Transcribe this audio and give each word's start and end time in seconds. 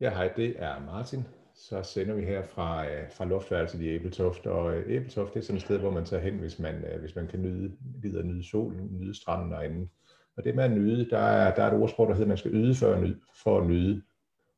Ja, 0.00 0.10
hej, 0.10 0.32
det 0.36 0.54
er 0.58 0.80
Martin. 0.86 1.24
Så 1.54 1.82
sender 1.82 2.14
vi 2.14 2.24
her 2.24 2.42
fra, 2.42 2.90
øh, 2.90 3.10
fra 3.10 3.24
luftværelset 3.24 3.80
i 3.80 3.88
Æbeltoft, 3.88 4.46
og 4.46 4.76
øh, 4.76 4.94
Æbeltoft 4.94 5.34
det 5.34 5.40
er 5.40 5.44
sådan 5.44 5.56
et 5.56 5.62
sted, 5.62 5.78
hvor 5.78 5.90
man 5.90 6.04
tager 6.04 6.22
hen, 6.22 6.34
hvis 6.34 6.58
man, 6.58 6.84
øh, 6.84 7.00
hvis 7.00 7.16
man 7.16 7.26
kan 7.26 7.42
nyde, 7.42 7.72
gider 8.02 8.22
nyde 8.22 8.50
solen, 8.50 8.88
nyde 9.00 9.14
stranden 9.14 9.52
og 9.52 9.64
andet. 9.64 9.88
Og 10.36 10.44
det 10.44 10.54
med 10.54 10.64
at 10.64 10.70
nyde, 10.70 11.10
der 11.10 11.18
er, 11.18 11.54
der 11.54 11.62
er 11.62 11.70
et 11.70 11.82
ordsprog, 11.82 12.06
der 12.06 12.14
hedder, 12.14 12.24
at 12.24 12.28
man 12.28 12.38
skal 12.38 12.54
yde 12.54 12.74
for 12.74 12.92
at 12.92 13.02
nyde, 13.02 13.20
for 13.44 13.60
at 13.60 13.66
nyde, 13.66 14.02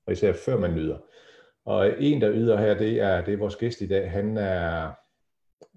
og 0.06 0.12
især 0.12 0.32
før 0.32 0.58
man 0.58 0.74
nyder. 0.74 0.98
Og 1.64 1.88
øh, 1.88 1.96
en, 1.98 2.20
der 2.20 2.32
yder 2.32 2.58
her, 2.58 2.74
det 2.74 3.00
er, 3.00 3.24
det 3.24 3.34
er 3.34 3.38
vores 3.38 3.56
gæst 3.56 3.80
i 3.80 3.86
dag. 3.86 4.10
Han 4.10 4.36
er 4.36 4.92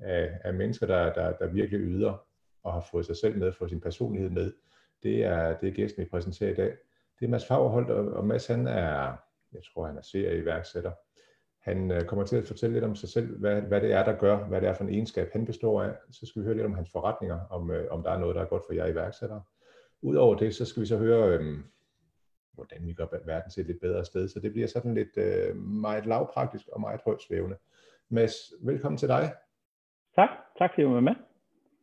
er, 0.02 0.30
er 0.44 0.52
mennesker, 0.52 0.88
der, 0.88 1.14
der, 1.14 1.34
der 1.34 1.48
virkelig 1.48 1.80
yder 1.80 2.26
og 2.64 2.74
har 2.74 2.88
fået 2.92 3.06
sig 3.06 3.18
selv 3.18 3.38
med, 3.38 3.52
fået 3.52 3.70
sin 3.70 3.82
personlighed 3.82 4.30
med. 4.30 4.54
Det 5.04 5.24
er, 5.24 5.58
det 5.58 5.70
er 5.70 5.74
gæsten, 5.74 6.04
vi 6.04 6.10
præsenterer 6.10 6.52
i 6.52 6.56
dag. 6.56 6.78
Det 7.20 7.26
er 7.26 7.30
Mads 7.30 7.46
Fagerholt, 7.46 7.90
og, 7.90 8.14
og 8.14 8.26
Mads 8.26 8.48
han 8.48 8.68
er, 8.68 9.14
jeg 9.56 9.64
tror 9.74 9.88
han 9.88 9.98
er 9.98 10.02
serieværksætter. 10.02 10.92
Han 11.62 11.92
øh, 11.92 12.02
kommer 12.02 12.26
til 12.26 12.36
at 12.38 12.48
fortælle 12.48 12.74
lidt 12.74 12.86
om 12.86 12.96
sig 12.96 13.10
selv, 13.10 13.40
hvad, 13.40 13.62
hvad 13.62 13.82
det 13.82 13.92
er, 13.92 14.04
der 14.06 14.14
gør, 14.14 14.38
hvad 14.38 14.62
det 14.62 14.70
er 14.70 14.74
for 14.74 14.84
en 14.84 14.90
egenskab, 14.90 15.30
han 15.32 15.46
består 15.46 15.84
af. 15.84 15.94
Så 16.12 16.26
skal 16.26 16.42
vi 16.42 16.46
høre 16.46 16.56
lidt 16.56 16.66
om 16.66 16.74
hans 16.74 16.90
forretninger, 16.92 17.40
om, 17.50 17.72
øh, 17.72 17.88
om 17.92 18.04
der 18.04 18.12
er 18.12 18.20
noget, 18.20 18.36
der 18.36 18.42
er 18.42 18.46
godt 18.46 18.64
for 18.68 18.74
jer 18.74 18.88
iværksættere. 18.88 19.44
Udover 20.02 20.36
det, 20.36 20.56
så 20.56 20.66
skal 20.66 20.82
vi 20.82 20.88
så 20.88 20.98
høre, 20.98 21.38
øh, 21.38 21.58
hvordan 22.54 22.88
vi 22.88 22.94
gør 22.94 23.06
verden 23.26 23.52
til 23.52 23.62
et 23.62 23.68
lidt 23.68 23.82
bedre 23.82 24.06
sted. 24.06 24.28
Så 24.28 24.40
det 24.40 24.52
bliver 24.52 24.68
sådan 24.68 24.94
lidt 24.94 25.18
øh, 25.18 25.56
meget 25.56 26.06
lavpraktisk 26.06 26.68
og 26.68 26.82
meget 26.82 27.02
højt 27.06 27.22
svævende. 27.22 27.58
Mads, 28.10 28.34
velkommen 28.62 28.98
til 28.98 29.08
dig. 29.08 29.34
Tak. 30.16 30.30
Tak 30.58 30.72
fordi 30.74 30.82
du 30.82 30.94
var 30.94 31.00
med. 31.00 31.16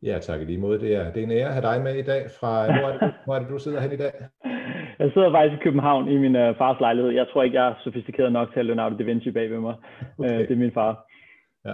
Ja, 0.01 0.19
tak 0.21 0.41
i 0.41 0.45
lige 0.45 0.57
måde. 0.57 0.79
Det 0.79 0.95
er, 0.95 1.13
det 1.13 1.19
er 1.19 1.23
en 1.23 1.31
ære 1.31 1.47
at 1.47 1.53
have 1.53 1.65
dig 1.65 1.83
med 1.83 1.95
i 1.95 2.01
dag. 2.01 2.31
Fra, 2.31 2.65
hvor, 2.65 2.89
er 2.89 2.99
det, 2.99 3.13
hvor 3.25 3.35
er 3.35 3.39
det, 3.39 3.49
du 3.49 3.59
sidder 3.59 3.79
hen 3.79 3.91
i 3.91 3.97
dag? 3.97 4.13
Jeg 4.99 5.11
sidder 5.13 5.31
faktisk 5.31 5.59
i 5.59 5.63
København 5.63 6.07
i 6.07 6.17
min 6.17 6.35
uh, 6.35 6.55
fars 6.57 6.79
lejlighed. 6.79 7.11
Jeg 7.11 7.27
tror 7.27 7.43
ikke, 7.43 7.57
jeg 7.61 7.67
er 7.67 7.75
sofistikeret 7.83 8.31
nok 8.31 8.53
til 8.53 8.59
at 8.59 8.65
Leonardo 8.65 8.97
da 8.97 9.03
Vinci 9.03 9.31
bag 9.31 9.49
ved 9.49 9.59
mig. 9.59 9.75
Okay. 10.17 10.33
Uh, 10.33 10.39
det 10.39 10.51
er 10.51 10.55
min 10.55 10.71
far. 10.71 11.05
Ja. 11.65 11.73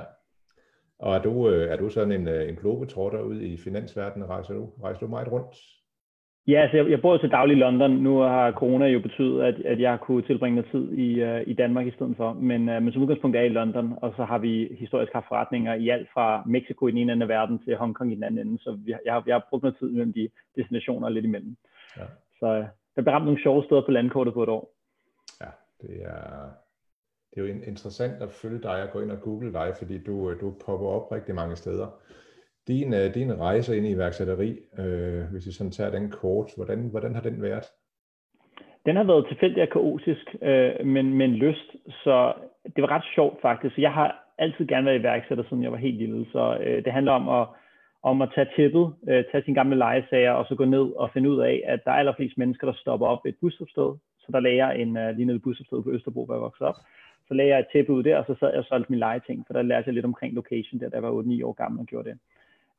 Og 0.99 1.15
er 1.15 1.21
du, 1.21 1.49
øh, 1.49 1.71
er 1.71 1.77
du 1.77 1.89
sådan 1.89 2.11
en, 2.11 2.27
en 2.27 2.55
globetrotter 2.55 3.21
ud 3.21 3.41
i 3.41 3.57
finansverdenen? 3.57 4.29
Rejser 4.29 4.53
du, 4.53 4.69
rejser 4.83 4.99
du 4.99 5.07
meget 5.07 5.31
rundt? 5.31 5.55
Ja, 6.47 6.61
altså 6.61 6.77
jeg, 6.77 6.89
jeg 6.89 7.01
bor 7.01 7.17
til 7.17 7.31
daglig 7.31 7.57
i 7.57 7.59
London. 7.59 7.91
Nu 7.91 8.17
har 8.17 8.51
corona 8.51 8.85
jo 8.87 8.99
betydet, 8.99 9.41
at, 9.41 9.55
at 9.65 9.79
jeg 9.79 9.99
kunne 9.99 10.21
tilbringe 10.21 10.55
noget 10.55 10.71
tid 10.71 10.97
i, 10.97 11.23
uh, 11.23 11.41
i 11.47 11.53
Danmark 11.53 11.87
i 11.87 11.91
stedet 11.91 12.17
for. 12.17 12.33
Men, 12.33 12.69
uh, 12.69 12.83
men 12.83 12.91
som 12.91 13.01
udgangspunkt 13.01 13.35
er 13.35 13.41
jeg 13.41 13.49
i 13.49 13.53
London, 13.53 13.93
og 14.01 14.13
så 14.17 14.23
har 14.23 14.37
vi 14.37 14.75
historisk 14.79 15.13
haft 15.13 15.25
forretninger 15.27 15.73
i 15.73 15.89
alt 15.89 16.07
fra 16.13 16.43
Mexico 16.45 16.87
i 16.87 16.91
den 16.91 16.97
ene 16.97 17.13
ende 17.13 17.23
af 17.23 17.29
verden 17.29 17.59
til 17.59 17.75
Hongkong 17.75 18.11
i 18.11 18.15
den 18.15 18.23
anden 18.23 18.47
ende. 18.47 18.63
Så 18.63 18.77
vi, 18.85 18.95
jeg, 19.05 19.13
har, 19.13 19.23
jeg 19.27 19.35
har 19.35 19.47
brugt 19.49 19.63
noget 19.63 19.77
tid 19.79 19.89
mellem 19.89 20.13
de 20.13 20.29
destinationer 20.55 21.09
lidt 21.09 21.25
imellem. 21.25 21.55
Ja. 21.97 22.03
Så 22.39 22.65
der 22.99 23.03
blev 23.03 23.13
ramt 23.13 23.25
nogle 23.25 23.41
sjove 23.41 23.63
steder 23.63 23.81
på 23.85 23.91
landkortet 23.91 24.33
på 24.33 24.43
et 24.43 24.49
år. 24.49 24.73
Ja, 25.41 25.51
det 25.81 25.95
er, 26.03 26.49
det 27.29 27.37
er 27.37 27.47
jo 27.47 27.53
interessant 27.71 28.21
at 28.21 28.31
følge 28.31 28.61
dig 28.61 28.83
og 28.83 28.89
gå 28.93 29.01
ind 29.01 29.11
og 29.11 29.21
google 29.21 29.53
dig, 29.53 29.73
fordi 29.77 30.03
du, 30.03 30.33
du 30.41 30.53
popper 30.65 30.87
op 30.87 31.11
rigtig 31.11 31.35
mange 31.35 31.55
steder. 31.55 31.87
Din, 32.67 32.93
øh, 32.93 33.13
din 33.13 33.39
rejse 33.39 33.77
ind 33.77 33.85
i 33.85 33.91
iværksætteri, 33.91 34.59
øh, 34.79 35.23
hvis 35.31 35.47
vi 35.47 35.51
sådan 35.51 35.71
tager 35.71 35.91
den 35.91 36.11
kort, 36.11 36.51
hvordan, 36.55 36.79
hvordan 36.91 37.15
har 37.15 37.21
den 37.21 37.41
været? 37.41 37.65
Den 38.85 38.95
har 38.95 39.03
været 39.03 39.27
tilfældig 39.27 39.63
og 39.63 39.69
kaotisk, 39.69 40.35
øh, 40.41 40.85
men, 40.85 41.13
men 41.13 41.31
lyst, 41.31 41.69
så 42.03 42.33
det 42.75 42.81
var 42.81 42.91
ret 42.91 43.05
sjovt 43.15 43.41
faktisk. 43.41 43.77
Jeg 43.77 43.93
har 43.93 44.33
altid 44.37 44.67
gerne 44.67 44.85
været 44.85 44.99
iværksætter, 44.99 45.43
siden 45.43 45.63
jeg 45.63 45.71
var 45.71 45.77
helt 45.77 45.97
lille, 45.97 46.25
så 46.31 46.57
øh, 46.63 46.85
det 46.85 46.93
handler 46.93 47.11
om 47.11 47.29
at 47.29 47.47
om 48.03 48.21
at 48.21 48.31
tage 48.35 48.49
tippet, 48.55 48.93
øh, 49.09 49.23
tage 49.31 49.43
sine 49.43 49.55
gamle 49.55 49.77
lejesager, 49.77 50.31
og 50.31 50.45
så 50.45 50.55
gå 50.55 50.65
ned 50.65 50.87
og 50.95 51.09
finde 51.13 51.29
ud 51.29 51.39
af, 51.39 51.63
at 51.65 51.79
der 51.85 51.91
er 51.91 51.95
allerflest 51.95 52.37
mennesker, 52.37 52.67
der 52.67 52.73
stopper 52.73 53.07
op 53.07 53.25
ved 53.25 53.31
et 53.31 53.39
busstopsted. 53.41 53.89
Så 54.19 54.27
der 54.31 54.39
lagde 54.39 54.65
jeg 54.65 54.81
en 54.81 54.97
øh, 54.97 55.15
lige 55.15 55.25
nede 55.25 55.35
ved 55.35 55.41
busstopstedet 55.41 55.83
på 55.83 55.91
Østerbro, 55.91 56.25
hvor 56.25 56.33
jeg 56.33 56.41
voksede 56.41 56.69
op. 56.69 56.75
Så 57.27 57.33
lagde 57.33 57.51
jeg 57.51 57.59
et 57.59 57.67
tæppe 57.73 57.93
ud 57.93 58.03
der, 58.03 58.17
og 58.17 58.25
så 58.27 58.35
sad 58.39 58.49
jeg 58.49 58.59
og 58.59 58.65
solgte 58.65 58.91
mine 58.91 58.99
legeting, 58.99 59.43
for 59.47 59.53
der 59.53 59.61
lærte 59.61 59.87
jeg 59.87 59.93
lidt 59.93 60.05
omkring 60.05 60.33
location 60.33 60.79
der, 60.79 60.89
da 60.89 60.95
jeg 60.95 61.03
var 61.03 61.21
8-9 61.21 61.45
år 61.45 61.53
gammel 61.53 61.79
og 61.79 61.85
gjorde 61.85 62.09
det. 62.09 62.17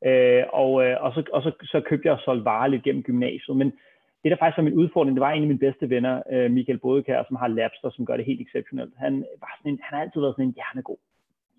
Øh, 0.08 0.44
og, 0.52 0.84
øh, 0.84 0.96
og, 1.04 1.14
så, 1.14 1.22
og 1.32 1.42
så, 1.42 1.50
så 1.62 1.80
købte 1.80 2.06
jeg 2.06 2.14
og 2.14 2.20
solgte 2.24 2.44
varer 2.44 2.68
lidt 2.68 2.82
gennem 2.82 3.02
gymnasiet. 3.02 3.56
Men 3.56 3.72
det, 4.22 4.30
der 4.30 4.36
faktisk 4.36 4.56
var 4.56 4.62
min 4.62 4.80
udfordring, 4.82 5.16
det 5.16 5.20
var 5.20 5.32
en 5.32 5.42
af 5.42 5.48
mine 5.48 5.58
bedste 5.66 5.90
venner, 5.90 6.22
øh, 6.32 6.50
Michael 6.50 6.78
Bodekær, 6.78 7.24
som 7.28 7.36
har 7.36 7.48
Labster, 7.48 7.90
som 7.90 8.06
gør 8.06 8.16
det 8.16 8.24
helt 8.24 8.40
exceptionelt. 8.40 8.94
Han, 8.98 9.24
var 9.40 9.54
sådan 9.58 9.72
en, 9.72 9.78
han 9.82 9.96
har 9.96 10.02
altid 10.02 10.20
været 10.20 10.34
sådan 10.34 10.44
en 10.44 10.58
hjernegod 10.58 10.96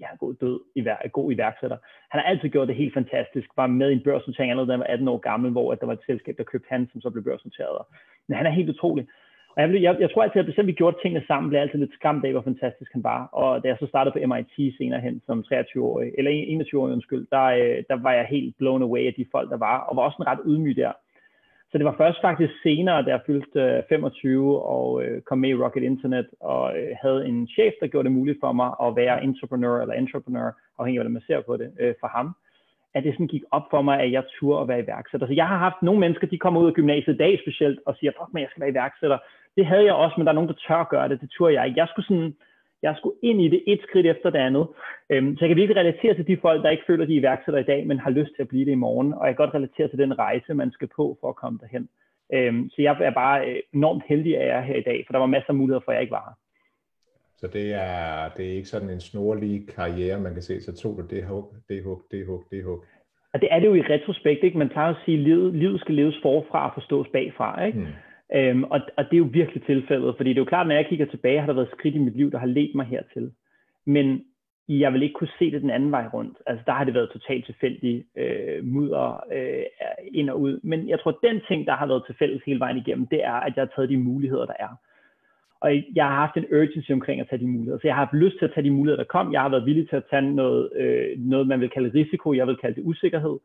jeg 0.01 0.09
er 0.13 0.17
god 0.17 0.33
død, 0.33 0.59
i 0.75 0.85
vær, 0.85 1.07
god 1.11 1.31
iværksætter. 1.31 1.77
Han 2.11 2.21
har 2.21 2.27
altid 2.29 2.49
gjort 2.49 2.67
det 2.67 2.75
helt 2.75 2.93
fantastisk, 2.93 3.47
var 3.57 3.67
med 3.67 3.89
i 3.89 3.93
en 3.93 4.03
børsnotering 4.03 4.51
allerede, 4.51 4.67
da 4.67 4.73
han 4.73 4.79
var 4.79 4.93
18 4.93 5.07
år 5.07 5.17
gammel, 5.17 5.51
hvor 5.51 5.71
at 5.71 5.79
der 5.79 5.85
var 5.85 5.93
et 5.93 6.05
selskab, 6.05 6.37
der 6.37 6.43
købte 6.43 6.67
han, 6.69 6.89
som 6.91 7.01
så 7.01 7.09
blev 7.09 7.23
børsnoteret. 7.23 7.85
Men 8.27 8.37
han 8.37 8.45
er 8.45 8.51
helt 8.51 8.69
utrolig. 8.69 9.07
Og 9.55 9.61
jeg, 9.61 9.81
jeg, 9.81 9.97
jeg 9.99 10.11
tror 10.11 10.23
altid, 10.23 10.41
at 10.41 10.45
selvom 10.45 10.67
vi 10.67 10.79
gjorde 10.81 10.97
tingene 11.01 11.25
sammen, 11.27 11.49
blev 11.49 11.57
jeg 11.57 11.63
altid 11.63 11.79
lidt 11.79 11.93
skræmt 11.93 12.25
af, 12.25 12.31
hvor 12.31 12.41
fantastisk 12.41 12.91
han 12.93 13.03
var. 13.03 13.25
Og 13.25 13.63
da 13.63 13.67
jeg 13.67 13.77
så 13.79 13.87
startede 13.87 14.13
på 14.13 14.33
MIT 14.33 14.77
senere 14.77 15.01
hen 15.01 15.21
som 15.25 15.43
23-årig, 15.53 16.11
eller 16.17 16.31
21-årig 16.31 16.93
undskyld, 16.93 17.27
der, 17.31 17.43
øh, 17.43 17.83
der 17.89 17.97
var 18.01 18.13
jeg 18.13 18.25
helt 18.25 18.57
blown 18.57 18.81
away 18.81 19.07
af 19.07 19.13
de 19.13 19.25
folk, 19.31 19.49
der 19.49 19.57
var, 19.57 19.77
og 19.79 19.95
var 19.95 20.03
også 20.03 20.17
en 20.19 20.27
ret 20.27 20.39
ydmyg 20.45 20.75
der. 20.75 20.91
Så 21.71 21.77
det 21.77 21.85
var 21.85 21.95
først 21.97 22.21
faktisk 22.21 22.53
senere, 22.63 23.03
da 23.03 23.09
jeg 23.09 23.21
fyldte 23.25 23.61
øh, 23.61 23.83
25 23.89 24.63
og 24.63 25.03
øh, 25.03 25.21
kom 25.21 25.37
med 25.37 25.49
i 25.49 25.55
Rocket 25.55 25.83
Internet 25.83 26.27
og 26.39 26.77
øh, 26.77 26.89
havde 27.01 27.25
en 27.27 27.47
chef, 27.47 27.73
der 27.81 27.87
gjorde 27.87 28.07
det 28.07 28.17
muligt 28.17 28.37
for 28.43 28.51
mig 28.51 28.69
at 28.85 28.95
være 28.95 29.23
entrepreneur 29.23 29.81
eller 29.81 29.95
entrepreneur, 29.95 30.51
afhængig 30.79 30.97
af 30.97 31.01
hvordan 31.01 31.13
man 31.13 31.27
ser 31.27 31.41
på 31.41 31.57
det, 31.57 31.71
øh, 31.79 31.93
for 31.99 32.07
ham. 32.07 32.35
At 32.93 33.03
det 33.03 33.13
sådan 33.13 33.27
gik 33.27 33.43
op 33.51 33.65
for 33.69 33.81
mig, 33.81 33.99
at 33.99 34.11
jeg 34.11 34.23
turde 34.39 34.61
at 34.61 34.67
være 34.67 34.83
iværksætter. 34.83 35.27
Så 35.27 35.33
jeg 35.33 35.47
har 35.47 35.57
haft 35.57 35.81
nogle 35.81 35.99
mennesker, 35.99 36.27
de 36.27 36.37
kommer 36.37 36.61
ud 36.61 36.67
af 36.67 36.73
gymnasiet 36.73 37.13
i 37.13 37.17
dag 37.17 37.39
specielt 37.43 37.79
og 37.85 37.95
siger, 37.95 38.11
fuck 38.11 38.33
men 38.33 38.41
jeg 38.41 38.49
skal 38.49 38.61
være 38.61 38.69
iværksætter. 38.69 39.17
Det 39.57 39.65
havde 39.65 39.85
jeg 39.85 39.93
også, 39.93 40.15
men 40.17 40.25
der 40.25 40.31
er 40.31 40.39
nogen, 40.39 40.49
der 40.49 40.61
tør 40.67 40.81
at 40.85 40.89
gøre 40.89 41.09
det. 41.09 41.21
Det 41.21 41.29
turde 41.29 41.53
jeg 41.53 41.67
ikke. 41.67 41.79
Jeg 41.79 41.87
skulle 41.87 42.07
sådan, 42.07 42.35
jeg 42.81 42.95
skulle 42.97 43.15
ind 43.23 43.41
i 43.41 43.47
det 43.47 43.63
et 43.67 43.79
skridt 43.87 44.07
efter 44.07 44.29
det 44.29 44.39
andet. 44.39 44.67
Øhm, 45.09 45.37
så 45.37 45.45
jeg 45.45 45.49
kan 45.49 45.57
virkelig 45.57 45.77
relatere 45.77 46.13
til 46.15 46.27
de 46.27 46.37
folk, 46.37 46.63
der 46.63 46.69
ikke 46.69 46.83
føler, 46.87 47.05
de 47.05 47.15
er 47.15 47.19
iværksætter 47.19 47.59
i 47.59 47.63
dag, 47.71 47.87
men 47.87 47.99
har 47.99 48.09
lyst 48.09 48.31
til 48.35 48.41
at 48.41 48.47
blive 48.47 48.65
det 48.65 48.71
i 48.71 48.83
morgen. 48.85 49.13
Og 49.13 49.27
jeg 49.27 49.35
kan 49.35 49.45
godt 49.45 49.55
relatere 49.55 49.87
til 49.87 49.99
den 49.99 50.19
rejse, 50.19 50.53
man 50.53 50.71
skal 50.71 50.89
på 50.95 51.17
for 51.21 51.29
at 51.29 51.35
komme 51.35 51.59
derhen. 51.61 51.89
Øhm, 52.33 52.69
så 52.69 52.81
jeg 52.81 52.97
er 53.01 53.11
bare 53.11 53.49
øh, 53.49 53.59
enormt 53.73 54.03
heldig, 54.07 54.37
at 54.37 54.47
jeg 54.47 54.57
er 54.57 54.61
her 54.61 54.75
i 54.75 54.81
dag, 54.81 55.03
for 55.05 55.11
der 55.13 55.19
var 55.19 55.25
masser 55.25 55.49
af 55.49 55.55
muligheder 55.55 55.81
for, 55.85 55.91
at 55.91 55.95
jeg 55.95 56.01
ikke 56.01 56.11
var 56.11 56.25
her. 56.27 56.37
Så 57.41 57.47
det 57.47 57.73
er, 57.73 58.29
det 58.37 58.45
er 58.45 58.55
ikke 58.55 58.67
sådan 58.67 58.89
en 58.89 58.99
snorlig 58.99 59.67
karriere, 59.75 60.19
man 60.19 60.33
kan 60.33 60.41
se, 60.41 60.61
så 60.61 60.75
tog 60.75 60.97
du 60.97 61.15
det 61.15 61.25
hug, 61.25 61.53
det 61.69 61.83
hug, 61.83 62.01
det 62.11 62.25
hug, 62.25 62.43
det 62.51 62.63
hug. 62.63 62.83
Og 63.33 63.41
det 63.41 63.49
er 63.51 63.59
det 63.59 63.67
jo 63.67 63.73
i 63.73 63.81
retrospekt, 63.81 64.43
ikke? 64.43 64.57
Man 64.57 64.69
tager 64.69 64.87
at 64.87 64.95
sige, 65.05 65.17
at 65.17 65.23
livet, 65.23 65.53
livet 65.55 65.79
skal 65.81 65.95
leves 65.95 66.15
forfra 66.21 66.67
og 66.67 66.73
forstås 66.73 67.07
bagfra, 67.13 67.65
ikke? 67.65 67.79
Hmm. 67.79 67.87
Øhm, 68.33 68.63
og, 68.63 68.79
og 68.97 69.05
det 69.05 69.13
er 69.13 69.17
jo 69.25 69.29
virkelig 69.31 69.63
tilfældet, 69.63 70.15
fordi 70.17 70.29
det 70.29 70.37
er 70.37 70.41
jo 70.41 70.53
klart, 70.53 70.67
når 70.67 70.75
jeg 70.75 70.87
kigger 70.87 71.05
tilbage, 71.05 71.39
har 71.39 71.45
der 71.45 71.53
været 71.53 71.71
skridt 71.71 71.95
i 71.95 71.99
mit 71.99 72.15
liv, 72.15 72.31
der 72.31 72.37
har 72.37 72.47
ledt 72.47 72.75
mig 72.75 72.85
hertil. 72.85 73.31
Men 73.85 74.23
jeg 74.69 74.93
vil 74.93 75.03
ikke 75.03 75.13
kunne 75.13 75.37
se 75.39 75.51
det 75.51 75.61
den 75.61 75.69
anden 75.69 75.91
vej 75.91 76.07
rundt. 76.13 76.37
Altså 76.45 76.63
der 76.65 76.71
har 76.71 76.83
det 76.83 76.93
været 76.93 77.09
totalt 77.09 77.45
tilfældigt 77.45 78.07
øh, 78.17 78.65
mudder 78.65 79.23
øh, 79.33 79.63
ind 80.11 80.29
og 80.29 80.41
ud. 80.41 80.59
Men 80.63 80.89
jeg 80.89 80.99
tror, 80.99 81.19
den 81.23 81.41
ting, 81.47 81.67
der 81.67 81.75
har 81.75 81.85
været 81.85 82.03
tilfældet 82.05 82.41
hele 82.45 82.59
vejen 82.59 82.77
igennem, 82.77 83.07
det 83.07 83.23
er, 83.23 83.33
at 83.33 83.53
jeg 83.55 83.61
har 83.61 83.71
taget 83.75 83.89
de 83.89 83.97
muligheder, 83.97 84.45
der 84.45 84.53
er. 84.59 84.75
Og 85.61 85.75
jeg 85.95 86.05
har 86.05 86.15
haft 86.15 86.37
en 86.37 86.45
urgency 86.51 86.91
omkring 86.91 87.21
at 87.21 87.29
tage 87.29 87.39
de 87.39 87.47
muligheder. 87.47 87.79
Så 87.79 87.87
jeg 87.87 87.95
har 87.95 88.05
haft 88.05 88.13
lyst 88.13 88.37
til 88.37 88.45
at 88.45 88.53
tage 88.53 88.63
de 88.63 88.71
muligheder, 88.71 89.03
der 89.03 89.13
kom. 89.15 89.33
Jeg 89.33 89.41
har 89.41 89.49
været 89.49 89.65
villig 89.65 89.89
til 89.89 89.95
at 89.95 90.05
tage 90.09 90.21
noget, 90.21 90.69
øh, 90.75 91.19
noget 91.19 91.47
man 91.47 91.61
vil 91.61 91.69
kalde 91.69 91.99
risiko. 91.99 92.33
Jeg 92.33 92.47
vil 92.47 92.57
kalde 92.57 92.75
det 92.75 92.83
usikkerhed. 92.85 93.37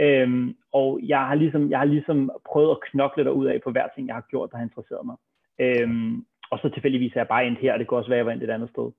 Øhm, 0.00 0.56
og 0.72 1.00
jeg 1.02 1.18
har, 1.18 1.34
ligesom, 1.34 1.70
jeg 1.70 1.78
har 1.78 1.84
ligesom 1.84 2.30
prøvet 2.46 2.70
at 2.70 2.80
knokle 2.90 3.32
ud 3.32 3.46
af 3.46 3.60
på 3.64 3.70
hver 3.70 3.88
ting, 3.94 4.06
jeg 4.06 4.14
har 4.14 4.26
gjort, 4.30 4.50
der 4.50 4.56
har 4.56 4.64
interesseret 4.64 5.06
mig. 5.06 5.16
Øhm, 5.58 6.24
og 6.50 6.58
så 6.58 6.68
tilfældigvis 6.68 7.12
er 7.12 7.20
jeg 7.20 7.28
bare 7.28 7.46
endt 7.46 7.58
her, 7.58 7.78
det 7.78 7.88
kan 7.88 7.98
også 7.98 8.10
være, 8.10 8.16
at 8.16 8.18
jeg 8.18 8.26
var 8.26 8.32
endt 8.32 8.44
et 8.44 8.50
andet 8.50 8.70
sted. 8.70 8.90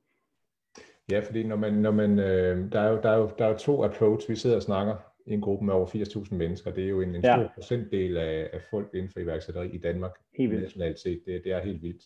Ja, 1.11 1.19
fordi 1.19 1.43
når 1.43 1.55
man, 1.55 1.73
når 1.73 1.91
man, 1.91 2.19
øh, 2.19 2.71
der, 2.71 2.79
er 2.79 2.89
jo, 2.89 2.99
der, 3.03 3.09
er 3.09 3.17
jo, 3.17 3.29
der 3.37 3.45
er 3.45 3.49
jo 3.49 3.57
to 3.57 3.83
approach, 3.83 4.29
vi 4.29 4.35
sidder 4.35 4.55
og 4.55 4.61
snakker 4.61 4.95
i 5.25 5.33
en 5.33 5.41
gruppe 5.41 5.65
med 5.65 5.73
over 5.73 5.85
80.000 5.85 6.35
mennesker. 6.35 6.71
Det 6.71 6.83
er 6.83 6.89
jo 6.89 7.01
en, 7.01 7.15
en 7.15 7.23
stor 7.23 7.41
ja. 7.41 7.47
procentdel 7.55 8.17
af, 8.17 8.49
af 8.53 8.61
folk 8.69 8.89
inden 8.93 9.09
for 9.09 9.19
iværksætteri 9.19 9.69
i 9.69 9.77
Danmark. 9.77 10.11
Helt 10.37 10.51
vildt. 10.51 10.63
Nationalt 10.63 10.99
set. 10.99 11.21
Det, 11.25 11.41
det 11.43 11.51
er 11.51 11.59
helt 11.59 11.81
vildt. 11.81 12.03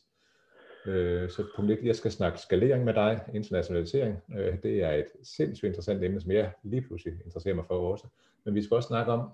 Øh, 0.87 1.29
så 1.29 1.43
punkt 1.55 1.71
1, 1.71 1.79
jeg 1.83 1.95
skal 1.95 2.11
snakke 2.11 2.39
skalering 2.39 2.83
med 2.83 2.93
dig, 2.93 3.19
internationalisering. 3.33 4.17
Øh, 4.37 4.63
det 4.63 4.83
er 4.83 4.91
et 4.91 5.07
sindssygt 5.23 5.67
interessant 5.67 6.03
emne, 6.03 6.21
som 6.21 6.31
jeg 6.31 6.51
lige 6.63 6.81
pludselig 6.81 7.13
interesserer 7.25 7.55
mig 7.55 7.65
for 7.65 7.91
også. 7.91 8.07
Men 8.47 8.55
vi 8.55 8.63
skal 8.63 8.75
også 8.75 8.87
snakke 8.87 9.11
om 9.11 9.29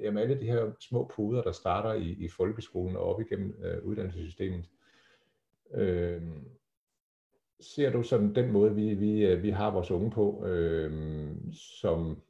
jamen 0.00 0.22
alle 0.22 0.40
de 0.40 0.44
her 0.44 0.72
små 0.80 1.10
puder, 1.14 1.42
der 1.42 1.52
starter 1.52 1.92
i, 1.92 2.10
i 2.10 2.28
folkeskolen 2.28 2.96
og 2.96 3.02
op 3.02 3.20
igennem 3.20 3.62
øh, 3.62 3.84
uddannelsessystemet. 3.84 4.64
Øh, 5.74 6.22
ser 7.60 7.90
du 7.90 8.02
sådan 8.02 8.34
den 8.34 8.52
måde, 8.52 8.74
vi, 8.74 8.94
vi, 8.94 9.26
øh, 9.26 9.42
vi 9.42 9.50
har 9.50 9.70
vores 9.70 9.90
unge 9.90 10.10
på, 10.10 10.46
øh, 10.46 11.34
som 11.52 12.22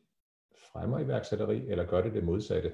fremmer 0.72 0.98
iværksætteri, 0.98 1.68
eller 1.68 1.86
gør 1.86 2.02
det 2.02 2.14
det 2.14 2.24
modsatte? 2.24 2.72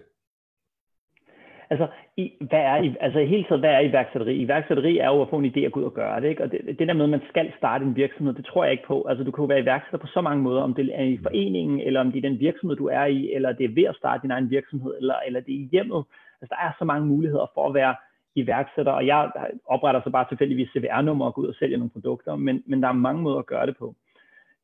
Altså, 1.70 1.86
i, 2.16 2.32
hvad 2.40 2.60
er, 2.60 2.76
i, 2.82 2.94
altså 3.00 3.18
i 3.18 3.26
hele 3.26 3.44
taget, 3.44 3.60
hvad 3.60 3.70
er 3.70 3.80
iværksætteri? 3.80 4.34
Iværksætteri 4.36 4.98
er 4.98 5.06
jo 5.06 5.22
at 5.22 5.28
få 5.30 5.38
en 5.38 5.52
idé 5.52 5.66
og 5.66 5.72
gå 5.72 5.80
ud 5.80 5.84
og 5.84 5.94
gøre 5.94 6.20
det, 6.20 6.28
ikke? 6.28 6.42
Og 6.42 6.50
det, 6.50 6.60
det 6.78 6.88
der 6.88 6.94
med, 6.94 7.04
at 7.04 7.10
man 7.10 7.22
skal 7.28 7.52
starte 7.58 7.84
en 7.84 7.96
virksomhed, 7.96 8.34
det 8.34 8.44
tror 8.46 8.64
jeg 8.64 8.72
ikke 8.72 8.86
på. 8.86 9.06
Altså, 9.08 9.24
du 9.24 9.30
kan 9.30 9.42
jo 9.42 9.46
være 9.46 9.60
iværksætter 9.60 9.98
på 9.98 10.06
så 10.06 10.20
mange 10.20 10.42
måder, 10.42 10.62
om 10.62 10.74
det 10.74 10.90
er 10.94 11.04
i 11.04 11.18
foreningen, 11.22 11.80
eller 11.80 12.00
om 12.00 12.12
det 12.12 12.18
er 12.18 12.28
den 12.28 12.40
virksomhed, 12.40 12.76
du 12.76 12.86
er 12.86 13.04
i, 13.04 13.32
eller 13.32 13.52
det 13.52 13.64
er 13.64 13.74
ved 13.74 13.84
at 13.84 13.96
starte 13.96 14.22
din 14.22 14.30
egen 14.30 14.50
virksomhed, 14.50 14.94
eller, 14.96 15.14
eller 15.26 15.40
det 15.40 15.54
er 15.54 15.58
i 15.58 15.68
hjemmet. 15.72 16.04
Altså, 16.40 16.54
der 16.58 16.66
er 16.66 16.72
så 16.78 16.84
mange 16.84 17.06
muligheder 17.06 17.50
for 17.54 17.68
at 17.68 17.74
være 17.74 17.94
iværksætter, 18.34 18.92
og 18.92 19.06
jeg 19.06 19.30
opretter 19.66 20.00
så 20.04 20.10
bare 20.10 20.26
tilfældigvis 20.28 20.68
CVR-nummer 20.72 21.26
og 21.26 21.34
går 21.34 21.42
ud 21.42 21.48
og 21.48 21.54
sælger 21.54 21.76
nogle 21.76 21.90
produkter, 21.90 22.36
men, 22.36 22.62
men 22.66 22.82
der 22.82 22.88
er 22.88 22.92
mange 22.92 23.22
måder 23.22 23.38
at 23.38 23.46
gøre 23.46 23.66
det 23.66 23.76
på. 23.76 23.94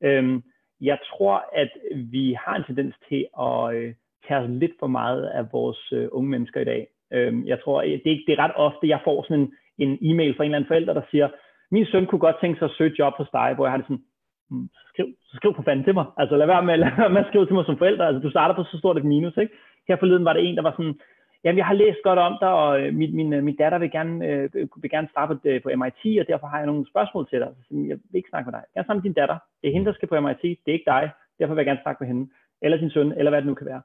Øhm, 0.00 0.42
jeg 0.80 0.98
tror, 1.08 1.44
at 1.52 1.70
vi 1.94 2.36
har 2.44 2.56
en 2.56 2.64
tendens 2.64 2.94
til 3.08 3.26
at 3.40 3.74
øh, 3.74 3.94
tager 4.28 4.46
lidt 4.46 4.72
for 4.80 4.86
meget 4.86 5.24
af 5.26 5.44
vores 5.52 5.92
øh, 5.92 6.08
unge 6.12 6.30
mennesker 6.30 6.60
i 6.60 6.64
dag. 6.64 6.86
Øhm, 7.12 7.46
jeg 7.46 7.58
tror, 7.64 7.82
øh, 7.82 7.88
det 8.04 8.12
er, 8.12 8.18
det 8.26 8.32
er 8.32 8.44
ret 8.44 8.56
ofte, 8.56 8.88
jeg 8.88 9.00
får 9.04 9.22
sådan 9.22 9.38
en, 9.38 9.48
en 9.78 9.98
e-mail 10.02 10.36
fra 10.36 10.44
en 10.44 10.48
eller 10.48 10.58
anden 10.58 10.68
forælder, 10.68 10.92
der 10.94 11.02
siger, 11.10 11.28
min 11.70 11.86
søn 11.86 12.06
kunne 12.06 12.18
godt 12.26 12.40
tænke 12.40 12.58
sig 12.58 12.66
at 12.66 12.76
søge 12.78 12.94
job 12.98 13.14
hos 13.16 13.30
dig, 13.32 13.52
hvor 13.54 13.64
jeg 13.64 13.72
har 13.72 13.78
det 13.78 13.86
sådan, 13.86 14.04
mm, 14.50 14.68
skriv, 14.92 15.06
skriv 15.34 15.54
for 15.54 15.62
fanden 15.62 15.84
til 15.84 15.94
mig. 15.94 16.06
Altså 16.16 16.36
lad 16.36 16.46
være 16.46 16.62
med, 16.62 16.76
lad 16.84 16.90
være 16.96 17.10
med 17.10 17.20
at 17.24 17.28
skrive 17.28 17.46
til 17.46 17.54
mig 17.54 17.64
som 17.64 17.78
forælder. 17.78 18.06
Altså 18.06 18.22
du 18.22 18.30
starter 18.30 18.54
på 18.54 18.64
så 18.64 18.78
stort 18.78 18.96
et 18.96 19.04
minus, 19.04 19.36
ikke? 19.36 19.54
Her 19.88 19.96
forleden 19.96 20.24
var 20.24 20.32
det 20.32 20.42
en, 20.44 20.56
der 20.56 20.62
var 20.62 20.70
sådan, 20.72 20.98
jamen 21.44 21.58
jeg 21.58 21.66
har 21.66 21.74
læst 21.74 21.98
godt 22.04 22.18
om 22.18 22.34
dig, 22.40 22.52
og 22.52 22.80
øh, 22.80 22.94
min, 22.94 23.16
min, 23.16 23.44
min 23.44 23.56
datter 23.56 23.78
vil 23.78 23.90
gerne, 23.90 24.26
øh, 24.26 24.50
vil 24.82 24.90
gerne 24.90 25.08
starte 25.10 25.34
på, 25.34 25.40
på 25.64 25.68
MIT, 25.80 26.20
og 26.20 26.26
derfor 26.28 26.46
har 26.46 26.58
jeg 26.58 26.66
nogle 26.66 26.86
spørgsmål 26.92 27.28
til 27.28 27.40
dig. 27.40 27.50
Så 27.68 27.74
jeg 27.90 27.96
vil 28.10 28.18
ikke 28.20 28.32
snakke 28.32 28.46
med 28.46 28.54
dig. 28.58 28.64
Jeg 28.74 28.84
snakke 28.84 28.98
med 28.98 29.08
din 29.08 29.20
datter. 29.20 29.38
Det 29.60 29.68
er 29.68 29.72
hende, 29.72 29.86
der 29.86 29.92
skal 29.92 30.08
på 30.08 30.20
MIT. 30.20 30.42
Det 30.42 30.68
er 30.68 30.78
ikke 30.78 30.92
dig. 30.94 31.10
Derfor 31.38 31.54
vil 31.54 31.60
jeg 31.62 31.70
gerne 31.70 31.84
snakke 31.84 32.00
med 32.00 32.08
hende. 32.08 32.30
Eller 32.62 32.76
din 32.78 32.90
søn, 32.90 33.12
eller 33.12 33.30
hvad 33.30 33.40
det 33.40 33.46
nu 33.46 33.54
kan 33.54 33.66
være. 33.66 33.82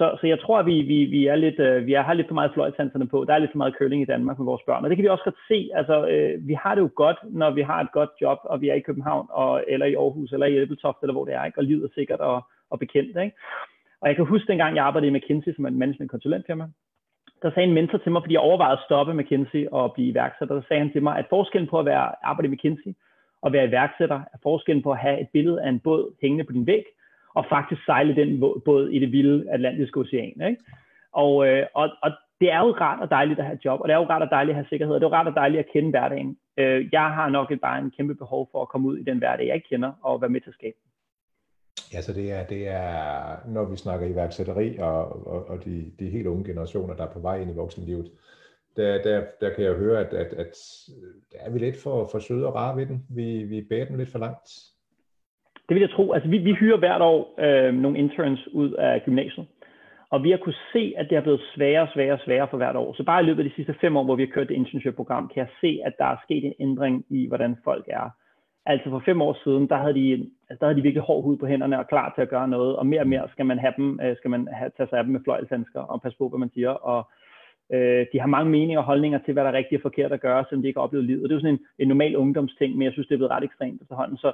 Så, 0.00 0.06
så 0.20 0.26
jeg 0.26 0.40
tror, 0.40 0.58
at 0.58 0.66
vi, 0.66 0.76
vi, 0.92 0.98
vi, 1.04 1.26
er 1.26 1.36
lidt, 1.36 1.58
øh, 1.58 1.86
vi 1.86 1.92
er, 1.94 2.02
har 2.02 2.14
lidt 2.14 2.28
for 2.28 2.34
meget 2.34 2.54
fløjtanserne 2.54 3.06
på. 3.08 3.24
Der 3.24 3.34
er 3.34 3.38
lidt 3.38 3.52
for 3.52 3.62
meget 3.62 3.74
curling 3.78 4.02
i 4.02 4.12
Danmark 4.14 4.38
med 4.38 4.46
vores 4.46 4.62
børn. 4.66 4.84
Og 4.84 4.90
det 4.90 4.96
kan 4.96 5.02
vi 5.02 5.08
også 5.08 5.24
godt 5.24 5.40
se. 5.48 5.70
Altså, 5.74 6.06
øh, 6.12 6.48
vi 6.48 6.54
har 6.54 6.74
det 6.74 6.82
jo 6.82 6.90
godt, 6.94 7.18
når 7.40 7.50
vi 7.50 7.62
har 7.62 7.80
et 7.80 7.92
godt 7.92 8.10
job, 8.20 8.38
og 8.44 8.60
vi 8.60 8.68
er 8.68 8.74
i 8.74 8.86
København, 8.88 9.26
og, 9.30 9.64
eller 9.68 9.86
i 9.86 9.94
Aarhus, 9.94 10.32
eller 10.32 10.46
i 10.46 10.58
Æbeltoft, 10.58 10.98
eller 11.02 11.12
hvor 11.12 11.24
det 11.24 11.34
er. 11.34 11.44
Ikke? 11.44 11.58
Og 11.58 11.64
livet 11.64 11.84
er 11.84 11.94
sikkert 11.94 12.20
og, 12.20 12.42
og 12.70 12.78
bekendt. 12.78 13.08
Ikke? 13.24 13.36
Og 14.00 14.08
jeg 14.08 14.16
kan 14.16 14.24
huske 14.26 14.48
dengang, 14.48 14.76
jeg 14.76 14.84
arbejdede 14.84 15.10
i 15.12 15.14
McKinsey 15.16 15.54
som 15.54 15.66
en 15.66 15.78
management 15.78 16.10
konsulentfirma. 16.10 16.66
Der 17.42 17.50
sagde 17.50 17.68
en 17.68 17.74
mentor 17.74 17.98
til 17.98 18.12
mig, 18.12 18.22
fordi 18.22 18.34
jeg 18.34 18.40
overvejede 18.40 18.78
at 18.78 18.84
stoppe 18.84 19.14
McKinsey 19.14 19.66
og 19.72 19.92
blive 19.92 20.08
iværksætter. 20.08 20.54
Der 20.54 20.62
sagde 20.68 20.82
han 20.82 20.92
til 20.92 21.02
mig, 21.02 21.18
at 21.18 21.26
forskellen 21.30 21.68
på 21.70 21.78
at 21.78 21.86
være 21.86 22.06
arbejde 22.22 22.48
i 22.48 22.52
McKinsey 22.54 22.92
og 23.42 23.52
være 23.52 23.68
iværksætter 23.68 24.20
er 24.34 24.38
forskellen 24.42 24.82
på 24.82 24.90
at 24.90 24.98
have 24.98 25.20
et 25.20 25.28
billede 25.32 25.62
af 25.62 25.68
en 25.68 25.80
båd 25.80 26.14
hængende 26.22 26.44
på 26.44 26.52
din 26.52 26.66
væg, 26.66 26.84
og 27.34 27.44
faktisk 27.48 27.84
sejle 27.84 28.16
den 28.16 28.40
båd 28.40 28.88
i 28.88 28.98
det 28.98 29.12
vilde 29.12 29.50
Atlantiske 29.50 30.00
Ocean. 30.00 30.40
Ikke? 30.50 30.56
Og, 31.12 31.48
øh, 31.48 31.66
og, 31.74 31.88
og 32.02 32.10
det 32.40 32.52
er 32.52 32.58
jo 32.58 32.70
rart 32.80 33.00
og 33.00 33.10
dejligt 33.10 33.38
at 33.38 33.44
have 33.44 33.58
job, 33.64 33.80
og 33.80 33.88
det 33.88 33.94
er 33.94 33.98
jo 33.98 34.10
rart 34.10 34.22
og 34.22 34.30
dejligt 34.30 34.50
at 34.50 34.56
have 34.56 34.68
sikkerhed, 34.68 34.94
og 34.94 35.00
det 35.00 35.06
er 35.06 35.10
jo 35.10 35.14
rart 35.14 35.28
og 35.28 35.34
dejligt 35.34 35.58
at 35.58 35.72
kende 35.72 35.90
hverdagen. 35.90 36.36
Øh, 36.56 36.88
jeg 36.92 37.10
har 37.16 37.28
nok 37.28 37.50
et, 37.50 37.60
bare 37.60 37.78
en 37.78 37.90
kæmpe 37.90 38.14
behov 38.14 38.48
for 38.52 38.62
at 38.62 38.68
komme 38.68 38.88
ud 38.88 38.98
i 38.98 39.02
den 39.02 39.18
hverdag, 39.18 39.46
jeg 39.46 39.54
ikke 39.54 39.68
kender, 39.68 39.92
og 40.02 40.20
være 40.20 40.30
med 40.30 40.40
til 40.40 40.50
at 40.50 40.54
skabe. 40.54 40.76
Ja, 41.92 42.00
så 42.00 42.12
det 42.12 42.32
er, 42.32 42.44
det 42.44 42.68
er 42.68 43.48
når 43.48 43.64
vi 43.64 43.76
snakker 43.76 44.06
iværksætteri 44.06 44.78
og, 44.78 45.26
og, 45.26 45.48
og 45.48 45.64
de, 45.64 45.92
de 45.98 46.10
helt 46.10 46.26
unge 46.26 46.44
generationer, 46.44 46.94
der 46.94 47.06
er 47.06 47.12
på 47.12 47.20
vej 47.20 47.40
ind 47.40 47.50
i 47.50 47.54
voksenlivet, 47.54 48.10
der, 48.76 49.02
der, 49.02 49.24
der 49.40 49.54
kan 49.54 49.64
jeg 49.64 49.74
høre, 49.74 50.00
at, 50.00 50.14
at, 50.14 50.32
at 50.32 50.54
øh, 50.96 51.14
der 51.32 51.38
er 51.38 51.50
vi 51.50 51.58
lidt 51.58 51.76
for, 51.82 52.08
for 52.12 52.18
søde 52.18 52.46
og 52.46 52.54
rare 52.54 52.76
ved 52.76 52.86
den. 52.86 53.06
Vi, 53.08 53.44
vi 53.44 53.62
bærer 53.70 53.84
den 53.84 53.96
lidt 53.96 54.12
for 54.12 54.18
langt. 54.18 54.50
Det 55.70 55.74
vil 55.74 55.80
jeg 55.80 55.90
tro. 55.90 56.12
Altså, 56.12 56.28
vi, 56.28 56.38
vi 56.38 56.52
hyrer 56.52 56.76
hvert 56.76 57.02
år 57.02 57.34
øh, 57.38 57.74
nogle 57.74 57.98
interns 57.98 58.48
ud 58.52 58.72
af 58.72 59.02
gymnasiet. 59.04 59.46
Og 60.10 60.24
vi 60.24 60.30
har 60.30 60.38
kunnet 60.38 60.60
se, 60.72 60.94
at 60.96 61.06
det 61.10 61.16
er 61.16 61.20
blevet 61.20 61.40
sværere 61.54 61.82
og 61.82 61.88
sværere 61.94 62.12
og 62.12 62.20
sværere 62.24 62.48
for 62.50 62.56
hvert 62.56 62.76
år. 62.76 62.94
Så 62.94 63.02
bare 63.04 63.22
i 63.22 63.26
løbet 63.26 63.42
af 63.42 63.48
de 63.48 63.54
sidste 63.54 63.74
fem 63.80 63.96
år, 63.96 64.04
hvor 64.04 64.16
vi 64.16 64.22
har 64.22 64.34
kørt 64.34 64.48
det 64.48 64.54
internship-program, 64.54 65.30
kan 65.34 65.40
jeg 65.40 65.48
se, 65.60 65.80
at 65.84 65.92
der 65.98 66.04
er 66.04 66.16
sket 66.24 66.44
en 66.44 66.54
ændring 66.60 67.04
i, 67.10 67.26
hvordan 67.26 67.56
folk 67.64 67.84
er. 67.88 68.10
Altså 68.66 68.90
for 68.90 69.02
fem 69.04 69.22
år 69.22 69.36
siden, 69.44 69.68
der 69.68 69.76
havde 69.76 69.94
de, 69.94 70.12
altså 70.48 70.60
der 70.60 70.66
havde 70.66 70.76
de 70.76 70.82
virkelig 70.82 71.02
hård 71.02 71.22
hud 71.24 71.36
på 71.36 71.46
hænderne 71.46 71.78
og 71.78 71.88
klar 71.88 72.12
til 72.14 72.22
at 72.22 72.28
gøre 72.28 72.48
noget. 72.48 72.76
Og 72.76 72.86
mere 72.86 73.00
og 73.00 73.08
mere 73.08 73.28
skal 73.32 73.46
man 73.46 73.58
have 73.58 73.74
dem, 73.76 74.00
øh, 74.02 74.16
skal 74.16 74.30
man 74.30 74.48
have, 74.52 74.70
tage 74.76 74.88
sig 74.88 74.98
af 74.98 75.04
dem 75.04 75.12
med 75.12 75.20
fløjlshandsker 75.24 75.80
og 75.80 76.02
passe 76.02 76.18
på, 76.18 76.28
hvad 76.28 76.38
man 76.38 76.50
siger. 76.54 76.70
Og 76.70 77.10
øh, 77.72 78.06
de 78.12 78.20
har 78.20 78.26
mange 78.26 78.50
meninger 78.50 78.78
og 78.78 78.84
holdninger 78.84 79.18
til, 79.18 79.32
hvad 79.32 79.44
der 79.44 79.50
er 79.50 79.58
rigtigt 79.60 79.78
og 79.78 79.82
forkert 79.82 80.12
at 80.12 80.20
gøre, 80.20 80.44
selvom 80.44 80.62
de 80.62 80.68
ikke 80.68 80.78
har 80.78 80.84
oplevet 80.84 81.06
livet. 81.06 81.22
Og 81.22 81.28
det 81.28 81.34
er 81.34 81.38
jo 81.38 81.40
sådan 81.40 81.54
en, 81.54 81.66
en 81.78 81.88
normal 81.88 82.16
ungdomsting, 82.16 82.76
men 82.76 82.84
jeg 82.84 82.92
synes, 82.92 83.08
det 83.08 83.14
er 83.14 83.18
blevet 83.18 83.32
ret 83.36 83.44
ekstremt 83.44 83.82
efterhånden. 83.82 84.16
Så 84.16 84.32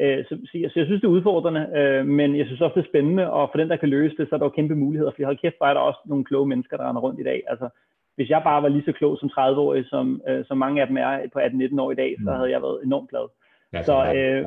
Øh, 0.00 0.24
så, 0.28 0.38
så, 0.44 0.58
jeg, 0.58 0.70
synes, 0.70 1.00
det 1.00 1.04
er 1.04 1.18
udfordrende, 1.18 1.62
øh, 1.76 2.06
men 2.06 2.36
jeg 2.36 2.46
synes 2.46 2.60
også, 2.60 2.74
det 2.74 2.84
er 2.84 2.90
spændende, 2.90 3.30
og 3.30 3.48
for 3.50 3.58
den, 3.58 3.70
der 3.70 3.76
kan 3.76 3.88
løse 3.88 4.16
det, 4.16 4.28
så 4.28 4.34
er 4.34 4.38
der 4.38 4.46
jo 4.46 4.56
kæmpe 4.58 4.74
muligheder, 4.74 5.10
fordi 5.10 5.22
hold 5.22 5.38
kæft, 5.38 5.56
er 5.60 5.74
der 5.74 5.80
også 5.80 6.00
nogle 6.04 6.24
kloge 6.24 6.48
mennesker, 6.48 6.76
der 6.76 6.88
render 6.88 7.02
rundt 7.02 7.20
i 7.20 7.24
dag. 7.24 7.42
Altså, 7.46 7.68
hvis 8.16 8.30
jeg 8.30 8.40
bare 8.44 8.62
var 8.62 8.68
lige 8.68 8.84
så 8.84 8.92
klog 8.92 9.18
som 9.18 9.30
30-årig, 9.38 9.84
som, 9.86 10.22
øh, 10.28 10.44
som 10.44 10.58
mange 10.58 10.80
af 10.80 10.86
dem 10.86 10.96
er 10.96 11.28
på 11.32 11.38
18-19 11.38 11.80
år 11.80 11.90
i 11.92 11.94
dag, 11.94 12.16
så 12.18 12.30
mm. 12.30 12.36
havde 12.36 12.50
jeg 12.50 12.62
været 12.62 12.84
enormt 12.84 13.10
glad. 13.10 13.26
Ja, 13.72 13.82
så, 13.82 14.12
øh, 14.14 14.46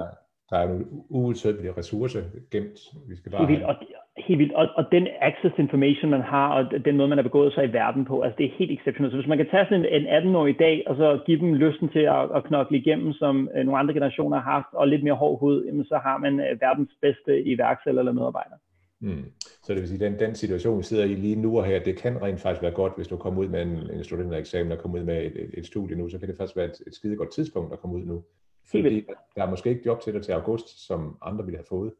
der 0.49 0.57
er 0.57 0.67
nogle 0.67 0.85
uudtømmelige 1.09 1.73
ressourcer 1.77 2.21
gemt. 2.51 2.79
Vi 3.09 3.15
skal 3.15 3.31
bare 3.31 3.65
og, 3.65 3.75
helt 4.27 4.39
vildt. 4.39 4.53
Og, 4.53 4.67
og 4.75 4.83
den 4.91 5.07
access 5.21 5.55
information, 5.57 6.11
man 6.11 6.21
har, 6.21 6.47
og 6.57 6.85
den 6.85 6.97
måde, 6.97 7.09
man 7.09 7.17
har 7.17 7.23
begået 7.23 7.53
sig 7.53 7.63
i 7.65 7.73
verden 7.73 8.05
på, 8.05 8.21
altså 8.21 8.37
det 8.37 8.45
er 8.45 8.57
helt 8.57 8.71
exceptionelt. 8.71 9.11
Så 9.11 9.17
hvis 9.17 9.27
man 9.27 9.37
kan 9.37 9.49
tage 9.51 9.65
sådan 9.65 9.85
en, 9.85 9.93
en 10.01 10.07
18-årig 10.17 10.53
i 10.55 10.57
dag, 10.57 10.83
og 10.87 10.95
så 10.95 11.19
give 11.25 11.39
dem 11.39 11.53
lysten 11.53 11.89
til 11.89 11.99
at, 11.99 12.23
at 12.35 12.43
knokle 12.43 12.77
igennem, 12.77 13.13
som 13.13 13.49
øh, 13.55 13.65
nogle 13.65 13.79
andre 13.79 13.93
generationer 13.93 14.37
har 14.39 14.51
haft, 14.51 14.71
og 14.73 14.87
lidt 14.87 15.03
mere 15.03 15.13
hård 15.13 15.39
hud, 15.39 15.65
jamen, 15.65 15.85
så 15.85 15.97
har 16.03 16.17
man 16.17 16.39
øh, 16.39 16.61
verdens 16.61 16.91
bedste 17.01 17.43
iværksætter 17.43 17.99
eller 17.99 18.11
medarbejder. 18.11 18.57
Mm. 19.01 19.25
Så 19.63 19.73
det 19.73 19.81
vil 19.81 19.89
sige, 19.89 20.05
den, 20.05 20.19
den 20.19 20.35
situation, 20.35 20.77
vi 20.77 20.83
sidder 20.83 21.05
i 21.05 21.15
lige 21.15 21.35
nu 21.35 21.57
og 21.57 21.65
her, 21.65 21.79
det 21.79 21.97
kan 21.97 22.21
rent 22.21 22.39
faktisk 22.39 22.61
være 22.61 22.71
godt, 22.71 22.93
hvis 22.95 23.07
du 23.07 23.17
kommer 23.17 23.41
ud 23.41 23.47
med 23.47 23.61
en, 23.61 23.89
en 23.93 24.03
studentereksamen 24.03 24.71
og 24.71 24.77
kommer 24.77 24.99
ud 24.99 25.03
med 25.03 25.17
et, 25.25 25.43
et, 25.43 25.49
et 25.53 25.65
studie 25.65 25.97
nu, 25.97 26.09
så 26.09 26.19
kan 26.19 26.27
det 26.27 26.37
faktisk 26.37 26.57
være 26.57 26.65
et, 26.65 26.81
et 26.87 26.95
skide 26.95 27.15
godt 27.15 27.31
tidspunkt 27.31 27.73
at 27.73 27.79
komme 27.79 27.95
ud 27.95 28.05
nu. 28.05 28.23
Fordi 28.71 29.05
der 29.35 29.43
er 29.43 29.49
måske 29.49 29.69
ikke 29.69 29.81
job 29.85 30.01
til 30.01 30.13
dig 30.13 30.21
til 30.21 30.31
august, 30.31 30.87
som 30.87 31.17
andre 31.21 31.45
ville 31.45 31.57
have 31.57 31.65
fået. 31.69 31.91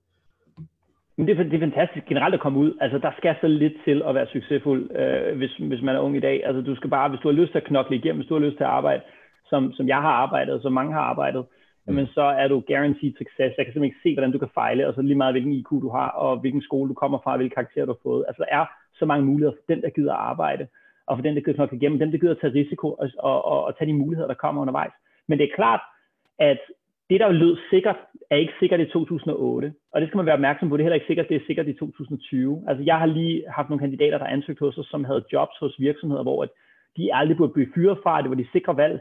Men 1.20 1.28
det, 1.28 1.40
er, 1.40 1.44
det 1.44 1.54
er 1.54 1.68
fantastisk 1.70 2.06
generelt 2.06 2.34
at 2.34 2.40
komme 2.40 2.60
ud. 2.60 2.72
Altså, 2.82 2.98
der 2.98 3.12
skal 3.18 3.36
så 3.42 3.48
lidt 3.48 3.74
til 3.86 4.02
at 4.08 4.16
være 4.16 4.28
succesfuld, 4.28 4.82
øh, 5.02 5.38
hvis, 5.38 5.54
hvis 5.70 5.82
man 5.82 5.96
er 5.96 6.00
ung 6.00 6.18
i 6.18 6.26
dag. 6.28 6.46
Altså, 6.46 6.62
du 6.62 6.76
skal 6.76 6.90
bare, 6.90 7.10
hvis 7.10 7.20
du 7.20 7.28
har 7.28 7.40
lyst 7.40 7.52
til 7.52 7.58
at 7.58 7.70
knokle 7.70 7.96
igennem, 7.96 8.20
hvis 8.20 8.30
du 8.30 8.34
har 8.34 8.46
lyst 8.48 8.58
til 8.58 8.64
at 8.64 8.70
arbejde, 8.80 9.02
som, 9.50 9.74
som 9.74 9.88
jeg 9.88 10.02
har 10.02 10.16
arbejdet, 10.24 10.62
som 10.62 10.74
mange 10.74 10.94
har 10.94 11.02
arbejdet, 11.02 11.46
mm. 11.46 11.88
jamen, 11.88 12.08
så 12.08 12.22
er 12.22 12.48
du 12.48 12.64
guaranteed 12.68 13.14
success. 13.18 13.58
Jeg 13.58 13.66
kan 13.66 13.74
simpelthen 13.74 13.92
ikke 13.92 14.04
se, 14.04 14.14
hvordan 14.14 14.32
du 14.32 14.38
kan 14.38 14.56
fejle, 14.62 14.88
og 14.88 14.94
så 14.94 15.02
lige 15.02 15.22
meget, 15.22 15.34
hvilken 15.34 15.54
IQ 15.54 15.70
du 15.70 15.90
har, 15.90 16.10
og 16.10 16.40
hvilken 16.40 16.62
skole 16.62 16.90
du 16.90 16.94
kommer 16.94 17.20
fra, 17.24 17.38
hvilke 17.38 17.54
karakterer 17.54 17.86
du 17.86 17.92
har 17.92 18.04
fået. 18.10 18.26
Altså, 18.28 18.44
der 18.44 18.56
er 18.60 18.66
så 19.00 19.06
mange 19.06 19.26
muligheder 19.26 19.56
for 19.58 19.74
den, 19.74 19.82
der 19.82 19.90
gider 19.90 20.14
at 20.14 20.20
arbejde, 20.20 20.68
og 21.08 21.18
for 21.18 21.24
den, 21.24 21.36
der 21.36 21.42
gider 21.42 21.56
knokle 21.56 21.78
igennem, 21.78 22.00
den, 22.00 22.12
der 22.12 22.18
gider 22.18 22.36
at 22.36 22.42
tage 22.42 22.60
risiko 22.62 22.88
og, 23.02 23.10
og, 23.20 23.46
og, 23.46 23.64
og 23.66 23.78
tage 23.78 23.90
de 23.92 24.02
muligheder, 24.04 24.28
der 24.28 24.44
kommer 24.44 24.62
undervejs. 24.62 24.94
Men 25.28 25.40
det 25.40 25.46
er 25.46 25.56
klart, 25.56 25.82
at 26.40 26.60
det, 27.10 27.20
der 27.20 27.32
lød 27.32 27.58
sikkert, 27.70 27.96
er 28.30 28.36
ikke 28.36 28.54
sikkert 28.60 28.80
i 28.80 28.86
2008. 28.86 29.74
Og 29.94 30.02
det 30.02 30.10
skal 30.10 30.18
man 30.18 30.26
være 30.26 30.40
opmærksom 30.40 30.70
på. 30.70 30.78
Det 30.78 30.82
er 30.82 30.86
heller 30.86 31.02
ikke 31.02 31.08
sikkert, 31.08 31.30
det 31.30 31.36
er 31.36 31.46
sikkert 31.48 31.68
i 31.68 31.74
2020. 31.74 32.64
Altså, 32.68 32.84
jeg 32.84 32.98
har 33.00 33.06
lige 33.06 33.44
haft 33.50 33.70
nogle 33.70 33.80
kandidater, 33.80 34.18
der 34.18 34.26
ansøgt 34.26 34.60
hos 34.60 34.78
os, 34.78 34.86
som 34.86 35.04
havde 35.04 35.24
jobs 35.34 35.58
hos 35.60 35.80
virksomheder, 35.80 36.24
hvor 36.24 36.44
at 36.44 36.50
de 36.98 37.16
aldrig 37.16 37.38
burde 37.38 37.54
blive 37.54 37.72
fyret 37.76 37.98
fra. 38.04 38.22
Det 38.22 38.30
var 38.30 38.36
de 38.36 38.48
sikre 38.52 38.78
valg. 38.78 39.00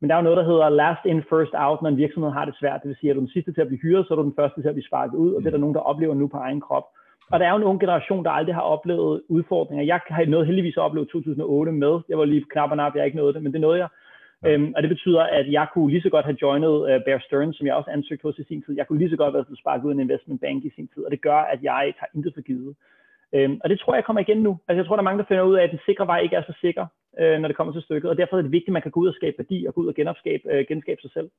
Men 0.00 0.10
der 0.10 0.14
er 0.16 0.20
jo 0.20 0.24
noget, 0.24 0.36
der 0.36 0.50
hedder 0.50 0.68
last 0.68 1.04
in, 1.04 1.22
first 1.22 1.54
out, 1.54 1.82
når 1.82 1.88
en 1.88 1.96
virksomhed 1.96 2.30
har 2.30 2.44
det 2.44 2.54
svært. 2.60 2.82
Det 2.82 2.88
vil 2.88 2.96
sige, 3.00 3.10
at 3.10 3.16
du 3.16 3.20
er 3.20 3.24
den 3.24 3.34
sidste 3.36 3.52
til 3.52 3.60
at 3.60 3.66
blive 3.66 3.80
hyret, 3.80 4.06
så 4.06 4.14
er 4.14 4.18
du 4.18 4.22
den 4.22 4.38
første 4.38 4.60
til 4.60 4.68
at 4.68 4.74
blive 4.74 4.90
sparket 4.90 5.16
ud, 5.16 5.32
og 5.34 5.40
det 5.40 5.46
er 5.46 5.50
der 5.50 5.64
nogen, 5.64 5.74
der 5.74 5.80
oplever 5.80 6.14
nu 6.14 6.28
på 6.28 6.36
egen 6.36 6.60
krop. 6.60 6.86
Og 7.32 7.40
der 7.40 7.46
er 7.46 7.50
jo 7.50 7.56
en 7.56 7.70
ung 7.70 7.80
generation, 7.80 8.24
der 8.24 8.30
aldrig 8.30 8.54
har 8.54 8.62
oplevet 8.62 9.22
udfordringer. 9.28 9.84
Jeg 9.84 10.00
har 10.06 10.24
noget 10.24 10.46
heldigvis 10.46 10.76
oplevet 10.76 11.08
2008 11.08 11.72
med. 11.72 12.00
Jeg 12.08 12.18
var 12.18 12.24
lige 12.24 12.44
knap 12.50 12.70
og 12.70 12.76
nap, 12.76 12.96
jeg 12.96 13.04
ikke 13.04 13.16
nåede 13.16 13.34
det, 13.34 13.42
men 13.42 13.52
det 13.52 13.60
nåede 13.60 13.78
jeg. 13.78 13.88
Øhm, 14.46 14.72
og 14.76 14.82
det 14.82 14.88
betyder, 14.88 15.22
at 15.22 15.52
jeg 15.52 15.66
kunne 15.72 15.90
lige 15.90 16.02
så 16.02 16.10
godt 16.10 16.24
have 16.24 16.38
joinet 16.42 16.76
uh, 16.88 17.04
Bear 17.04 17.18
Stearns, 17.18 17.56
som 17.56 17.66
jeg 17.66 17.74
også 17.74 17.90
ansøgte 17.90 18.22
hos 18.22 18.38
i 18.38 18.44
sin 18.44 18.62
tid. 18.62 18.74
Jeg 18.76 18.86
kunne 18.86 18.98
lige 18.98 19.10
så 19.10 19.16
godt 19.16 19.34
have 19.34 19.34
været 19.34 19.58
sparket 19.58 19.84
ud 19.84 19.90
af 19.90 19.94
en 19.94 20.00
investment 20.00 20.40
bank 20.40 20.64
i 20.64 20.72
sin 20.76 20.88
tid, 20.94 21.04
og 21.04 21.10
det 21.10 21.20
gør, 21.22 21.40
at 21.52 21.62
jeg 21.62 21.94
tager 21.98 22.14
intet 22.14 22.34
for 22.34 22.40
givet. 22.40 22.76
Øhm, 23.34 23.60
og 23.64 23.70
det 23.70 23.80
tror 23.80 23.94
jeg 23.94 24.04
kommer 24.04 24.20
igen 24.22 24.42
nu. 24.42 24.58
Altså 24.68 24.78
jeg 24.80 24.86
tror, 24.86 24.96
der 24.96 25.02
er 25.02 25.10
mange, 25.10 25.18
der 25.18 25.28
finder 25.28 25.42
ud 25.42 25.54
af, 25.54 25.62
at 25.62 25.70
den 25.70 25.78
sikre 25.86 26.06
vej 26.06 26.20
ikke 26.20 26.36
er 26.36 26.42
så 26.42 26.54
sikker, 26.60 26.86
øh, 27.20 27.40
når 27.40 27.48
det 27.48 27.56
kommer 27.56 27.72
til 27.72 27.82
stykket, 27.82 28.10
og 28.10 28.16
derfor 28.16 28.38
er 28.38 28.42
det 28.42 28.52
vigtigt, 28.52 28.68
at 28.68 28.72
man 28.72 28.82
kan 28.82 28.90
gå 28.90 29.00
ud 29.00 29.08
og 29.08 29.14
skabe 29.14 29.38
værdi 29.38 29.64
og 29.68 29.74
gå 29.74 29.80
ud 29.80 29.86
og 29.86 29.94
genopskabe, 29.94 30.42
øh, 30.52 30.64
genskabe 30.68 31.00
sig 31.00 31.10
selv. 31.10 31.30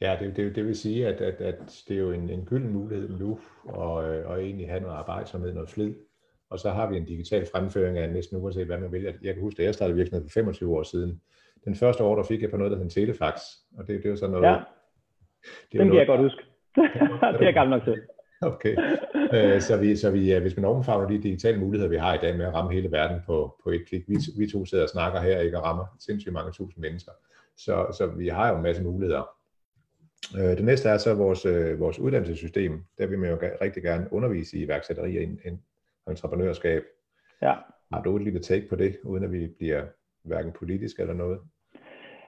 Ja, 0.00 0.16
det, 0.20 0.36
det, 0.36 0.56
det 0.56 0.64
vil 0.64 0.76
sige, 0.76 1.06
at, 1.06 1.20
at, 1.20 1.40
at 1.40 1.84
det 1.88 1.96
er 1.96 2.00
jo 2.00 2.12
en, 2.12 2.30
en 2.30 2.44
gylden 2.44 2.72
mulighed 2.72 3.18
nu, 3.18 3.38
og, 3.64 4.08
øh, 4.08 4.30
og 4.30 4.42
egentlig 4.42 4.68
have 4.68 4.80
noget 4.80 4.94
arbejdsomhed, 4.94 5.52
noget 5.54 5.68
flid, 5.68 5.94
og 6.50 6.58
så 6.58 6.70
har 6.70 6.90
vi 6.90 6.96
en 6.96 7.04
digital 7.04 7.46
fremføring 7.52 7.98
af 7.98 8.10
næsten 8.10 8.36
uanset 8.36 8.66
hvad 8.66 8.78
man 8.78 8.92
vil. 8.92 9.14
Jeg 9.22 9.34
kan 9.34 9.42
huske, 9.42 9.62
at 9.62 9.66
jeg 9.66 9.74
startede 9.74 9.96
virksomheden 9.96 10.28
for 10.28 10.32
25 10.32 10.76
år 10.76 10.82
siden. 10.82 11.20
Den 11.64 11.74
første 11.74 12.02
der 12.02 12.22
fik 12.28 12.42
jeg 12.42 12.50
på 12.50 12.56
noget, 12.56 12.70
der 12.70 12.76
hedder 12.76 12.86
en 12.86 12.90
telefax, 12.90 13.34
og 13.78 13.86
det, 13.86 14.02
det 14.02 14.10
var 14.10 14.16
sådan 14.16 14.32
noget... 14.32 14.46
Ja, 14.46 14.60
det 15.72 15.80
den 15.80 15.88
kan 15.88 15.98
jeg 15.98 16.06
godt 16.06 16.20
huske. 16.20 16.42
det 17.32 17.40
er 17.40 17.44
jeg 17.44 17.54
gammel 17.54 17.78
nok 17.78 17.84
til. 17.84 18.02
Okay, 18.42 18.76
øh, 19.34 19.60
så, 19.60 19.76
vi, 19.80 19.96
så 19.96 20.10
vi, 20.10 20.34
hvis 20.34 20.56
man 20.56 20.64
omfavner 20.64 21.08
de 21.08 21.22
digitale 21.22 21.60
muligheder, 21.60 21.90
vi 21.90 21.96
har 21.96 22.14
i 22.14 22.18
dag 22.18 22.36
med 22.36 22.46
at 22.46 22.54
ramme 22.54 22.72
hele 22.72 22.92
verden 22.92 23.20
på, 23.26 23.60
på 23.64 23.70
et 23.70 23.88
klik, 23.88 24.08
vi, 24.08 24.16
vi 24.38 24.50
to 24.50 24.64
sidder 24.64 24.84
og 24.84 24.90
snakker 24.90 25.20
her, 25.20 25.40
ikke, 25.40 25.58
og 25.58 25.64
rammer 25.64 25.84
sindssygt 26.00 26.32
mange 26.32 26.52
tusind 26.52 26.82
mennesker, 26.82 27.12
så, 27.56 27.86
så 27.98 28.06
vi 28.06 28.28
har 28.28 28.50
jo 28.50 28.56
en 28.56 28.62
masse 28.62 28.82
muligheder. 28.82 29.28
Øh, 30.36 30.56
det 30.56 30.64
næste 30.64 30.88
er 30.88 30.98
så 30.98 31.14
vores, 31.14 31.46
øh, 31.46 31.80
vores 31.80 31.98
uddannelsessystem. 31.98 32.84
Der 32.98 33.06
vil 33.06 33.18
man 33.18 33.30
jo 33.30 33.38
rigtig 33.60 33.82
gerne 33.82 34.12
undervise 34.12 34.56
i 34.56 34.62
iværksætteri 34.62 35.16
og 35.16 35.22
entreprenørskab. 36.10 36.82
Ja. 37.42 37.54
Har 37.92 38.02
du 38.02 38.16
et 38.16 38.22
lille 38.22 38.40
take 38.40 38.68
på 38.68 38.76
det, 38.76 38.96
uden 39.04 39.24
at 39.24 39.32
vi 39.32 39.48
bliver 39.58 39.82
hverken 40.24 40.52
politisk 40.52 41.00
eller 41.00 41.14
noget? 41.14 41.38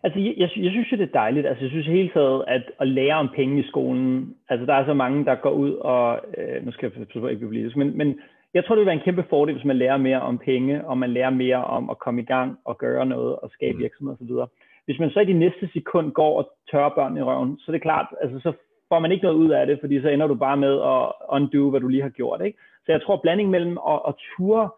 Altså, 0.03 0.19
jeg, 0.21 0.35
jeg, 0.37 0.51
jeg 0.57 0.71
synes 0.71 0.93
jo, 0.93 0.97
det 0.97 1.09
er 1.09 1.13
dejligt. 1.13 1.47
Altså, 1.47 1.65
jeg 1.65 1.71
synes 1.71 1.87
hele 1.87 2.11
taget, 2.15 2.45
at 2.47 2.63
at 2.81 2.89
lære 2.89 3.15
om 3.15 3.29
penge 3.37 3.61
i 3.61 3.69
skolen, 3.69 4.35
altså, 4.49 4.67
der 4.67 4.75
er 4.75 4.85
så 4.87 4.95
mange, 4.95 5.25
der 5.25 5.35
går 5.35 5.51
ud 5.51 5.73
og, 5.73 6.21
øh, 6.39 6.65
nu 6.65 6.73
skal 6.73 6.93
jeg 6.97 7.07
ikke 7.31 7.37
blive 7.37 7.49
politisk, 7.49 7.77
men, 7.77 7.97
men 7.99 8.21
Jeg 8.55 8.65
tror, 8.65 8.75
det 8.75 8.81
vil 8.81 8.87
være 8.87 8.95
en 8.95 9.09
kæmpe 9.09 9.25
fordel, 9.31 9.55
hvis 9.55 9.65
man 9.65 9.77
lærer 9.77 9.97
mere 9.97 10.21
om 10.21 10.39
penge, 10.39 10.87
og 10.87 10.99
man 10.99 11.11
lærer 11.11 11.31
mere 11.31 11.65
om 11.65 11.91
at 11.91 11.99
komme 11.99 12.23
i 12.23 12.25
gang 12.25 12.59
og 12.65 12.79
gøre 12.79 13.07
noget 13.07 13.37
og 13.37 13.51
skabe 13.51 13.77
mm. 13.77 13.83
virksomhed 13.83 14.15
osv. 14.15 14.49
Hvis 14.85 14.99
man 14.99 15.11
så 15.11 15.21
i 15.21 15.25
de 15.25 15.33
næste 15.33 15.69
sekund 15.73 16.13
går 16.13 16.39
og 16.39 16.51
tørrer 16.71 16.95
børn 16.95 17.17
i 17.17 17.23
røven, 17.23 17.59
så 17.59 17.65
er 17.69 17.73
det 17.73 17.83
klart, 17.83 18.07
altså 18.23 18.41
så 18.41 18.53
får 18.89 18.99
man 18.99 19.13
ikke 19.13 19.25
noget 19.25 19.37
ud 19.37 19.51
af 19.51 19.67
det, 19.67 19.79
fordi 19.81 20.03
så 20.03 20.09
ender 20.09 20.27
du 20.27 20.35
bare 20.35 20.57
med 20.57 20.75
at 20.93 21.13
undo, 21.33 21.71
hvad 21.71 21.81
du 21.81 21.89
lige 21.89 22.03
har 22.03 22.09
gjort. 22.09 22.41
Ikke? 22.47 22.59
Så 22.89 22.93
jeg 22.93 23.03
tror, 23.03 23.17
blanding 23.17 23.51
mellem 23.51 23.79
at, 23.93 24.01
at 24.09 24.15
ture... 24.17 24.71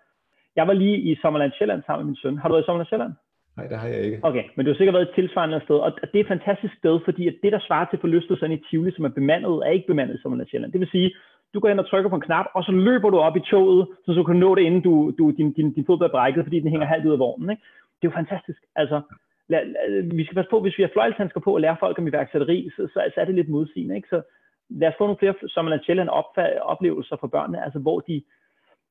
Jeg 0.56 0.66
var 0.66 0.72
lige 0.72 0.98
i 0.98 1.16
Sommerland 1.22 1.52
Sjælland 1.52 1.82
sammen 1.86 2.02
med 2.04 2.10
min 2.10 2.16
søn. 2.22 2.38
Har 2.38 2.48
du 2.48 2.54
været 2.54 2.64
i 2.64 2.66
Sommerland 2.66 2.88
Sjælland? 2.88 3.12
Nej, 3.56 3.66
det 3.66 3.78
har 3.78 3.88
jeg 3.88 4.00
ikke. 4.04 4.18
Okay, 4.22 4.44
men 4.54 4.66
du 4.66 4.70
har 4.70 4.76
sikkert 4.76 4.94
været 4.94 5.08
et 5.08 5.14
tilsvarende 5.14 5.60
sted, 5.64 5.76
og 5.76 5.90
det 6.12 6.18
er 6.18 6.24
et 6.24 6.34
fantastisk 6.36 6.74
sted, 6.78 7.00
fordi 7.04 7.28
at 7.28 7.36
det, 7.42 7.52
der 7.52 7.60
svarer 7.66 7.86
til 7.88 7.98
forlystelsen 7.98 8.52
i 8.52 8.62
Tivoli, 8.70 8.92
som 8.96 9.04
er 9.04 9.18
bemandet, 9.20 9.54
er 9.66 9.70
ikke 9.70 9.86
bemandet 9.86 10.14
i 10.14 10.22
Sommerland 10.22 10.48
Sjælland. 10.48 10.72
Det 10.72 10.80
vil 10.80 10.94
sige, 10.96 11.14
du 11.54 11.60
går 11.60 11.68
ind 11.68 11.80
og 11.80 11.88
trykker 11.90 12.10
på 12.10 12.16
en 12.16 12.28
knap, 12.28 12.46
og 12.54 12.64
så 12.64 12.72
løber 12.72 13.10
du 13.10 13.18
op 13.18 13.36
i 13.36 13.46
toget, 13.50 13.88
så 14.06 14.12
du 14.12 14.24
kan 14.24 14.36
nå 14.36 14.54
det, 14.54 14.62
inden 14.62 14.80
du, 14.80 15.12
du, 15.18 15.30
din, 15.30 15.52
din, 15.52 15.72
din 15.72 15.86
fod 15.86 15.98
bliver 15.98 16.10
brækket, 16.10 16.44
fordi 16.44 16.60
den 16.60 16.70
hænger 16.70 16.86
halvt 16.86 17.06
ud 17.06 17.12
af 17.12 17.18
vognen. 17.18 17.50
Ikke? 17.50 17.62
Det 17.96 18.04
er 18.08 18.10
jo 18.10 18.20
fantastisk. 18.20 18.60
Altså, 18.76 19.00
lad, 19.48 19.62
lad, 19.66 20.16
vi 20.16 20.24
skal 20.24 20.34
passe 20.34 20.50
på, 20.50 20.60
hvis 20.60 20.78
vi 20.78 20.82
har 20.82 20.90
fløjlshandsker 20.92 21.40
på 21.40 21.54
og 21.54 21.60
lære 21.60 21.76
folk 21.80 21.98
om 21.98 22.06
iværksætteri, 22.06 22.70
så, 22.76 22.82
så, 22.92 22.98
så 23.14 23.20
er 23.20 23.24
det 23.24 23.34
lidt 23.34 23.48
modsigende. 23.48 23.96
Ikke? 23.96 24.08
Så 24.08 24.22
lad 24.70 24.88
os 24.88 24.94
få 24.98 25.04
nogle 25.04 25.18
flere 25.18 25.34
Sommerland 25.48 25.82
Sjælland 25.82 26.08
oplevelser 26.62 27.16
for 27.20 27.26
børnene, 27.26 27.64
altså 27.64 27.78
hvor 27.78 28.00
de, 28.00 28.22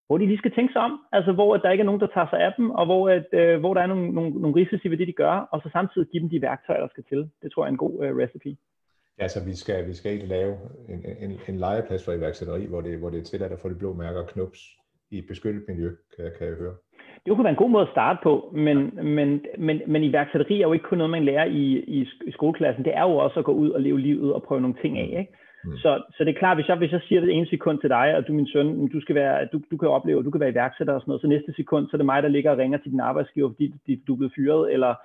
hvor 0.08 0.18
de 0.18 0.26
lige 0.26 0.38
skal 0.38 0.56
tænke 0.56 0.74
sig 0.74 0.82
om, 0.82 1.00
altså 1.12 1.32
hvor 1.32 1.58
der 1.58 1.72
ikke 1.72 1.82
er 1.82 1.86
nogen, 1.86 2.02
der 2.02 2.08
tager 2.14 2.30
sig 2.30 2.40
af 2.40 2.54
dem, 2.58 2.72
og 2.72 2.86
hvor, 2.86 3.10
at, 3.10 3.28
øh, 3.34 3.60
hvor 3.60 3.74
der 3.74 3.82
er 3.82 3.88
nogle, 3.88 4.12
nogle, 4.12 4.32
nogle 4.42 4.56
risici 4.56 4.88
ved 4.90 4.98
det, 4.98 5.08
de 5.08 5.14
gør, 5.14 5.36
og 5.52 5.62
så 5.64 5.70
samtidig 5.72 6.08
give 6.08 6.22
dem 6.22 6.30
de 6.30 6.42
værktøjer, 6.42 6.80
der 6.80 6.88
skal 6.88 7.04
til. 7.04 7.30
Det 7.42 7.52
tror 7.52 7.64
jeg 7.64 7.68
er 7.68 7.72
en 7.72 7.86
god 7.86 8.04
øh, 8.04 8.18
recipe. 8.18 8.58
Ja, 9.20 9.28
så 9.28 9.46
vi 9.46 9.56
skal, 9.56 9.88
vi 9.88 9.94
skal 9.94 10.12
ikke 10.12 10.26
lave 10.26 10.54
en, 10.90 11.06
en, 11.24 11.40
en 11.50 11.58
legeplads 11.58 12.06
for 12.06 12.12
iværksætteri, 12.12 12.66
hvor 12.66 12.82
det, 12.82 13.00
hvor 13.00 13.10
det 13.10 13.20
er 13.20 13.24
tilladt 13.24 13.54
at 13.54 13.60
få 13.60 13.70
de 13.70 13.76
blå 13.76 13.94
mærker 13.94 14.20
og 14.20 14.28
knups 14.28 14.60
i 15.12 15.22
beskyttet 15.22 15.64
miljø, 15.68 15.90
kan, 16.16 16.32
kan 16.38 16.48
jeg 16.48 16.56
høre. 16.56 16.76
Det 17.26 17.36
kunne 17.36 17.44
være 17.44 17.58
en 17.58 17.64
god 17.64 17.70
måde 17.70 17.84
at 17.84 17.92
starte 17.92 18.20
på, 18.24 18.54
men, 18.56 18.78
men, 19.16 19.46
men, 19.58 19.82
men 19.88 20.04
iværksætteri 20.04 20.62
er 20.62 20.68
jo 20.68 20.74
ikke 20.74 20.86
kun 20.86 20.98
noget, 20.98 21.12
man 21.12 21.26
lærer 21.26 21.46
i, 21.46 21.64
i, 21.98 22.08
i 22.26 22.32
skoleklassen. 22.32 22.86
Det 22.86 22.96
er 22.96 23.02
jo 23.02 23.16
også 23.16 23.40
at 23.40 23.46
gå 23.46 23.52
ud 23.52 23.70
og 23.70 23.82
leve 23.82 24.00
livet 24.00 24.34
og 24.34 24.44
prøve 24.44 24.62
nogle 24.62 24.78
ting 24.82 24.98
af. 24.98 25.16
Ikke? 25.20 25.34
Mm. 25.66 25.78
Så, 25.78 26.04
så 26.18 26.24
det 26.24 26.36
er 26.36 26.40
klart, 26.40 26.58
hvis 26.58 26.68
jeg, 26.68 26.78
hvis 26.78 26.92
jeg 26.92 27.02
siger 27.08 27.22
det 27.22 27.32
ene 27.34 27.48
sekund 27.48 27.80
til 27.80 27.90
dig, 27.90 28.16
og 28.16 28.28
du 28.28 28.34
min 28.34 28.48
søn, 28.48 28.88
du, 28.88 29.02
skal 29.02 29.16
være, 29.16 29.48
du, 29.54 29.62
du 29.72 29.78
kan 29.78 29.90
opleve, 29.90 30.24
du 30.24 30.32
kan 30.32 30.42
være 30.42 30.50
iværksætter 30.50 30.94
og 30.94 31.02
sådan 31.02 31.10
noget, 31.10 31.22
så 31.22 31.28
næste 31.28 31.54
sekund, 31.54 31.88
så 31.88 31.96
er 31.96 31.98
det 31.98 32.06
mig, 32.06 32.24
der 32.24 32.30
ligger 32.30 32.52
og 32.52 32.58
ringer 32.58 32.78
til 32.78 32.92
din 32.92 33.00
arbejdsgiver, 33.00 33.50
fordi 33.50 34.04
du 34.08 34.14
er 34.14 34.18
blevet 34.18 34.34
fyret, 34.36 34.74
eller 34.74 34.96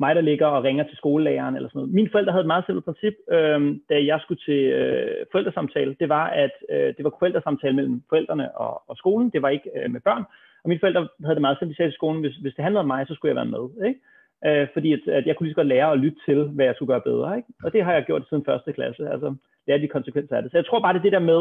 mig, 0.00 0.14
der 0.14 0.20
ligger 0.20 0.46
og 0.46 0.64
ringer 0.64 0.84
til 0.84 0.96
skolelæreren 0.96 1.56
eller 1.56 1.68
sådan 1.68 1.78
noget. 1.78 1.94
Mine 1.98 2.10
forældre 2.12 2.32
havde 2.32 2.46
et 2.46 2.52
meget 2.54 2.64
simpelt 2.66 2.84
princip, 2.84 3.14
øh, 3.36 3.60
da 3.90 3.96
jeg 4.10 4.18
skulle 4.20 4.42
til 4.48 4.62
øh, 4.80 5.26
forældresamtale. 5.32 5.96
Det 6.00 6.08
var, 6.08 6.26
at 6.44 6.54
øh, 6.70 6.88
det 6.96 7.02
var 7.04 7.12
forældresamtale 7.18 7.76
mellem 7.76 8.02
forældrene 8.08 8.46
og, 8.64 8.82
og 8.90 8.96
skolen. 8.96 9.30
Det 9.34 9.42
var 9.42 9.48
ikke 9.48 9.70
øh, 9.76 9.90
med 9.90 10.00
børn. 10.00 10.24
Og 10.62 10.68
mine 10.68 10.80
forældre 10.80 11.08
havde 11.24 11.34
det 11.34 11.46
meget 11.46 11.56
simpelt. 11.58 11.74
De 11.74 11.76
sagde 11.76 11.90
til 11.90 12.00
skolen, 12.00 12.20
hvis, 12.20 12.36
hvis 12.36 12.54
det 12.54 12.64
handlede 12.64 12.84
om 12.84 12.86
mig, 12.86 13.06
så 13.06 13.14
skulle 13.14 13.30
jeg 13.30 13.40
være 13.42 13.54
med. 13.56 13.64
Ikke? 13.88 14.00
Øh, 14.46 14.66
fordi 14.72 14.92
at, 14.92 15.02
at 15.18 15.26
jeg 15.26 15.36
kunne 15.36 15.46
lige 15.46 15.54
så 15.54 15.60
godt 15.60 15.74
lære 15.74 15.92
at 15.92 15.98
lytte 15.98 16.20
til, 16.26 16.38
hvad 16.44 16.64
jeg 16.66 16.74
skulle 16.74 16.92
gøre 16.92 17.08
bedre. 17.10 17.36
Ikke? 17.36 17.48
Og 17.64 17.72
det 17.72 17.84
har 17.84 17.92
jeg 17.92 18.04
gjort 18.04 18.28
siden 18.28 18.44
første 18.44 18.72
klasse. 18.72 19.08
Altså 19.14 19.34
lære 19.66 19.78
de 19.78 19.88
konsekvenser 19.88 20.36
af 20.36 20.42
det. 20.42 20.50
Så 20.50 20.58
jeg 20.58 20.66
tror 20.66 20.80
bare, 20.80 20.92
det 20.92 20.98
er 20.98 21.02
det 21.02 21.12
der 21.12 21.30
med, 21.32 21.40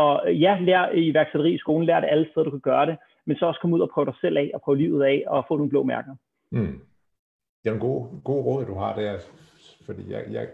at 0.00 0.40
ja, 0.40 0.58
lære 0.60 0.96
i 0.96 1.00
iværksætteri 1.10 1.54
i 1.54 1.58
skolen, 1.58 1.86
lære 1.86 2.00
det 2.00 2.08
alle 2.10 2.26
steder, 2.30 2.44
du 2.44 2.50
kan 2.50 2.60
gøre 2.60 2.86
det, 2.86 2.96
men 3.26 3.36
så 3.36 3.46
også 3.46 3.60
komme 3.60 3.76
ud 3.76 3.80
og 3.80 3.90
prøve 3.94 4.04
dig 4.04 4.14
selv 4.20 4.36
af, 4.36 4.50
og 4.54 4.62
prøve 4.62 4.78
livet 4.78 5.02
af, 5.04 5.24
og 5.26 5.44
få 5.48 5.56
nogle 5.56 5.70
blå 5.70 5.82
mærker. 5.82 6.14
Mm. 6.50 6.80
Det 7.64 7.70
er 7.70 7.74
en 7.74 7.80
god, 7.80 8.22
god 8.24 8.44
råd, 8.44 8.64
du 8.64 8.74
har 8.74 8.94
der, 8.94 9.18
fordi 9.86 10.12
jeg, 10.12 10.24
jeg, 10.30 10.48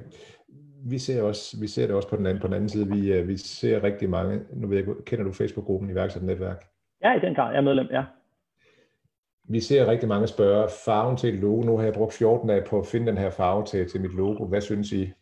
vi, 0.91 0.99
ser 0.99 1.23
også, 1.23 1.61
vi 1.61 1.67
ser 1.67 1.87
det 1.87 1.97
også 1.97 2.09
på 2.09 2.17
den 2.17 2.27
anden, 2.27 2.41
på 2.41 2.47
den 2.47 2.55
anden 2.55 2.69
side. 2.69 2.89
Vi, 2.89 3.13
øh, 3.13 3.29
vi 3.29 3.37
ser 3.37 3.83
rigtig 3.83 4.11
mange, 4.11 4.41
nu 4.53 4.69
ved 4.69 4.77
jeg, 4.77 4.87
kender 5.07 5.25
du 5.25 5.33
Facebook-gruppen 5.33 5.91
Iværksætternetværk? 5.91 6.65
Ja, 7.03 7.17
i 7.17 7.21
den 7.21 7.35
grad. 7.35 7.51
Jeg 7.51 7.59
er 7.59 7.63
medlem, 7.63 7.89
ja. 7.91 8.05
Vi 9.45 9.61
ser 9.61 9.87
rigtig 9.87 10.09
mange 10.09 10.27
spørge, 10.27 10.69
farven 10.85 11.17
til 11.17 11.35
et 11.35 11.41
logo, 11.41 11.63
nu 11.63 11.77
har 11.77 11.85
jeg 11.85 11.95
brugt 11.95 12.15
14 12.15 12.49
dage 12.49 12.65
på 12.71 12.79
at 12.79 12.87
finde 12.87 13.07
den 13.07 13.19
her 13.19 13.31
farve 13.31 13.65
til, 13.65 13.91
til 13.91 14.01
mit 14.01 14.15
logo. 14.15 14.47
Hvad 14.47 14.61
synes 14.61 14.93
I? 14.93 15.13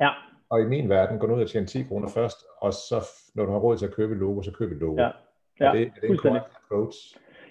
Ja. 0.00 0.10
Og 0.50 0.60
i 0.60 0.64
min 0.64 0.88
verden, 0.88 1.18
gå 1.18 1.26
ud 1.26 1.42
og 1.42 1.48
tjene 1.48 1.66
10 1.66 1.82
kroner 1.82 2.08
først, 2.14 2.38
og 2.60 2.72
så 2.72 2.98
når 3.34 3.44
du 3.44 3.52
har 3.52 3.58
råd 3.58 3.76
til 3.76 3.86
at 3.86 3.94
købe 3.94 4.12
et 4.12 4.18
logo, 4.18 4.42
så 4.42 4.52
køb 4.52 4.72
et 4.72 4.78
logo. 4.78 5.02
Ja. 5.02 5.10
Ja, 5.60 5.66
er 5.66 5.72
det, 5.72 5.82
er 5.96 6.00
det 6.00 6.10
en 6.10 6.16
correct 6.16 6.50
approach? 6.60 6.96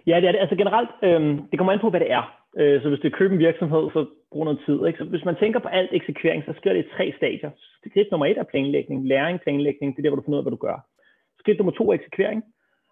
Ja, 0.07 0.15
det 0.21 0.27
er 0.27 0.31
det. 0.31 0.39
Altså 0.39 0.55
generelt, 0.55 0.89
øhm, 1.03 1.47
det 1.49 1.59
kommer 1.59 1.73
an 1.73 1.79
på, 1.79 1.89
hvad 1.89 1.99
det 1.99 2.11
er. 2.11 2.23
Øh, 2.57 2.81
så 2.81 2.89
hvis 2.89 2.99
det 2.99 3.13
er 3.13 3.17
købe 3.17 3.33
en 3.33 3.39
virksomhed, 3.39 3.83
så 3.93 4.05
brug 4.31 4.43
noget 4.45 4.59
tid. 4.65 4.85
Ikke? 4.87 4.99
Så 4.99 5.05
hvis 5.05 5.25
man 5.25 5.35
tænker 5.35 5.59
på 5.59 5.67
alt 5.67 5.89
eksekvering, 5.93 6.43
så 6.45 6.53
sker 6.57 6.73
det 6.73 6.85
i 6.85 6.89
tre 6.95 7.13
stadier. 7.17 7.51
Skridt 7.89 8.11
nummer 8.11 8.25
et 8.25 8.37
er 8.37 8.43
planlægning, 8.43 9.07
læring, 9.07 9.41
planlægning, 9.41 9.95
det 9.95 9.99
er 9.99 10.03
der, 10.03 10.09
hvor 10.09 10.21
du 10.21 10.25
finder 10.25 10.37
ud 10.37 10.43
af, 10.43 10.43
hvad 10.43 10.57
du 10.57 10.65
gør. 10.67 10.77
Skridt 11.39 11.57
nummer 11.57 11.73
to 11.73 11.89
er 11.89 11.93
eksekvering, 11.93 12.43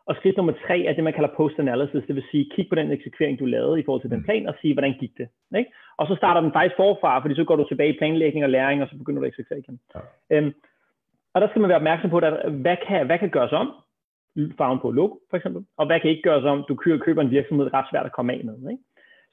og 0.07 0.15
skridt 0.15 0.37
nummer 0.37 0.53
tre 0.67 0.77
er 0.85 0.93
det, 0.93 1.03
man 1.03 1.13
kalder 1.13 1.35
post-analysis, 1.37 2.03
det 2.07 2.15
vil 2.15 2.23
sige, 2.31 2.49
kig 2.55 2.65
på 2.69 2.75
den 2.75 2.91
eksekvering, 2.91 3.39
du 3.39 3.45
lavede 3.45 3.79
i 3.79 3.83
forhold 3.85 4.01
til 4.01 4.09
den 4.09 4.19
mm. 4.19 4.25
plan, 4.25 4.47
og 4.47 4.55
sige, 4.61 4.73
hvordan 4.73 4.93
gik 4.99 5.11
det. 5.17 5.27
Ikke? 5.57 5.71
Og 5.97 6.07
så 6.07 6.15
starter 6.15 6.41
den 6.41 6.51
faktisk 6.53 6.75
forfra, 6.75 7.19
fordi 7.19 7.35
så 7.35 7.43
går 7.43 7.55
du 7.55 7.67
tilbage 7.67 7.93
i 7.93 7.97
planlægning 7.97 8.43
og 8.45 8.49
læring, 8.49 8.81
og 8.81 8.87
så 8.89 8.97
begynder 8.97 9.19
du 9.19 9.25
at 9.25 9.29
eksekvere 9.29 9.59
igen. 9.59 9.79
Ja. 9.95 9.99
Øhm, 10.37 10.53
og 11.33 11.41
der 11.41 11.47
skal 11.47 11.61
man 11.61 11.69
være 11.69 11.81
opmærksom 11.81 12.09
på, 12.09 12.17
at 12.17 12.51
hvad 12.51 12.77
kan, 12.87 13.05
hvad 13.05 13.19
kan 13.19 13.29
gøres 13.29 13.51
om? 13.51 13.67
Farven 14.57 14.79
på 14.79 14.91
logo, 14.91 15.15
for 15.29 15.37
eksempel. 15.37 15.65
Og 15.77 15.85
hvad 15.85 15.99
kan 15.99 16.09
ikke 16.09 16.27
gøres 16.29 16.45
om? 16.45 16.65
Du 16.69 16.75
køber 16.75 17.21
en 17.21 17.31
virksomhed, 17.31 17.73
ret 17.73 17.85
svært 17.91 18.05
at 18.05 18.11
komme 18.11 18.33
af 18.33 18.41
med. 18.43 18.71
Ikke? 18.71 18.83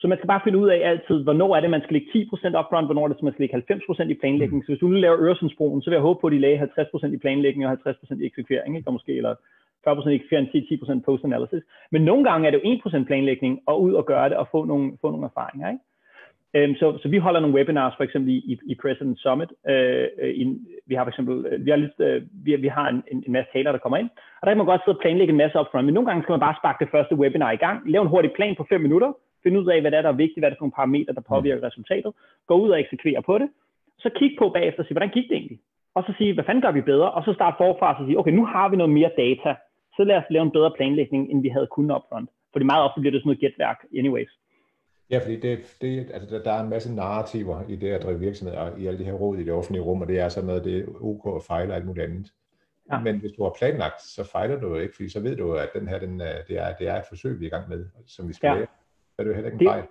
Så 0.00 0.08
man 0.08 0.18
skal 0.18 0.26
bare 0.32 0.44
finde 0.44 0.58
ud 0.58 0.68
af 0.68 0.88
altid, 0.90 1.22
hvornår 1.22 1.56
er 1.56 1.60
det, 1.60 1.70
man 1.70 1.82
skal 1.82 1.94
lægge 1.94 2.12
10% 2.12 2.58
upfront, 2.60 2.86
hvornår 2.86 3.04
er 3.04 3.08
det, 3.08 3.22
man 3.22 3.32
skal 3.32 3.42
lægge 3.42 3.74
90% 3.74 4.02
i 4.02 4.14
planlægning. 4.14 4.58
Mm. 4.58 4.62
Så 4.62 4.68
hvis 4.72 4.80
du 4.80 4.88
nu 4.88 4.94
laver 4.94 5.22
Øresundsbroen, 5.26 5.82
så 5.82 5.90
vil 5.90 5.96
jeg 5.96 6.06
håbe 6.08 6.20
på, 6.20 6.26
at 6.26 6.32
de 6.32 6.38
lagde 6.38 6.68
50% 6.78 7.06
i 7.06 7.18
planlægning 7.18 7.66
og 7.66 7.72
50% 7.72 8.22
i 8.22 8.26
eksekvering, 8.26 8.76
ikke? 8.76 8.88
og 8.88 8.92
måske 8.92 9.16
eller 9.16 9.34
40% 9.88 10.08
i 10.08 10.14
eksekvering, 10.14 10.48
10% 10.48 11.00
post-analysis. 11.04 11.62
Men 11.90 12.02
nogle 12.02 12.24
gange 12.30 12.46
er 12.46 12.50
det 12.50 12.60
jo 12.64 12.98
1% 13.00 13.04
planlægning, 13.04 13.60
og 13.66 13.82
ud 13.82 13.92
og 13.94 14.06
gøre 14.06 14.28
det 14.28 14.36
og 14.36 14.48
få 14.50 14.64
nogle, 14.64 14.92
få 15.00 15.10
nogle 15.10 15.26
erfaringer. 15.26 15.68
Ikke? 15.68 15.82
Um, 16.58 16.74
så, 16.74 16.98
så 17.02 17.08
vi 17.08 17.18
holder 17.18 17.40
nogle 17.40 17.56
webinars 17.56 17.94
for 17.96 18.04
eksempel 18.04 18.30
i, 18.30 18.58
i 18.72 18.74
President 18.82 19.18
Summit. 19.18 19.50
Uh, 19.72 20.28
i, 20.42 20.44
vi 20.86 20.94
har 20.94 21.04
for 21.04 21.12
eksempel 21.12 21.64
vi 21.64 21.70
har, 21.70 21.76
lidt, 21.76 21.98
uh, 21.98 22.46
vi, 22.46 22.56
vi 22.56 22.68
har 22.68 22.88
en, 22.88 23.02
en, 23.26 23.32
masse 23.32 23.50
taler, 23.52 23.72
der 23.72 23.78
kommer 23.78 23.98
ind, 23.98 24.10
og 24.40 24.42
der 24.42 24.50
kan 24.50 24.56
man 24.62 24.66
godt 24.66 24.80
sidde 24.84 24.96
og 24.96 25.02
planlægge 25.02 25.30
en 25.30 25.42
masse 25.42 25.60
upfront, 25.60 25.84
men 25.84 25.94
nogle 25.94 26.08
gange 26.08 26.22
skal 26.22 26.32
man 26.32 26.46
bare 26.46 26.60
sparke 26.60 26.84
det 26.84 26.92
første 26.94 27.14
webinar 27.14 27.50
i 27.52 27.62
gang, 27.64 27.90
lave 27.90 28.02
en 28.02 28.08
hurtig 28.08 28.32
plan 28.32 28.54
på 28.56 28.66
5 28.68 28.80
minutter, 28.80 29.12
finde 29.42 29.60
ud 29.60 29.66
af, 29.66 29.80
hvad 29.80 29.90
der 29.90 29.98
er, 29.98 30.02
der 30.02 30.12
er 30.12 30.22
vigtigt, 30.24 30.40
hvad 30.40 30.50
der 30.50 30.54
er 30.54 30.58
for 30.58 30.64
nogle 30.64 30.78
parametre, 30.80 31.14
der 31.14 31.30
påvirker 31.32 31.60
mm. 31.60 31.66
resultatet, 31.68 32.12
gå 32.46 32.54
ud 32.54 32.70
og 32.70 32.80
eksekvere 32.80 33.22
på 33.22 33.38
det, 33.38 33.48
så 33.98 34.08
kig 34.18 34.30
på 34.38 34.48
bagefter 34.48 34.80
og 34.82 34.86
sige, 34.86 34.94
hvordan 34.94 35.14
gik 35.16 35.28
det 35.28 35.36
egentlig? 35.36 35.58
Og 35.94 36.02
så 36.06 36.12
sige, 36.18 36.34
hvad 36.34 36.44
fanden 36.44 36.62
gør 36.62 36.72
vi 36.72 36.80
bedre? 36.80 37.10
Og 37.10 37.24
så 37.24 37.32
starte 37.32 37.56
forfra 37.62 37.88
og 38.00 38.06
sige, 38.06 38.18
okay, 38.18 38.32
nu 38.32 38.44
har 38.46 38.68
vi 38.68 38.76
noget 38.76 38.92
mere 38.92 39.10
data, 39.16 39.50
så 39.96 40.04
lad 40.04 40.16
os 40.16 40.30
lave 40.30 40.42
en 40.42 40.50
bedre 40.50 40.72
planlægning, 40.76 41.30
end 41.30 41.42
vi 41.42 41.48
havde 41.48 41.66
kunnet 41.66 41.94
upfront. 41.96 42.30
Fordi 42.52 42.64
meget 42.64 42.84
ofte 42.84 43.00
bliver 43.00 43.12
det 43.12 43.20
sådan 43.20 43.28
noget 43.28 43.40
gætværk 43.40 43.78
anyways. 43.98 44.30
Ja, 45.10 45.18
fordi 45.18 45.36
det, 45.40 45.76
det, 45.80 46.10
altså 46.14 46.38
der, 46.44 46.52
er 46.52 46.62
en 46.62 46.70
masse 46.70 46.94
narrativer 46.94 47.62
i 47.68 47.76
det 47.76 47.90
at 47.90 48.02
drive 48.02 48.20
virksomhed, 48.20 48.56
og 48.56 48.80
i 48.80 48.86
alle 48.86 48.98
de 48.98 49.04
her 49.04 49.12
råd 49.12 49.38
i 49.38 49.44
det 49.44 49.52
offentlige 49.52 49.82
rum, 49.82 50.00
og 50.00 50.08
det 50.08 50.20
er 50.20 50.28
sådan 50.28 50.46
noget, 50.46 50.64
det 50.64 50.78
er 50.78 51.04
ok 51.04 51.36
at 51.36 51.42
fejle 51.46 51.72
og 51.72 51.76
alt 51.76 51.86
muligt 51.86 52.04
andet. 52.06 52.32
Ja. 52.92 53.00
Men 53.00 53.20
hvis 53.20 53.32
du 53.32 53.42
har 53.42 53.54
planlagt, 53.58 54.02
så 54.02 54.30
fejler 54.32 54.60
du 54.60 54.68
jo 54.68 54.74
ikke, 54.74 54.94
fordi 54.96 55.08
så 55.08 55.20
ved 55.20 55.36
du, 55.36 55.52
at 55.52 55.68
den 55.74 55.88
her, 55.88 55.98
den, 55.98 56.20
det, 56.20 56.58
er, 56.58 56.74
det 56.78 56.88
er 56.88 56.96
et 56.96 57.04
forsøg, 57.08 57.40
vi 57.40 57.44
er 57.44 57.48
i 57.48 57.50
gang 57.56 57.68
med, 57.68 57.86
som 58.06 58.28
vi 58.28 58.32
skal 58.32 58.48
ja. 58.48 58.54
lære 58.54 58.66
er 59.18 59.22
det 59.22 59.30
jo 59.30 59.34
heller 59.34 59.50
ikke 59.50 59.64
en 59.64 59.70
fejl. 59.70 59.84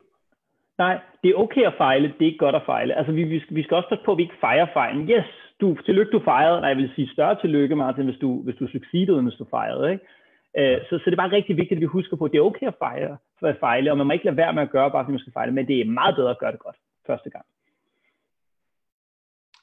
Nej, 0.77 0.95
det 1.23 1.29
er 1.31 1.35
okay 1.35 1.63
at 1.71 1.73
fejle, 1.77 2.07
det 2.07 2.21
er 2.21 2.31
ikke 2.31 2.45
godt 2.45 2.55
at 2.55 2.65
fejle. 2.65 2.97
Altså, 2.97 3.11
vi, 3.11 3.23
vi, 3.23 3.39
skal, 3.39 3.55
vi 3.55 3.63
skal 3.63 3.77
også 3.77 3.89
passe 3.89 4.05
på, 4.05 4.11
at 4.11 4.17
vi 4.17 4.23
ikke 4.23 4.41
fejrer 4.41 4.67
fejlen. 4.73 5.09
Yes, 5.09 5.29
du, 5.61 5.75
tillykke, 5.85 6.11
du 6.11 6.21
fejrede. 6.23 6.61
Nej, 6.61 6.69
jeg 6.69 6.77
vil 6.77 6.91
sige 6.95 7.13
større 7.13 7.41
tillykke, 7.41 7.75
Martin, 7.75 8.05
hvis 8.05 8.19
du, 8.21 8.41
hvis 8.43 8.55
du 8.55 8.67
succeedede, 8.67 9.21
hvis 9.21 9.39
du 9.39 9.45
fejrede. 9.49 9.91
Ikke? 9.91 10.05
Uh, 10.59 10.85
så, 10.87 10.93
så 10.97 11.03
det 11.05 11.11
er 11.13 11.23
bare 11.23 11.31
rigtig 11.31 11.57
vigtigt, 11.57 11.77
at 11.77 11.81
vi 11.81 11.95
husker 11.97 12.17
på, 12.17 12.25
at 12.25 12.31
det 12.31 12.37
er 12.37 12.49
okay 12.51 12.67
at 12.67 12.79
fejre, 12.79 13.17
for 13.39 13.47
at 13.47 13.59
fejle, 13.59 13.91
og 13.91 13.97
man 13.97 14.07
må 14.07 14.13
ikke 14.13 14.25
lade 14.25 14.37
være 14.37 14.53
med 14.53 14.63
at 14.63 14.71
gøre, 14.71 14.91
bare 14.91 15.03
fordi 15.03 15.11
man 15.11 15.19
skal 15.19 15.33
fejle, 15.33 15.51
men 15.51 15.67
det 15.67 15.81
er 15.81 15.85
meget 15.85 16.15
bedre 16.15 16.29
at 16.29 16.39
gøre 16.39 16.51
det 16.51 16.59
godt 16.59 16.75
første 17.07 17.29
gang. 17.29 17.45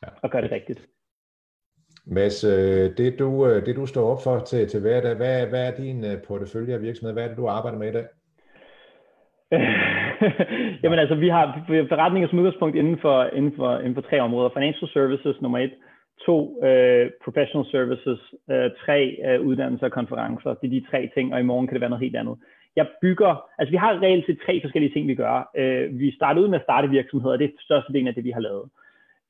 Ja. 0.03 0.09
Og 0.23 0.31
gøre 0.31 0.43
det 0.43 0.53
rigtigt. 0.53 0.89
Mads, 2.07 2.45
øh, 2.45 2.97
det 2.99 3.19
du, 3.19 3.47
øh, 3.47 3.67
det 3.67 3.77
du 3.77 3.87
står 3.87 4.11
op 4.13 4.23
for 4.25 4.39
til, 4.39 4.69
til 4.69 4.81
hverdag, 4.81 5.17
hvad, 5.17 5.47
hvad 5.47 5.67
er 5.67 5.77
din 5.77 6.05
portefølje 6.29 6.75
af 6.75 6.83
virksomhed? 6.83 7.13
Hvad 7.13 7.25
er 7.25 7.29
det, 7.29 7.37
du 7.37 7.47
arbejder 7.47 7.79
med 7.79 7.89
i 7.89 7.93
dag? 7.93 8.07
Jamen 10.83 10.99
altså, 10.99 11.15
vi 11.15 11.29
har 11.29 11.65
forretninger 11.89 12.29
som 12.29 12.39
udgangspunkt 12.39 12.77
inden 12.77 12.99
for, 12.99 13.25
inden 13.25 13.53
for, 13.57 13.79
inden 13.79 13.95
for 13.95 14.03
tre 14.03 14.21
områder. 14.21 14.51
Financial 14.55 14.89
services, 14.93 15.41
nummer 15.41 15.59
et. 15.59 15.75
To, 16.27 16.37
uh, 16.69 17.11
professional 17.25 17.67
services. 17.71 18.21
Uh, 18.53 18.69
tre, 18.85 18.99
uh, 19.27 19.47
uddannelser 19.47 19.87
og 19.87 19.93
konferencer. 19.93 20.55
Det 20.55 20.67
er 20.67 20.81
de 20.81 20.87
tre 20.91 21.11
ting, 21.15 21.35
og 21.35 21.41
i 21.41 21.49
morgen 21.51 21.67
kan 21.67 21.75
det 21.75 21.81
være 21.81 21.91
noget 21.91 22.05
helt 22.05 22.17
andet. 22.17 22.37
Jeg 22.77 22.87
bygger, 23.03 23.45
altså 23.59 23.71
vi 23.71 23.77
har 23.77 24.03
reelt 24.03 24.27
set 24.27 24.39
tre 24.47 24.61
forskellige 24.63 24.93
ting, 24.93 25.09
vi 25.09 25.15
gør. 25.15 25.51
Uh, 25.61 25.99
vi 25.99 26.15
starter 26.15 26.41
ud 26.43 26.49
med 26.49 26.59
at 26.59 26.65
starte 26.65 26.89
virksomheder, 26.89 27.37
det 27.37 27.45
er 27.45 27.51
største 27.61 27.93
del 27.93 28.09
af 28.09 28.15
det, 28.15 28.25
vi 28.25 28.31
har 28.31 28.41
lavet. 28.41 28.67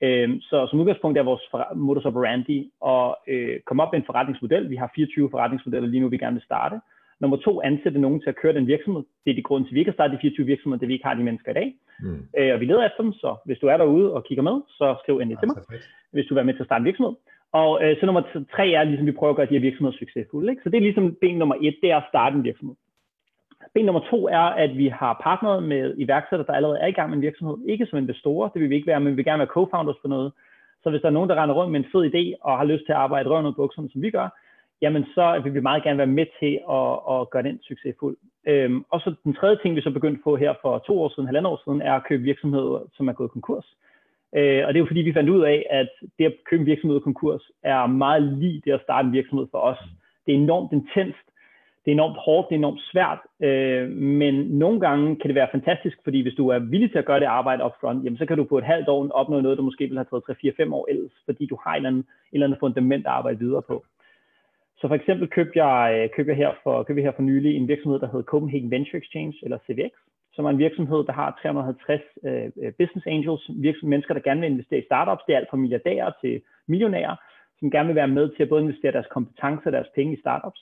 Uh, 0.07 0.41
så 0.41 0.67
som 0.71 0.81
udgangspunkt 0.81 1.19
er 1.19 1.23
vores 1.23 1.45
modus 1.75 2.05
operandi 2.05 2.71
at 2.87 3.15
uh, 3.33 3.57
komme 3.67 3.83
op 3.83 3.93
med 3.93 4.01
en 4.01 4.07
forretningsmodel. 4.07 4.71
Vi 4.71 4.77
har 4.77 4.93
24 4.95 5.31
forretningsmodeller 5.31 5.89
lige 5.89 6.01
nu, 6.01 6.09
vi 6.09 6.19
gerne 6.19 6.35
vil 6.35 6.49
starte. 6.51 6.81
Nummer 7.21 7.37
to, 7.37 7.63
ansætte 7.63 7.99
nogen 7.99 8.21
til 8.21 8.29
at 8.29 8.37
køre 8.37 8.53
den 8.53 8.67
virksomhed. 8.67 9.03
Det 9.25 9.31
er 9.31 9.35
de 9.35 9.43
grund 9.43 9.65
til, 9.65 9.71
at 9.71 9.75
vi 9.75 9.79
ikke 9.79 9.91
har 9.91 9.99
startet 9.99 10.17
de 10.17 10.21
24 10.21 10.47
virksomheder, 10.47 10.81
det 10.81 10.89
vi 10.89 10.93
ikke 10.93 11.07
har 11.07 11.15
de 11.15 11.23
mennesker 11.23 11.51
i 11.51 11.55
dag. 11.55 11.75
Mm. 12.01 12.23
Øh, 12.39 12.55
og 12.55 12.61
vi 12.61 12.65
leder 12.65 12.87
efter 12.87 13.03
dem, 13.03 13.13
så 13.13 13.37
hvis 13.45 13.59
du 13.59 13.67
er 13.67 13.77
derude 13.77 14.15
og 14.15 14.25
kigger 14.25 14.43
med, 14.43 14.57
så 14.69 14.97
skriv 15.03 15.15
endelig 15.15 15.37
ja, 15.37 15.41
til 15.41 15.49
mig, 15.49 15.81
hvis 16.13 16.27
du 16.27 16.35
vil 16.35 16.37
være 16.37 16.45
med 16.45 16.55
til 16.55 16.65
at 16.65 16.67
starte 16.67 16.83
en 16.83 16.91
virksomhed. 16.91 17.15
Og 17.53 17.71
øh, 17.85 18.01
så 18.01 18.07
nummer 18.07 18.23
tre 18.55 18.71
er, 18.71 18.85
ligesom 18.85 19.07
vi 19.07 19.13
prøver 19.13 19.33
at 19.33 19.37
gøre 19.37 19.47
de 19.47 19.59
her 19.59 19.67
virksomheder 19.69 19.99
succesfulde. 19.99 20.51
Ikke? 20.51 20.63
Så 20.63 20.69
det 20.71 20.77
er 20.77 20.87
ligesom 20.89 21.17
ben 21.21 21.39
nummer 21.39 21.57
et, 21.61 21.77
det 21.83 21.91
er 21.91 21.97
at 21.97 22.09
starte 22.09 22.37
en 22.37 22.45
virksomhed. 22.45 22.77
Ben 23.75 23.85
nummer 23.85 24.03
to 24.11 24.29
er, 24.29 24.47
at 24.65 24.77
vi 24.77 24.89
har 24.89 25.21
partneret 25.23 25.63
med 25.63 25.95
iværksættere, 25.97 26.47
der 26.47 26.53
allerede 26.53 26.79
er 26.79 26.87
i 26.87 26.97
gang 26.99 27.11
med 27.11 27.17
en 27.17 27.23
virksomhed. 27.23 27.57
Ikke 27.69 27.87
som 27.87 27.99
investorer, 27.99 28.49
det 28.49 28.63
vil 28.63 28.71
vi 28.71 28.75
ikke 28.75 28.87
være, 28.87 29.01
men 29.01 29.11
vi 29.11 29.17
vil 29.17 29.25
gerne 29.25 29.39
være 29.39 29.55
co-founders 29.57 30.01
på 30.03 30.09
noget. 30.09 30.33
Så 30.83 30.91
hvis 30.91 31.01
der 31.01 31.09
er 31.09 31.13
nogen, 31.13 31.31
der 31.31 31.43
render 31.43 31.55
rundt 31.55 31.73
med 31.73 31.81
en 31.81 31.91
fed 31.93 32.03
idé 32.11 32.25
og 32.41 32.59
har 32.59 32.65
lyst 32.65 32.85
til 32.87 32.93
at 32.93 32.99
arbejde 32.99 33.29
røven 33.29 33.47
ud 33.47 33.53
bukserne, 33.53 33.91
som 33.91 34.03
vi 34.03 34.11
gør, 34.11 34.29
jamen 34.83 35.05
så 35.15 35.41
vil 35.45 35.55
vi 35.55 35.61
meget 35.61 35.83
gerne 35.83 35.99
være 35.99 36.17
med 36.21 36.27
til 36.41 36.61
at, 36.79 36.91
at 37.15 37.31
gøre 37.31 37.43
den 37.43 37.59
succesfuld. 37.63 38.17
Øhm, 38.47 38.85
og 38.91 39.01
så 39.01 39.15
den 39.25 39.35
tredje 39.35 39.59
ting, 39.63 39.77
vi 39.77 39.81
så 39.81 39.91
begyndte 39.91 40.21
på 40.25 40.37
her 40.37 40.55
for 40.63 40.79
to 40.79 41.03
år 41.03 41.09
siden, 41.09 41.27
halvandet 41.27 41.53
år 41.53 41.61
siden, 41.65 41.83
er 41.83 41.95
at 41.95 42.07
købe 42.09 42.23
virksomheder, 42.23 42.81
som 42.97 43.09
er 43.09 43.13
gået 43.13 43.31
konkurs. 43.31 43.67
Øh, 44.37 44.63
og 44.67 44.69
det 44.69 44.79
er 44.79 44.85
jo 44.85 44.87
fordi, 44.87 45.01
vi 45.01 45.13
fandt 45.13 45.31
ud 45.31 45.43
af, 45.43 45.67
at 45.71 45.89
det 46.19 46.25
at 46.25 46.35
købe 46.51 46.61
en 46.61 46.67
virksomhed 46.67 47.01
konkurs 47.01 47.43
er 47.63 47.87
meget 47.87 48.23
lige 48.23 48.63
det 48.65 48.73
at 48.73 48.83
starte 48.83 49.07
en 49.07 49.13
virksomhed 49.13 49.47
for 49.51 49.59
os. 49.59 49.79
Det 50.27 50.35
er 50.35 50.39
enormt 50.39 50.73
intenst, 50.73 51.27
det 51.85 51.93
er 51.93 51.97
enormt 51.97 52.17
hårdt, 52.25 52.49
det 52.49 52.55
er 52.55 52.59
enormt 52.59 52.81
svært, 52.93 53.19
øh, 53.41 53.91
men 53.91 54.35
nogle 54.35 54.81
gange 54.81 55.17
kan 55.17 55.29
det 55.29 55.35
være 55.35 55.49
fantastisk, 55.53 55.99
fordi 56.05 56.23
hvis 56.23 56.35
du 56.35 56.49
er 56.49 56.59
villig 56.59 56.91
til 56.91 56.99
at 56.99 57.05
gøre 57.05 57.21
det 57.21 57.27
arbejde 57.27 57.65
upfront, 57.65 58.05
jamen 58.05 58.19
så 58.19 58.27
kan 58.27 58.37
du 58.37 58.45
på 58.45 58.59
et 58.59 58.65
halvt 58.65 58.89
år 58.89 59.09
opnå 59.11 59.41
noget, 59.41 59.59
der 59.59 59.65
måske 59.65 59.85
ville 59.85 60.05
have 60.11 60.23
taget 60.29 60.67
3-4-5 60.69 60.75
år 60.75 60.87
ellers, 60.91 61.13
fordi 61.25 61.47
du 61.47 61.59
har 61.65 61.73
et 61.73 61.77
eller 61.77 61.89
andet, 61.89 62.01
et 62.01 62.07
eller 62.33 62.47
andet 62.47 62.61
fundament 62.61 63.07
at 63.07 63.13
arbejde 63.13 63.39
videre 63.39 63.63
på. 63.63 63.85
Så 64.81 64.89
for 64.89 64.95
eksempel 64.95 65.29
købte 65.29 65.65
jeg, 65.65 65.81
øh, 65.97 66.11
købte 66.17 66.31
jeg, 66.31 66.37
her 66.37 66.53
for, 66.63 66.83
købte 66.83 67.01
jeg 67.03 67.09
her 67.09 67.17
for 67.17 67.23
nylig 67.23 67.57
en 67.57 67.69
virksomhed, 67.69 68.01
der 68.01 68.07
hedder 68.07 68.31
Copenhagen 68.33 68.71
Venture 68.71 68.99
Exchange, 68.99 69.35
eller 69.43 69.59
CVX, 69.67 69.93
som 70.35 70.45
er 70.45 70.51
en 70.51 70.59
virksomhed, 70.59 71.05
der 71.05 71.13
har 71.13 71.39
350 71.43 72.01
øh, 72.25 72.51
øh, 72.63 72.73
business 72.73 73.07
angels, 73.07 73.43
virksomhed, 73.49 73.91
mennesker, 73.91 74.15
der 74.15 74.21
gerne 74.21 74.41
vil 74.41 74.51
investere 74.51 74.81
i 74.81 74.89
startups. 74.91 75.23
Det 75.27 75.33
er 75.33 75.39
alt 75.39 75.51
fra 75.51 75.57
milliardærer 75.57 76.11
til 76.21 76.43
millionærer, 76.67 77.17
som 77.59 77.71
gerne 77.71 77.87
vil 77.87 77.97
være 77.97 78.15
med 78.19 78.29
til 78.29 78.43
at 78.43 78.49
både 78.49 78.63
investere 78.63 78.93
deres 78.93 79.13
kompetencer 79.17 79.67
og 79.67 79.73
deres 79.73 79.91
penge 79.95 80.13
i 80.17 80.21
startups, 80.21 80.61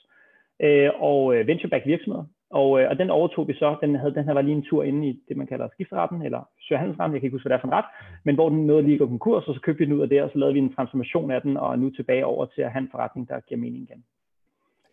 øh, 0.59 0.89
og 0.99 1.35
øh, 1.35 1.47
venture-backed 1.47 1.87
virksomheder. 1.87 2.25
Og, 2.49 2.81
øh, 2.81 2.89
og 2.89 2.97
den 2.99 3.09
overtog 3.09 3.47
vi 3.47 3.53
så, 3.53 3.75
den, 3.81 3.95
havde, 3.95 4.13
den 4.13 4.25
her 4.25 4.33
var 4.33 4.41
lige 4.41 4.55
en 4.55 4.63
tur 4.69 4.83
inde 4.83 5.07
i 5.07 5.19
det, 5.27 5.37
man 5.37 5.47
kalder 5.47 5.67
skifteretten, 5.73 6.21
eller 6.21 6.49
søhandelsretten, 6.67 7.13
jeg 7.13 7.21
kan 7.21 7.27
ikke 7.27 7.35
huske, 7.35 7.43
hvad 7.43 7.57
det 7.57 7.57
er 7.57 7.61
for 7.61 7.67
en 7.67 7.77
ret, 7.79 7.89
men 8.23 8.35
hvor 8.35 8.49
den 8.49 8.67
nåede 8.67 8.83
lige 8.83 8.93
at 8.93 8.99
gå 8.99 9.07
konkurs, 9.07 9.47
og 9.47 9.53
så 9.53 9.61
købte 9.61 9.79
vi 9.79 9.85
den 9.85 9.93
ud 9.93 10.01
af 10.01 10.09
det, 10.09 10.21
og 10.21 10.29
så 10.29 10.37
lavede 10.37 10.53
vi 10.53 10.59
en 10.59 10.73
transformation 10.73 11.31
af 11.31 11.41
den, 11.41 11.57
og 11.57 11.71
er 11.71 11.75
nu 11.75 11.89
tilbage 11.89 12.25
over 12.25 12.45
til 12.45 12.61
at 12.61 12.71
have 12.71 12.81
en 12.81 12.91
forretning, 12.91 13.29
der 13.29 13.39
giver 13.39 13.59
mening 13.59 13.83
igen. 13.83 14.03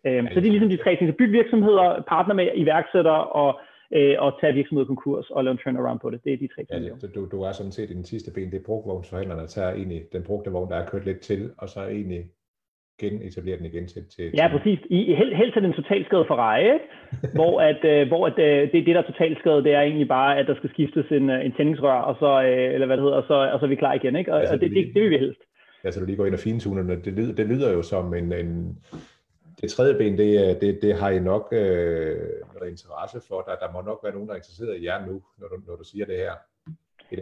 Øhm, 0.07 0.27
så 0.27 0.39
det 0.39 0.47
er 0.47 0.51
ligesom 0.51 0.69
de 0.69 0.83
tre 0.83 0.95
ting. 0.95 1.09
Så 1.09 1.17
byg 1.17 1.31
virksomheder, 1.31 2.03
partner 2.07 2.33
med 2.33 2.47
iværksættere, 2.55 3.23
og, 3.23 3.59
øh, 3.91 4.15
og 4.19 4.39
tage 4.41 4.53
virksomheder 4.53 4.87
konkurs, 4.87 5.29
og 5.29 5.43
lave 5.43 5.51
en 5.51 5.57
turnaround 5.57 5.99
på 5.99 6.09
det. 6.09 6.23
Det 6.23 6.33
er 6.33 6.37
de 6.37 6.47
tre 6.47 6.63
ting. 6.65 6.85
Ja, 6.85 7.07
du, 7.15 7.25
du 7.25 7.41
er 7.41 7.51
sådan 7.51 7.71
set 7.71 7.89
i 7.89 7.93
den 7.93 8.03
sidste 8.03 8.31
ben, 8.33 8.51
det 8.51 8.59
er 8.59 8.65
brugvognsforhandlerne, 8.65 9.47
tager 9.47 9.71
egentlig 9.73 10.01
den 10.13 10.23
brugte 10.23 10.51
vogn, 10.51 10.69
der 10.69 10.75
er 10.75 10.85
kørt 10.85 11.05
lidt 11.05 11.19
til, 11.19 11.51
og 11.57 11.69
så 11.69 11.79
egentlig 11.87 12.25
genetablere 12.99 13.57
den 13.57 13.65
igen 13.65 13.87
til... 13.87 14.01
til 14.15 14.31
ja, 14.33 14.47
præcis. 14.47 14.79
I, 14.89 15.13
helt, 15.15 15.37
helt 15.37 15.53
til 15.53 15.63
den 15.63 15.73
totalskade 15.73 16.25
Ferrari, 16.27 16.63
ikke? 16.63 16.85
hvor, 17.37 17.61
at, 17.61 17.81
øh, 17.85 18.07
hvor 18.07 18.27
at, 18.27 18.39
øh, 18.39 18.71
det, 18.71 18.85
det, 18.85 18.95
der 18.95 19.01
er 19.01 19.11
totalskade, 19.11 19.63
det 19.63 19.73
er 19.73 19.81
egentlig 19.81 20.07
bare, 20.07 20.37
at 20.39 20.47
der 20.47 20.55
skal 20.55 20.69
skiftes 20.69 21.05
en, 21.11 21.29
øh, 21.29 21.45
en 21.45 21.53
tændingsrør, 21.57 21.99
og 22.09 22.15
så, 22.19 22.31
øh, 22.43 22.73
eller 22.73 22.87
hvad 22.87 22.97
det 22.97 23.03
hedder, 23.03 23.17
og 23.17 23.27
så, 23.27 23.33
og 23.53 23.59
så 23.59 23.65
er 23.65 23.69
vi 23.69 23.75
klar 23.75 23.93
igen. 23.93 24.15
Ikke? 24.15 24.33
Og, 24.33 24.39
altså, 24.39 24.53
og 24.53 24.61
det, 24.61 24.71
det, 24.71 24.91
det, 24.93 25.01
vil 25.03 25.09
vi 25.09 25.17
helst. 25.17 25.41
Ja, 25.83 25.91
så 25.91 25.99
du 25.99 26.05
lige 26.05 26.15
går 26.15 26.25
ind 26.25 26.33
og 26.33 26.39
fintuner 26.39 26.83
det. 26.83 27.05
Det 27.05 27.13
lyder, 27.13 27.33
det 27.35 27.47
lyder 27.47 27.71
jo 27.71 27.81
som 27.81 28.13
en, 28.13 28.33
en 28.33 28.77
det 29.61 29.71
tredje 29.71 29.97
ben, 29.97 30.17
det, 30.17 30.61
det, 30.61 30.79
det 30.81 30.95
har 30.95 31.09
I 31.09 31.19
nok 31.19 31.47
øh, 31.51 32.17
noget 32.53 32.69
interesse 32.71 33.21
for. 33.27 33.41
Der, 33.41 33.55
der 33.55 33.71
må 33.73 33.81
nok 33.81 33.99
være 34.03 34.13
nogen, 34.13 34.27
der 34.27 34.33
er 34.33 34.37
interesseret 34.37 34.77
i 34.77 34.85
jer 34.85 35.05
nu, 35.05 35.21
når 35.39 35.47
du, 35.47 35.57
når 35.67 35.75
du 35.75 35.83
siger 35.83 36.05
det 36.05 36.17
her. 36.17 36.33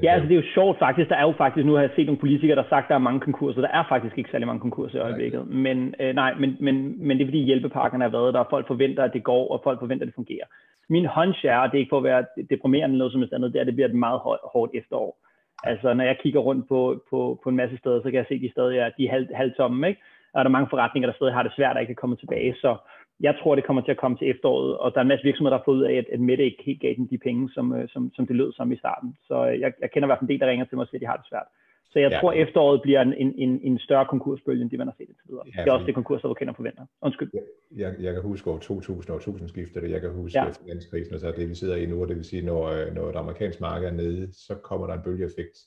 Ja, 0.04 0.14
altså 0.14 0.28
det 0.28 0.36
er 0.38 0.42
jo 0.42 0.54
sjovt 0.54 0.80
faktisk. 0.80 1.10
Der 1.10 1.16
er 1.16 1.22
jo 1.22 1.34
faktisk, 1.38 1.66
nu 1.66 1.74
har 1.74 1.82
jeg 1.82 1.90
set 1.96 2.06
nogle 2.06 2.20
politikere, 2.20 2.56
der 2.56 2.62
har 2.62 2.70
sagt, 2.70 2.86
at 2.86 2.90
der 2.90 2.96
er 2.96 3.00
mange 3.10 3.20
konkurser. 3.20 3.62
Der 3.62 3.68
er 3.68 3.84
faktisk 3.90 4.18
ikke 4.18 4.32
særlig 4.32 4.48
mange 4.48 4.60
konkurser 4.60 4.98
i 4.98 5.02
øjeblikket. 5.02 5.48
Men, 5.48 5.96
øh, 6.00 6.16
nej, 6.16 6.34
men, 6.34 6.58
men, 6.60 7.08
men 7.08 7.18
det 7.18 7.24
er 7.24 7.28
fordi 7.28 7.44
hjælpepakkerne 7.44 8.04
har 8.04 8.12
været 8.12 8.34
der, 8.34 8.40
og 8.40 8.48
folk 8.50 8.68
forventer, 8.68 9.04
at 9.04 9.14
det 9.14 9.24
går, 9.24 9.48
og 9.52 9.62
folk 9.64 9.80
forventer, 9.80 10.04
at 10.04 10.08
det 10.08 10.16
fungerer. 10.16 10.46
Min 10.90 11.08
hunch 11.16 11.46
er, 11.46 11.58
og 11.58 11.72
det 11.72 11.78
er 11.78 11.80
ikke 11.80 11.90
for 11.90 11.98
at 11.98 12.04
være 12.04 12.26
deprimerende 12.50 12.98
noget 12.98 13.14
som 13.14 13.24
et 13.24 13.34
andet, 13.34 13.54
det 13.54 13.60
er, 13.60 13.62
at 13.62 13.68
det 13.68 13.76
bliver 13.76 13.88
et 13.88 13.96
meget 13.96 14.20
hårdt 14.54 14.72
efterår. 14.74 15.18
Altså 15.64 15.94
når 15.94 16.04
jeg 16.04 16.18
kigger 16.24 16.40
rundt 16.40 16.68
på, 16.68 17.04
på, 17.10 17.40
på 17.44 17.50
en 17.50 17.56
masse 17.56 17.78
steder, 17.78 18.00
så 18.02 18.04
kan 18.04 18.14
jeg 18.14 18.26
se, 18.28 18.36
at 18.36 18.42
de 18.42 18.52
stadig 18.52 18.78
er, 18.78 18.90
de 18.98 19.06
er 19.06 19.12
halv, 19.12 19.28
halvtomme, 19.36 19.88
ikke? 19.88 20.02
Og 20.34 20.40
der 20.40 20.50
er 20.50 20.58
mange 20.58 20.70
forretninger, 20.70 21.10
der 21.10 21.16
stadig 21.16 21.34
har 21.34 21.44
det 21.44 21.54
svært, 21.56 21.76
at 21.76 21.82
ikke 21.82 21.90
kan 21.90 22.02
komme 22.02 22.16
tilbage. 22.16 22.56
Så 22.62 22.76
jeg 23.24 23.36
tror, 23.40 23.56
det 23.56 23.66
kommer 23.68 23.82
til 23.82 23.92
at 23.96 24.02
komme 24.04 24.18
til 24.18 24.30
efteråret, 24.30 24.78
og 24.78 24.92
der 24.92 24.98
er 24.98 25.02
en 25.02 25.14
masse 25.14 25.24
virksomheder, 25.24 25.54
der 25.56 25.62
har 25.62 25.70
fået 25.70 25.78
ud 25.78 25.84
af, 25.84 25.96
at, 26.02 26.08
at 26.14 26.20
Mette 26.20 26.44
ikke 26.46 26.64
helt 26.66 26.82
gav 26.82 26.94
dem 26.98 27.08
de 27.08 27.18
penge, 27.18 27.50
som, 27.56 27.66
øh, 27.76 27.90
som, 27.90 28.12
som 28.16 28.28
det 28.28 28.36
lød 28.36 28.54
som 28.54 28.72
i 28.72 28.78
starten. 28.78 29.18
Så 29.28 29.36
øh, 29.48 29.60
jeg, 29.60 29.74
jeg 29.82 29.92
kender 29.92 30.08
i 30.08 30.10
hvert 30.10 30.20
fald 30.20 30.30
en 30.30 30.34
del, 30.34 30.40
der 30.40 30.52
ringer 30.52 30.66
til 30.66 30.76
mig 30.76 30.84
og 30.84 30.88
siger, 30.88 31.00
at 31.00 31.06
de 31.06 31.12
har 31.12 31.18
det 31.18 31.28
svært. 31.32 31.50
Så 31.92 32.00
jeg 32.00 32.12
ja. 32.12 32.20
tror, 32.20 32.32
efteråret 32.32 32.82
bliver 32.82 33.02
en, 33.02 33.14
en, 33.14 33.60
en 33.64 33.80
større 33.80 34.06
konkursbølge, 34.06 34.62
end 34.62 34.70
det, 34.70 34.78
man 34.78 34.88
har 34.88 34.96
set 34.98 35.10
indtil 35.10 35.28
videre. 35.30 35.46
Ja, 35.56 35.62
det 35.62 35.70
er 35.70 35.74
også 35.74 35.86
det 35.86 35.96
konkurs, 35.96 36.22
der 36.22 36.34
kender 36.34 36.54
forventer. 36.54 36.86
Undskyld. 37.02 37.30
Jeg, 37.34 37.44
jeg, 37.72 37.94
jeg 38.06 38.14
kan 38.14 38.22
huske 38.22 38.52
år 38.52 38.58
2000 38.58 39.10
og 39.10 39.16
1000 39.16 39.50
skiftet, 39.50 39.92
jeg 39.92 40.02
kan 40.02 40.12
huske 40.12 40.40
ja. 40.40 40.46
finanskrisen, 40.64 41.14
og 41.14 41.20
så 41.20 41.34
det 41.38 41.50
vi 41.50 41.56
sidder 41.56 41.76
i 41.76 41.86
nu, 41.86 42.02
og 42.02 42.08
det 42.08 42.16
vil 42.16 42.26
sige, 42.26 42.46
når, 42.46 42.62
øh, 42.68 42.96
når 42.96 43.06
det 43.06 43.16
amerikanske 43.16 43.62
marked 43.62 43.88
er 43.88 43.94
nede, 43.94 44.34
så 44.34 44.56
kommer 44.56 44.88
der 44.88 44.94
en 44.94 45.04
bølgeeffekt. 45.04 45.58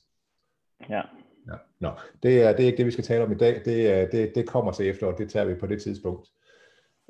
Ja. 0.89 1.01
Ja. 1.49 1.57
Nå, 1.79 1.89
det 2.23 2.43
er, 2.43 2.51
det 2.51 2.61
er 2.63 2.67
ikke 2.67 2.77
det, 2.77 2.85
vi 2.85 2.91
skal 2.91 3.03
tale 3.03 3.23
om 3.23 3.31
i 3.31 3.35
dag. 3.35 3.61
Det, 3.65 3.91
er, 3.91 4.07
det, 4.09 4.35
det 4.35 4.47
kommer 4.47 4.71
til 4.71 4.89
efteråret. 4.89 5.17
Det 5.17 5.29
tager 5.29 5.45
vi 5.45 5.55
på 5.55 5.67
det 5.67 5.81
tidspunkt. 5.81 6.27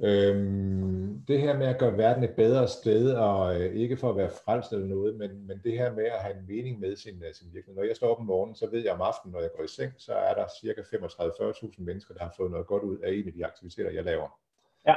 Øhm, 0.04 1.22
det 1.28 1.42
her 1.42 1.58
med 1.58 1.68
at 1.68 1.80
gøre 1.80 1.98
verden 1.98 2.24
et 2.24 2.36
bedre 2.36 2.68
sted, 2.68 3.14
og 3.14 3.62
øh, 3.62 3.76
ikke 3.76 3.98
for 3.98 4.10
at 4.10 4.18
være 4.18 4.30
frelst 4.46 4.74
eller 4.74 4.88
noget, 4.88 5.16
men, 5.16 5.48
men 5.48 5.58
det 5.64 5.72
her 5.72 5.94
med 5.94 6.06
at 6.06 6.22
have 6.24 6.38
en 6.38 6.48
mening 6.48 6.80
med 6.80 6.96
sin, 6.96 7.16
uh, 7.16 7.32
sin 7.34 7.48
virkelighed. 7.54 7.76
Når 7.76 7.84
jeg 7.84 7.96
står 7.96 8.12
op 8.12 8.20
om 8.20 8.26
morgenen, 8.26 8.56
så 8.56 8.70
ved 8.72 8.84
jeg 8.84 8.94
om 8.94 9.02
aftenen, 9.02 9.32
når 9.34 9.42
jeg 9.42 9.50
går 9.58 9.64
i 9.64 9.68
seng, 9.68 9.94
så 9.98 10.14
er 10.14 10.34
der 10.34 10.46
cirka 10.62 10.82
35-40.000 10.82 11.84
mennesker, 11.84 12.14
der 12.14 12.24
har 12.24 12.34
fået 12.38 12.52
noget 12.52 12.68
godt 12.68 12.84
ud 12.84 12.98
af 12.98 13.14
en 13.14 13.28
af 13.28 13.34
de 13.34 13.46
aktiviteter, 13.46 13.92
jeg 13.92 14.04
laver. 14.04 14.40
Ja. 14.88 14.96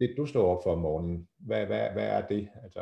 Det 0.00 0.14
du 0.16 0.26
står 0.26 0.56
op 0.56 0.62
for 0.64 0.72
om 0.72 0.78
morgenen, 0.78 1.28
hvad, 1.38 1.66
hvad, 1.66 1.90
hvad 1.92 2.06
er 2.06 2.20
det? 2.20 2.48
Altså, 2.62 2.80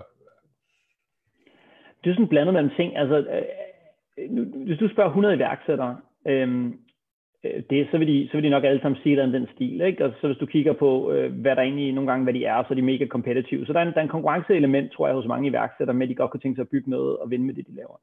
det 2.05 2.11
er 2.11 2.15
sådan 2.15 2.29
blandet 2.29 2.55
mellem 2.55 2.71
ting. 2.77 2.97
Altså, 2.97 3.17
øh, 3.17 3.45
hvis 4.67 4.79
du 4.79 4.89
spørger 4.89 5.11
100 5.11 5.35
iværksættere, 5.35 6.01
øhm, 6.27 6.67
øh, 6.67 6.75
Øh, 7.45 7.63
det, 7.71 7.89
så, 7.91 7.99
vil 7.99 8.09
de, 8.09 8.29
så 8.29 8.37
vil 8.37 8.45
de 8.45 8.51
nok 8.51 8.65
alle 8.65 8.81
sammen 8.81 9.03
sige, 9.03 9.23
at 9.23 9.33
den 9.33 9.49
stil. 9.55 9.81
Ikke? 9.81 10.05
Og 10.05 10.13
så 10.21 10.27
hvis 10.27 10.39
du 10.39 10.47
kigger 10.47 10.73
på, 10.73 11.13
øh, 11.13 11.33
hvad 11.33 11.57
der 11.57 11.63
egentlig 11.63 11.93
nogle 11.93 12.11
gange 12.11 12.25
hvad 12.25 12.35
de 12.35 12.45
er, 12.45 12.63
så 12.63 12.67
er 12.71 12.75
de 12.75 12.83
mega 12.83 13.07
kompetitive. 13.07 13.67
Så 13.67 13.73
der 13.73 13.79
er 13.81 13.83
en, 13.83 13.93
der 13.93 13.99
er 13.99 14.03
en 14.03 14.17
konkurrenceelement, 14.17 14.93
tror 14.93 15.07
jeg, 15.07 15.17
hos 15.17 15.27
mange 15.27 15.49
iværksættere, 15.49 15.97
med 15.97 16.07
at 16.07 16.11
de 16.11 16.15
godt 16.15 16.31
kunne 16.31 16.41
tænke 16.41 16.57
sig 16.57 16.63
at 16.63 16.69
bygge 16.69 16.91
noget 16.91 17.17
og 17.17 17.31
vinde 17.31 17.47
med 17.47 17.55
det, 17.55 17.67
de 17.67 17.75
laver. 17.75 17.97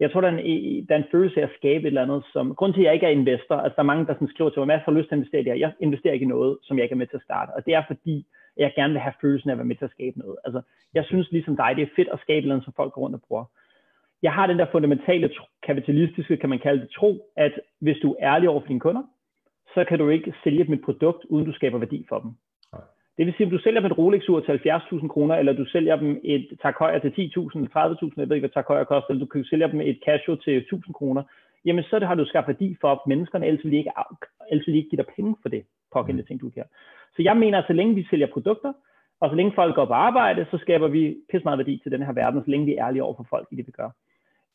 Jeg 0.00 0.10
tror, 0.10 0.20
der 0.20 0.28
er, 0.28 0.38
en, 0.38 0.86
der 0.86 0.94
er 0.94 0.98
en 0.98 1.12
følelse 1.12 1.40
af 1.40 1.44
at 1.44 1.56
skabe 1.58 1.82
et 1.82 1.86
eller 1.86 2.02
andet, 2.02 2.22
som... 2.32 2.54
Grund 2.54 2.74
til, 2.74 2.80
at 2.80 2.84
jeg 2.84 2.94
ikke 2.94 3.06
er 3.06 3.10
investor, 3.10 3.54
altså 3.54 3.76
der 3.76 3.82
er 3.82 3.92
mange, 3.92 4.06
der 4.06 4.14
sådan 4.14 4.28
skriver 4.28 4.50
til 4.50 4.60
mig, 4.60 4.74
at 4.74 4.78
jeg 4.78 4.82
har 4.84 4.92
lyst 4.92 5.08
til 5.08 5.14
at 5.14 5.18
investere 5.18 5.40
i 5.40 5.44
det 5.44 5.52
her. 5.52 5.58
Jeg 5.58 5.72
investerer 5.80 6.12
ikke 6.12 6.24
i 6.24 6.34
noget, 6.36 6.58
som 6.62 6.76
jeg 6.76 6.84
ikke 6.84 6.92
er 6.92 7.02
med 7.02 7.06
til 7.06 7.16
at 7.16 7.22
starte. 7.22 7.50
Og 7.56 7.66
det 7.66 7.74
er 7.74 7.82
fordi, 7.86 8.26
jeg 8.56 8.72
gerne 8.76 8.92
vil 8.92 9.00
have 9.00 9.20
følelsen 9.20 9.50
af 9.50 9.54
at 9.54 9.58
være 9.58 9.66
med 9.66 9.76
til 9.76 9.84
at 9.84 9.90
skabe 9.90 10.18
noget. 10.18 10.36
Altså, 10.44 10.60
jeg 10.94 11.04
synes 11.04 11.32
ligesom 11.32 11.56
dig, 11.56 11.72
det 11.76 11.82
er 11.82 11.96
fedt 11.96 12.08
at 12.12 12.20
skabe 12.20 12.48
noget, 12.48 12.64
som 12.64 12.72
folk 12.76 12.92
går 12.92 13.02
rundt 13.02 13.16
og 13.16 13.22
bruger 13.28 13.44
jeg 14.26 14.32
har 14.32 14.46
den 14.46 14.58
der 14.58 14.66
fundamentale 14.72 15.30
kapitalistiske, 15.66 16.36
kan 16.36 16.48
man 16.48 16.58
kalde 16.58 16.80
det, 16.82 16.90
tro, 16.90 17.10
at 17.36 17.52
hvis 17.80 17.98
du 18.02 18.08
er 18.12 18.34
ærlig 18.34 18.48
over 18.48 18.60
for 18.60 18.68
dine 18.68 18.80
kunder, 18.80 19.02
så 19.74 19.84
kan 19.88 19.98
du 19.98 20.08
ikke 20.08 20.34
sælge 20.44 20.64
dem 20.64 20.74
et 20.74 20.84
produkt, 20.84 21.24
uden 21.24 21.46
du 21.46 21.52
skaber 21.52 21.78
værdi 21.78 22.06
for 22.08 22.18
dem. 22.18 22.30
Nej. 22.72 22.82
Det 23.16 23.26
vil 23.26 23.34
sige, 23.36 23.46
at 23.46 23.52
du 23.52 23.58
sælger 23.58 23.80
dem 23.80 23.90
et 23.90 23.98
Rolex-ur 23.98 24.40
til 24.40 24.52
70.000 24.52 25.08
kroner, 25.08 25.34
eller 25.36 25.52
du 25.52 25.64
sælger 25.64 25.96
dem 25.96 26.20
et 26.24 26.46
Heuer 26.78 26.98
til 26.98 27.10
10.000, 27.10 27.14
30.000, 27.14 28.12
jeg 28.16 28.28
ved 28.28 28.36
ikke, 28.36 28.48
hvad 28.54 28.64
Heuer 28.68 28.84
koster, 28.84 29.10
eller 29.10 29.24
du 29.24 29.30
kan 29.32 29.44
sælge 29.44 29.68
dem 29.68 29.80
et 29.80 29.98
Casio 30.06 30.36
til 30.36 30.64
1.000 30.72 30.92
kroner, 30.92 31.22
jamen 31.64 31.84
så 31.84 32.06
har 32.08 32.14
du 32.14 32.24
skabt 32.24 32.48
værdi 32.48 32.76
for 32.80 33.02
menneskerne, 33.06 33.46
ellers 33.46 33.64
vil 33.64 33.72
de 33.72 33.76
ikke, 33.76 33.90
ellers 34.50 34.66
vil 34.66 34.74
de 34.74 34.78
ikke 34.78 34.90
give 34.90 35.02
dig 35.02 35.12
penge 35.16 35.36
for 35.42 35.48
det 35.48 35.62
pågældende 35.92 36.22
mm. 36.22 36.26
ting, 36.26 36.40
du 36.40 36.50
kan. 36.50 36.64
Så 37.16 37.22
jeg 37.22 37.36
mener, 37.36 37.58
at 37.58 37.64
så 37.66 37.72
længe 37.72 37.94
vi 37.94 38.06
sælger 38.10 38.26
produkter, 38.32 38.72
og 39.20 39.30
så 39.30 39.36
længe 39.36 39.52
folk 39.54 39.74
går 39.74 39.84
på 39.84 39.92
arbejde, 39.92 40.46
så 40.50 40.58
skaber 40.58 40.88
vi 40.88 41.16
pisse 41.30 41.44
meget 41.44 41.58
værdi 41.58 41.80
til 41.82 41.92
den 41.92 42.02
her 42.02 42.12
verden, 42.12 42.44
så 42.44 42.50
længe 42.50 42.66
vi 42.66 42.74
er 42.74 42.86
ærlige 42.86 43.02
over 43.02 43.16
for 43.16 43.26
folk 43.30 43.48
i 43.50 43.56
det, 43.56 43.66
vi 43.66 43.72
gør. 43.72 43.90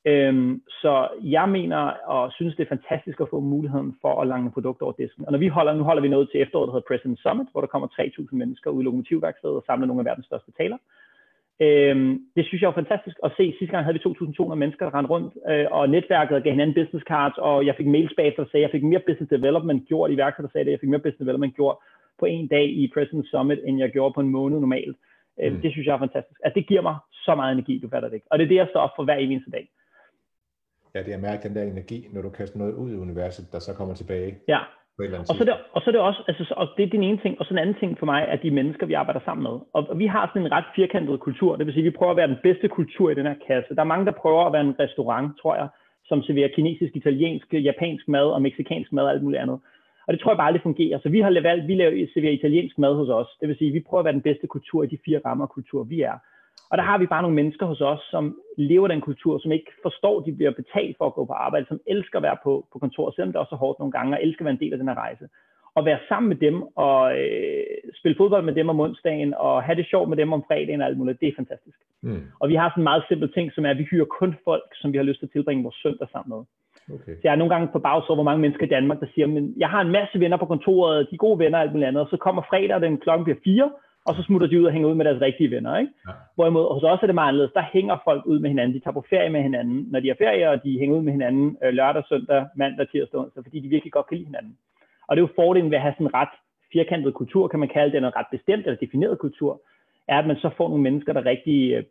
Øhm, 0.06 0.62
så 0.82 1.08
jeg 1.24 1.50
mener 1.50 1.78
og 2.16 2.32
synes, 2.32 2.56
det 2.56 2.64
er 2.64 2.76
fantastisk 2.76 3.20
at 3.22 3.30
få 3.30 3.40
muligheden 3.40 3.96
for 4.02 4.22
at 4.22 4.28
lange 4.28 4.52
produkter 4.52 4.86
over 4.86 4.96
disken. 5.00 5.26
Og 5.26 5.32
når 5.32 5.40
vi 5.40 5.48
holder, 5.48 5.74
nu 5.74 5.84
holder 5.84 6.02
vi 6.02 6.08
noget 6.08 6.30
til 6.32 6.42
efteråret, 6.42 6.68
der 6.68 6.74
hedder 6.74 6.88
President 6.88 7.20
Summit, 7.20 7.48
hvor 7.52 7.62
der 7.62 7.68
kommer 7.68 7.88
3.000 7.88 8.28
mennesker 8.32 8.70
ud 8.70 8.82
i 8.82 8.86
lokomotivværkstedet 8.86 9.56
og 9.56 9.64
samler 9.66 9.88
nogle 9.88 10.02
af 10.02 10.06
verdens 10.06 10.26
største 10.26 10.52
taler. 10.52 10.78
Øhm, 11.62 12.20
det 12.36 12.46
synes 12.46 12.62
jeg 12.62 12.68
er 12.68 12.82
fantastisk 12.84 13.18
at 13.24 13.32
se. 13.38 13.54
Sidste 13.58 13.74
gang 13.74 13.86
havde 13.86 14.00
vi 14.00 14.10
2.200 14.10 14.56
mennesker, 14.56 14.86
der 14.86 14.96
rendte 14.98 15.10
rundt, 15.10 15.34
øh, 15.50 15.66
og 15.72 15.90
netværket 15.90 16.44
gav 16.44 16.52
hinanden 16.52 16.76
business 16.82 17.06
cards, 17.12 17.38
og 17.38 17.66
jeg 17.66 17.76
fik 17.76 17.88
mails 17.88 18.14
bagefter, 18.18 18.44
der 18.44 18.50
sagde, 18.50 18.66
at 18.66 18.68
jeg 18.68 18.76
fik 18.76 18.84
mere 18.84 19.08
business 19.08 19.30
development 19.30 19.88
gjort, 19.88 20.12
i 20.12 20.16
der 20.16 20.32
sagde 20.52 20.66
det, 20.66 20.72
jeg 20.72 20.80
fik 20.80 20.90
mere 20.90 21.06
business 21.06 21.24
development 21.26 21.56
gjort 21.56 21.78
på 22.20 22.26
en 22.26 22.48
dag 22.48 22.66
i 22.82 22.92
President 22.94 23.28
Summit, 23.28 23.60
end 23.66 23.80
jeg 23.80 23.92
gjorde 23.92 24.14
på 24.14 24.22
en 24.22 24.30
måned 24.30 24.60
normalt. 24.60 24.98
Øh, 25.42 25.54
mm. 25.54 25.62
Det 25.62 25.72
synes 25.72 25.88
jeg 25.88 25.94
er 25.94 26.06
fantastisk. 26.08 26.40
At 26.44 26.56
det 26.56 26.68
giver 26.68 26.82
mig 26.82 26.96
så 27.12 27.36
meget 27.36 27.52
energi, 27.52 27.80
du 27.80 27.90
fatter 27.90 28.10
det 28.10 28.16
ikke. 28.16 28.28
Og 28.32 28.40
det 28.40 28.46
er 28.46 28.50
det, 28.50 28.56
jeg 28.56 28.68
står 28.70 28.80
op 28.80 28.96
for 28.96 29.04
hver 29.04 29.16
eneste 29.16 29.52
dag. 29.52 29.70
Ja, 30.96 31.00
det 31.00 31.12
er 31.12 31.16
at 31.16 31.22
mærke 31.22 31.48
den 31.48 31.56
der 31.56 31.64
energi, 31.64 32.08
når 32.14 32.22
du 32.22 32.30
kaster 32.30 32.60
noget 32.60 32.74
ud 32.74 32.92
i 32.92 32.96
universet, 32.96 33.46
der 33.52 33.60
så 33.60 33.74
kommer 33.74 33.94
tilbage. 33.94 34.38
Ja, 34.48 34.60
og 35.30 35.36
så, 35.40 35.44
det, 35.48 35.54
og 35.76 35.82
så 35.82 35.90
er 35.90 35.92
det 35.92 36.02
også, 36.02 36.22
altså, 36.28 36.54
og 36.58 36.68
det 36.78 36.84
er 36.84 36.90
den 36.90 37.04
ene 37.04 37.18
ting, 37.18 37.40
og 37.40 37.46
så 37.46 37.50
den 37.50 37.58
anden 37.58 37.80
ting 37.80 38.00
for 38.00 38.06
mig, 38.06 38.26
er 38.28 38.36
de 38.36 38.52
mennesker, 38.52 38.86
vi 38.86 38.94
arbejder 38.94 39.20
sammen 39.26 39.44
med. 39.44 39.56
Og 39.74 40.00
vi 40.00 40.08
har 40.08 40.28
sådan 40.28 40.42
en 40.42 40.52
ret 40.52 40.70
firkantet 40.76 41.20
kultur, 41.20 41.56
det 41.56 41.66
vil 41.66 41.74
sige, 41.74 41.86
at 41.86 41.92
vi 41.92 41.98
prøver 41.98 42.12
at 42.12 42.18
være 42.18 42.28
den 42.28 42.44
bedste 42.44 42.68
kultur 42.68 43.10
i 43.10 43.16
den 43.16 43.26
her 43.26 43.36
kasse. 43.48 43.76
Der 43.76 43.82
er 43.82 43.94
mange, 43.94 44.06
der 44.06 44.12
prøver 44.12 44.46
at 44.46 44.54
være 44.54 44.68
en 44.70 44.80
restaurant, 44.80 45.40
tror 45.42 45.56
jeg, 45.56 45.68
som 46.06 46.24
serverer 46.24 46.56
kinesisk, 46.56 46.96
italiensk, 46.96 47.54
japansk 47.54 48.08
mad 48.08 48.28
og 48.36 48.42
meksikansk 48.42 48.94
mad 48.94 49.04
og 49.04 49.12
alt 49.12 49.24
muligt 49.24 49.42
andet. 49.42 49.60
Og 50.08 50.14
det 50.14 50.22
tror 50.22 50.32
jeg 50.32 50.38
bare 50.38 50.48
aldrig 50.48 50.64
fungerer. 50.70 51.00
Så 51.00 51.10
vi 51.10 51.20
har 51.22 51.42
valgt, 51.42 51.68
vi 51.68 51.76
laver, 51.76 52.08
serverer 52.14 52.34
italiensk 52.34 52.78
mad 52.78 52.94
hos 52.96 53.10
os. 53.10 53.28
Det 53.40 53.48
vil 53.48 53.58
sige, 53.58 53.72
vi 53.72 53.88
prøver 53.88 54.00
at 54.02 54.06
være 54.06 54.20
den 54.20 54.28
bedste 54.30 54.48
kultur 54.48 54.84
i 54.84 54.88
de 54.88 54.98
fire 55.06 55.22
rammer 55.26 55.46
kultur, 55.46 55.84
vi 55.84 56.02
er. 56.02 56.18
Og 56.72 56.78
der 56.78 56.84
har 56.84 56.98
vi 56.98 57.06
bare 57.06 57.22
nogle 57.22 57.36
mennesker 57.36 57.66
hos 57.66 57.82
os, 57.82 58.00
som 58.12 58.38
lever 58.58 58.88
den 58.88 59.02
kultur, 59.02 59.40
som 59.40 59.52
ikke 59.52 59.72
forstår, 59.82 60.20
at 60.20 60.26
de 60.26 60.36
bliver 60.36 60.52
betalt 60.52 60.98
for 60.98 61.06
at 61.06 61.14
gå 61.14 61.26
på 61.26 61.34
arbejde, 61.34 61.66
som 61.68 61.80
elsker 61.88 62.18
at 62.18 62.24
være 62.24 62.38
på, 62.44 62.68
på 62.74 62.80
kontor, 62.80 63.12
selvom 63.12 63.32
det 63.32 63.42
også 63.42 63.56
er 63.56 63.60
hårdt 63.60 63.80
nogle 63.80 63.92
gange, 63.92 64.18
og 64.18 64.24
elsker 64.24 64.42
at 64.42 64.46
være 64.46 64.54
en 64.54 64.60
del 64.60 64.74
af 64.74 64.80
den 64.80 64.88
her 64.88 64.96
rejse. 64.96 65.30
Og 65.76 65.86
være 65.86 66.00
sammen 66.10 66.30
med 66.30 66.38
dem, 66.38 66.56
og 66.76 67.20
øh, 67.20 67.64
spille 68.00 68.18
fodbold 68.18 68.46
med 68.46 68.56
dem 68.56 68.70
om 68.70 68.80
onsdagen, 68.80 69.34
og 69.34 69.64
have 69.64 69.76
det 69.76 69.88
sjovt 69.90 70.10
med 70.10 70.18
dem 70.18 70.34
om 70.34 70.44
fredagen 70.48 70.82
og 70.82 70.88
alt 70.88 70.98
muligt, 70.98 71.22
det 71.22 71.28
er 71.28 71.40
fantastisk. 71.42 71.78
Mm. 72.02 72.22
Og 72.40 72.50
vi 72.50 72.56
har 72.56 72.70
sådan 72.70 72.82
en 72.82 72.90
meget 72.92 73.04
simpel 73.08 73.34
ting, 73.34 73.52
som 73.54 73.66
er, 73.66 73.70
at 73.70 73.78
vi 73.78 73.88
hyrer 73.92 74.06
kun 74.06 74.36
folk, 74.44 74.70
som 74.74 74.92
vi 74.92 74.98
har 74.98 75.04
lyst 75.04 75.20
til 75.20 75.26
at 75.26 75.32
tilbringe 75.32 75.64
vores 75.64 75.76
søndag 75.76 76.08
sammen 76.12 76.30
med. 76.36 76.44
Okay. 76.96 77.14
Så 77.16 77.22
jeg 77.24 77.32
er 77.32 77.36
nogle 77.36 77.54
gange 77.54 77.68
på 77.72 77.80
bagsår, 77.80 78.16
hvor 78.16 78.24
mange 78.24 78.42
mennesker 78.42 78.66
i 78.66 78.70
Danmark, 78.70 79.00
der 79.00 79.08
siger, 79.14 79.28
men 79.28 79.54
jeg 79.58 79.70
har 79.70 79.82
en 79.82 79.92
masse 79.92 80.20
venner 80.20 80.38
på 80.38 80.46
kontoret, 80.46 81.08
de 81.12 81.18
gode 81.18 81.40
venner 81.40 81.58
og 81.58 81.64
alt 81.64 81.72
muligt 81.72 81.88
andet, 81.88 82.04
og 82.04 82.10
så 82.10 82.18
kommer 82.18 82.42
fredag, 82.50 82.82
den 82.82 82.98
klokken 82.98 83.24
bliver 83.24 83.40
fire, 83.44 83.72
og 84.10 84.16
så 84.16 84.24
smutter 84.24 84.48
de 84.48 84.60
ud 84.60 84.66
og 84.66 84.72
hænger 84.72 84.90
ud 84.90 84.96
med 84.96 85.06
deres 85.06 85.22
rigtige 85.22 85.52
venner. 85.52 85.78
Ikke? 85.78 85.92
Ja. 86.08 86.14
Hvorimod 86.36 86.74
hos 86.74 86.84
os 86.84 87.00
er 87.02 87.06
det 87.06 87.16
meget 87.16 87.28
anderledes. 87.28 87.54
Der 87.60 87.66
hænger 87.74 87.98
folk 88.04 88.26
ud 88.26 88.40
med 88.40 88.50
hinanden. 88.50 88.76
De 88.76 88.84
tager 88.84 89.00
på 89.00 89.06
ferie 89.10 89.30
med 89.30 89.42
hinanden, 89.42 89.88
når 89.92 90.00
de 90.00 90.08
har 90.08 90.16
ferie, 90.24 90.50
og 90.50 90.64
de 90.64 90.80
hænger 90.80 90.98
ud 90.98 91.04
med 91.04 91.14
hinanden 91.18 91.58
øh, 91.64 91.74
lørdag, 91.74 92.04
søndag, 92.10 92.42
mandag, 92.56 92.90
tirsdag, 92.92 93.20
onsdag, 93.20 93.44
fordi 93.44 93.60
de 93.60 93.68
virkelig 93.68 93.94
godt 93.94 94.08
kan 94.08 94.18
lide 94.18 94.26
hinanden. 94.26 94.58
Og 95.08 95.16
det 95.16 95.20
er 95.22 95.28
jo 95.28 95.34
fordelen 95.36 95.72
ved 95.72 95.78
at 95.78 95.82
have 95.82 95.94
sådan 95.94 96.08
en 96.08 96.14
ret 96.14 96.36
firkantet 96.74 97.14
kultur, 97.14 97.48
kan 97.48 97.60
man 97.60 97.70
kalde 97.74 97.92
det, 97.92 97.98
en 97.98 98.16
ret 98.20 98.32
bestemt 98.32 98.66
eller 98.66 98.80
defineret 98.86 99.20
kultur, 99.20 99.62
er, 100.08 100.20
at 100.20 100.28
man 100.28 100.36
så 100.36 100.50
får 100.58 100.68
nogle 100.70 100.84
mennesker, 100.84 101.14
der 101.14 101.26
rigtig, 101.26 101.58
øh, 101.74 101.84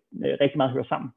rigtig 0.43 0.57
meget 0.57 0.73
hører 0.73 0.91
sammen. 0.93 1.11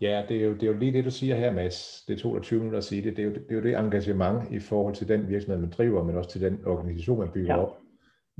Ja, 0.00 0.22
det 0.28 0.36
er, 0.36 0.44
jo, 0.44 0.52
det 0.52 0.62
er 0.62 0.72
jo 0.72 0.78
lige 0.78 0.92
det, 0.92 1.04
du 1.04 1.10
siger 1.10 1.34
her, 1.36 1.52
Mads. 1.52 2.04
Det 2.08 2.22
dig 2.22 2.42
20 2.42 2.58
minutter 2.58 2.78
at 2.78 2.84
sige 2.84 3.02
det. 3.02 3.16
Det 3.16 3.22
er, 3.22 3.26
jo, 3.28 3.34
det 3.34 3.50
er 3.50 3.54
jo 3.54 3.62
det 3.62 3.78
engagement 3.78 4.38
i 4.50 4.58
forhold 4.58 4.94
til 4.94 5.08
den 5.08 5.28
virksomhed, 5.28 5.60
man 5.60 5.70
driver, 5.78 6.04
men 6.04 6.16
også 6.16 6.30
til 6.30 6.40
den 6.40 6.60
organisation, 6.66 7.18
man 7.18 7.28
bygger 7.34 7.54
ja. 7.54 7.62
op 7.62 7.80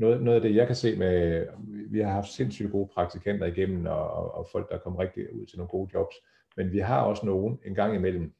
noget, 0.00 0.22
noget 0.22 0.36
af 0.36 0.42
det, 0.42 0.56
jeg 0.56 0.66
kan 0.66 0.76
se 0.76 0.96
med, 0.96 1.46
vi 1.90 2.00
har 2.00 2.10
haft 2.10 2.28
sindssygt 2.28 2.72
gode 2.72 2.88
praktikanter 2.94 3.46
igennem, 3.46 3.86
og, 3.86 4.34
og 4.34 4.48
folk, 4.52 4.68
der 4.68 4.74
er 4.74 4.78
kommet 4.78 5.00
rigtig 5.00 5.34
ud 5.34 5.46
til 5.46 5.58
nogle 5.58 5.68
gode 5.68 5.90
jobs, 5.94 6.14
men 6.56 6.72
vi 6.72 6.78
har 6.78 7.02
også 7.02 7.26
nogen 7.26 7.60
en 7.64 7.74
gang 7.74 7.94
imellem, 7.94 8.32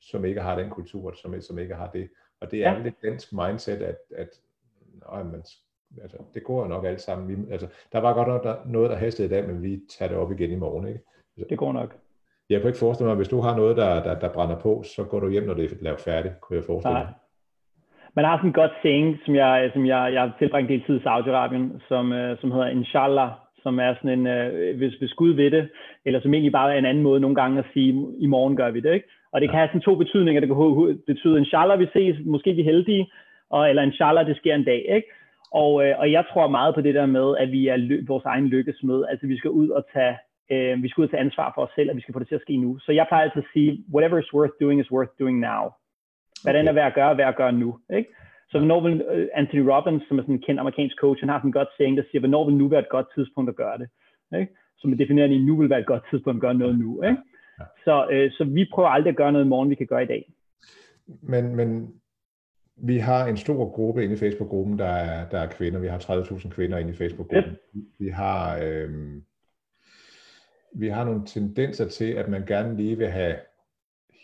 som 0.00 0.24
ikke 0.24 0.40
har 0.40 0.58
den 0.58 0.70
kultur, 0.70 1.12
som, 1.22 1.40
som 1.40 1.58
ikke 1.58 1.74
har 1.74 1.90
det. 1.90 2.08
Og 2.40 2.50
det 2.50 2.64
er 2.64 2.72
ja. 2.72 2.78
lidt 2.78 3.02
dansk 3.02 3.32
mindset, 3.32 3.82
at, 3.82 3.96
at 4.16 4.28
øj, 5.06 5.22
man, 5.22 5.42
altså, 6.02 6.16
det 6.34 6.44
går 6.44 6.66
nok 6.66 6.84
alt 6.84 7.00
sammen. 7.00 7.28
Vi, 7.28 7.52
altså, 7.52 7.68
der 7.92 7.98
var 7.98 8.14
godt 8.14 8.28
nok 8.28 8.44
der, 8.44 8.56
noget, 8.66 8.90
der 8.90 8.96
hastede 8.96 9.26
i 9.26 9.30
dag, 9.30 9.46
men 9.46 9.62
vi 9.62 9.80
tager 9.98 10.08
det 10.08 10.18
op 10.18 10.32
igen 10.32 10.50
i 10.50 10.56
morgen. 10.56 10.88
Ikke? 10.88 11.00
Altså, 11.36 11.48
det 11.50 11.58
går 11.58 11.72
nok. 11.72 11.96
Jeg 12.50 12.60
kan 12.60 12.68
ikke 12.68 12.78
forestille 12.78 13.06
mig, 13.06 13.12
at 13.12 13.18
hvis 13.18 13.28
du 13.28 13.40
har 13.40 13.56
noget, 13.56 13.76
der, 13.76 14.02
der, 14.02 14.18
der 14.18 14.32
brænder 14.32 14.60
på, 14.60 14.82
så 14.82 15.04
går 15.04 15.20
du 15.20 15.28
hjem, 15.28 15.44
når 15.44 15.54
det 15.54 15.72
er 15.72 15.76
lavet 15.80 16.00
færdigt, 16.00 16.40
kunne 16.40 16.56
jeg 16.56 16.64
forestille 16.64 16.94
mig. 16.94 17.04
Nej 17.04 17.14
man 18.18 18.24
har 18.28 18.36
sådan 18.36 18.50
en 18.50 18.60
godt 18.62 18.74
saying, 18.82 19.08
som 19.24 19.34
jeg, 19.34 19.70
som 19.74 19.86
jeg, 19.86 20.00
jeg 20.14 20.20
har 20.22 20.32
tilbragt 20.38 20.68
del 20.68 20.82
tid 20.84 20.96
i 20.96 21.06
Saudi-Arabien, 21.08 21.66
som, 21.88 22.04
øh, 22.12 22.38
som 22.40 22.52
hedder 22.52 22.68
inshallah, 22.68 23.30
som 23.62 23.74
er 23.86 23.94
sådan 23.94 24.18
en, 24.18 24.26
øh, 24.26 24.76
hvis, 24.78 24.94
hvis 25.00 25.14
Gud 25.20 25.32
ved 25.40 25.50
det, 25.50 25.68
eller 26.06 26.20
som 26.20 26.34
egentlig 26.34 26.52
bare 26.52 26.74
er 26.74 26.78
en 26.78 26.90
anden 26.90 27.06
måde 27.08 27.20
nogle 27.20 27.36
gange 27.40 27.58
at 27.58 27.70
sige, 27.72 27.90
i 28.18 28.26
morgen 28.26 28.56
gør 28.56 28.70
vi 28.70 28.80
det, 28.80 28.94
ikke? 28.94 29.08
Og 29.32 29.40
det 29.40 29.48
kan 29.48 29.58
have 29.58 29.68
sådan 29.68 29.80
to 29.88 29.94
betydninger. 29.94 30.40
Det 30.40 30.48
kan 30.48 30.98
betyde, 31.06 31.38
inshallah, 31.38 31.80
vi 31.80 31.86
ses, 31.92 32.16
måske 32.24 32.52
vi 32.52 32.60
er 32.60 32.70
heldige, 32.72 33.10
og, 33.50 33.68
eller 33.70 33.82
inshallah, 33.82 34.26
det 34.26 34.36
sker 34.36 34.54
en 34.54 34.64
dag, 34.64 34.86
ikke? 34.96 35.08
Og, 35.52 35.72
øh, 35.84 35.94
og 35.98 36.12
jeg 36.12 36.24
tror 36.30 36.48
meget 36.48 36.74
på 36.74 36.80
det 36.80 36.94
der 36.94 37.06
med, 37.06 37.36
at 37.42 37.52
vi 37.52 37.68
er 37.68 37.76
lø- 37.76 38.04
vores 38.06 38.24
egen 38.24 38.48
lykkesmed. 38.48 39.04
Altså 39.10 39.26
vi 39.26 39.36
skal 39.38 39.50
ud 39.50 39.68
og 39.68 39.84
tage, 39.92 40.16
øh, 40.52 40.82
vi 40.82 40.88
skal 40.88 41.00
ud 41.00 41.06
og 41.06 41.10
tage 41.10 41.24
ansvar 41.26 41.52
for 41.54 41.62
os 41.62 41.70
selv, 41.74 41.90
og 41.90 41.96
vi 41.96 42.00
skal 42.00 42.14
få 42.14 42.18
det 42.18 42.28
til 42.28 42.40
at 42.40 42.46
ske 42.46 42.56
nu. 42.56 42.78
Så 42.78 42.92
jeg 42.92 43.06
plejer 43.08 43.24
altid 43.24 43.42
at 43.42 43.52
sige, 43.52 43.84
whatever 43.94 44.18
is 44.18 44.34
worth 44.34 44.54
doing 44.60 44.80
is 44.80 44.92
worth 44.92 45.12
doing 45.20 45.38
now. 45.38 45.62
Hvad 46.42 46.52
okay. 46.52 46.58
den 46.58 46.68
er 46.68 46.72
værd 46.72 46.86
at 46.86 46.94
gøre, 46.94 47.18
værd 47.18 47.28
at 47.28 47.36
gøre 47.36 47.52
nu. 47.52 47.78
Ikke? 47.98 48.10
Så 48.50 48.58
hvornår 48.58 48.80
vil 48.80 49.02
øh, 49.12 49.28
Anthony 49.34 49.60
Robbins, 49.70 50.02
som 50.08 50.18
er 50.18 50.22
sådan 50.22 50.34
en 50.34 50.42
kendt 50.46 50.60
amerikansk 50.60 50.96
coach, 51.00 51.20
han 51.22 51.28
har 51.28 51.38
sådan 51.38 51.48
en 51.48 51.52
godt 51.60 51.68
saying, 51.76 51.96
der 51.96 52.02
siger, 52.10 52.20
hvornår 52.20 52.44
vil 52.44 52.56
nu 52.56 52.68
være 52.68 52.80
et 52.80 52.88
godt 52.88 53.06
tidspunkt 53.14 53.48
at 53.50 53.56
gøre 53.56 53.78
det? 53.78 53.88
Ikke? 54.40 54.52
Så 54.78 54.88
man 54.88 54.98
definerer, 54.98 55.26
at 55.26 55.40
nu 55.40 55.56
vil 55.56 55.70
være 55.70 55.80
et 55.80 55.86
godt 55.86 56.02
tidspunkt 56.10 56.38
at 56.38 56.40
gøre 56.40 56.54
noget 56.54 56.78
nu. 56.78 57.02
Ikke? 57.02 57.16
Ja. 57.60 57.64
Så, 57.84 58.08
øh, 58.10 58.30
så 58.32 58.44
vi 58.44 58.68
prøver 58.72 58.88
aldrig 58.88 59.10
at 59.10 59.16
gøre 59.16 59.32
noget 59.32 59.44
i 59.44 59.48
morgen, 59.48 59.70
vi 59.70 59.74
kan 59.74 59.86
gøre 59.86 60.02
i 60.02 60.06
dag. 60.06 60.32
Men, 61.06 61.56
men 61.56 61.94
vi 62.76 62.98
har 62.98 63.26
en 63.26 63.36
stor 63.36 63.70
gruppe 63.70 64.04
inde 64.04 64.14
i 64.14 64.18
Facebook-gruppen, 64.18 64.78
der 64.78 64.88
er, 64.88 65.28
der 65.28 65.38
er 65.38 65.46
kvinder. 65.46 65.80
Vi 65.80 65.86
har 65.86 65.98
30.000 65.98 66.50
kvinder 66.50 66.78
inde 66.78 66.92
i 66.92 66.96
Facebook-gruppen. 66.96 67.52
Yep. 67.52 67.84
Vi 67.98 68.08
har... 68.08 68.58
Øh, 68.62 68.90
vi 70.72 70.88
har 70.88 71.04
nogle 71.04 71.26
tendenser 71.26 71.88
til, 71.88 72.12
at 72.12 72.28
man 72.28 72.46
gerne 72.46 72.76
lige 72.76 72.98
vil 72.98 73.08
have 73.08 73.36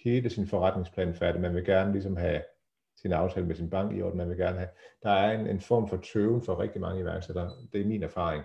hele 0.05 0.31
sin 0.31 0.47
forretningsplan 0.47 1.14
færdig. 1.14 1.40
Man 1.40 1.55
vil 1.55 1.64
gerne 1.64 1.93
ligesom 1.93 2.17
have 2.17 2.40
sin 2.97 3.12
aftale 3.12 3.47
med 3.47 3.55
sin 3.55 3.71
bank 3.71 3.97
i 3.97 4.03
orden. 4.03 4.19
Man 4.19 4.29
vil 4.29 4.37
gerne 4.37 4.59
have, 4.59 4.69
der 5.03 5.11
er 5.11 5.38
en, 5.38 5.47
en 5.47 5.61
form 5.61 5.88
for 5.88 5.97
tøven 5.97 6.43
for 6.43 6.61
rigtig 6.61 6.81
mange 6.81 7.01
iværksættere. 7.01 7.51
Det 7.73 7.81
er 7.81 7.87
min 7.87 8.03
erfaring. 8.03 8.45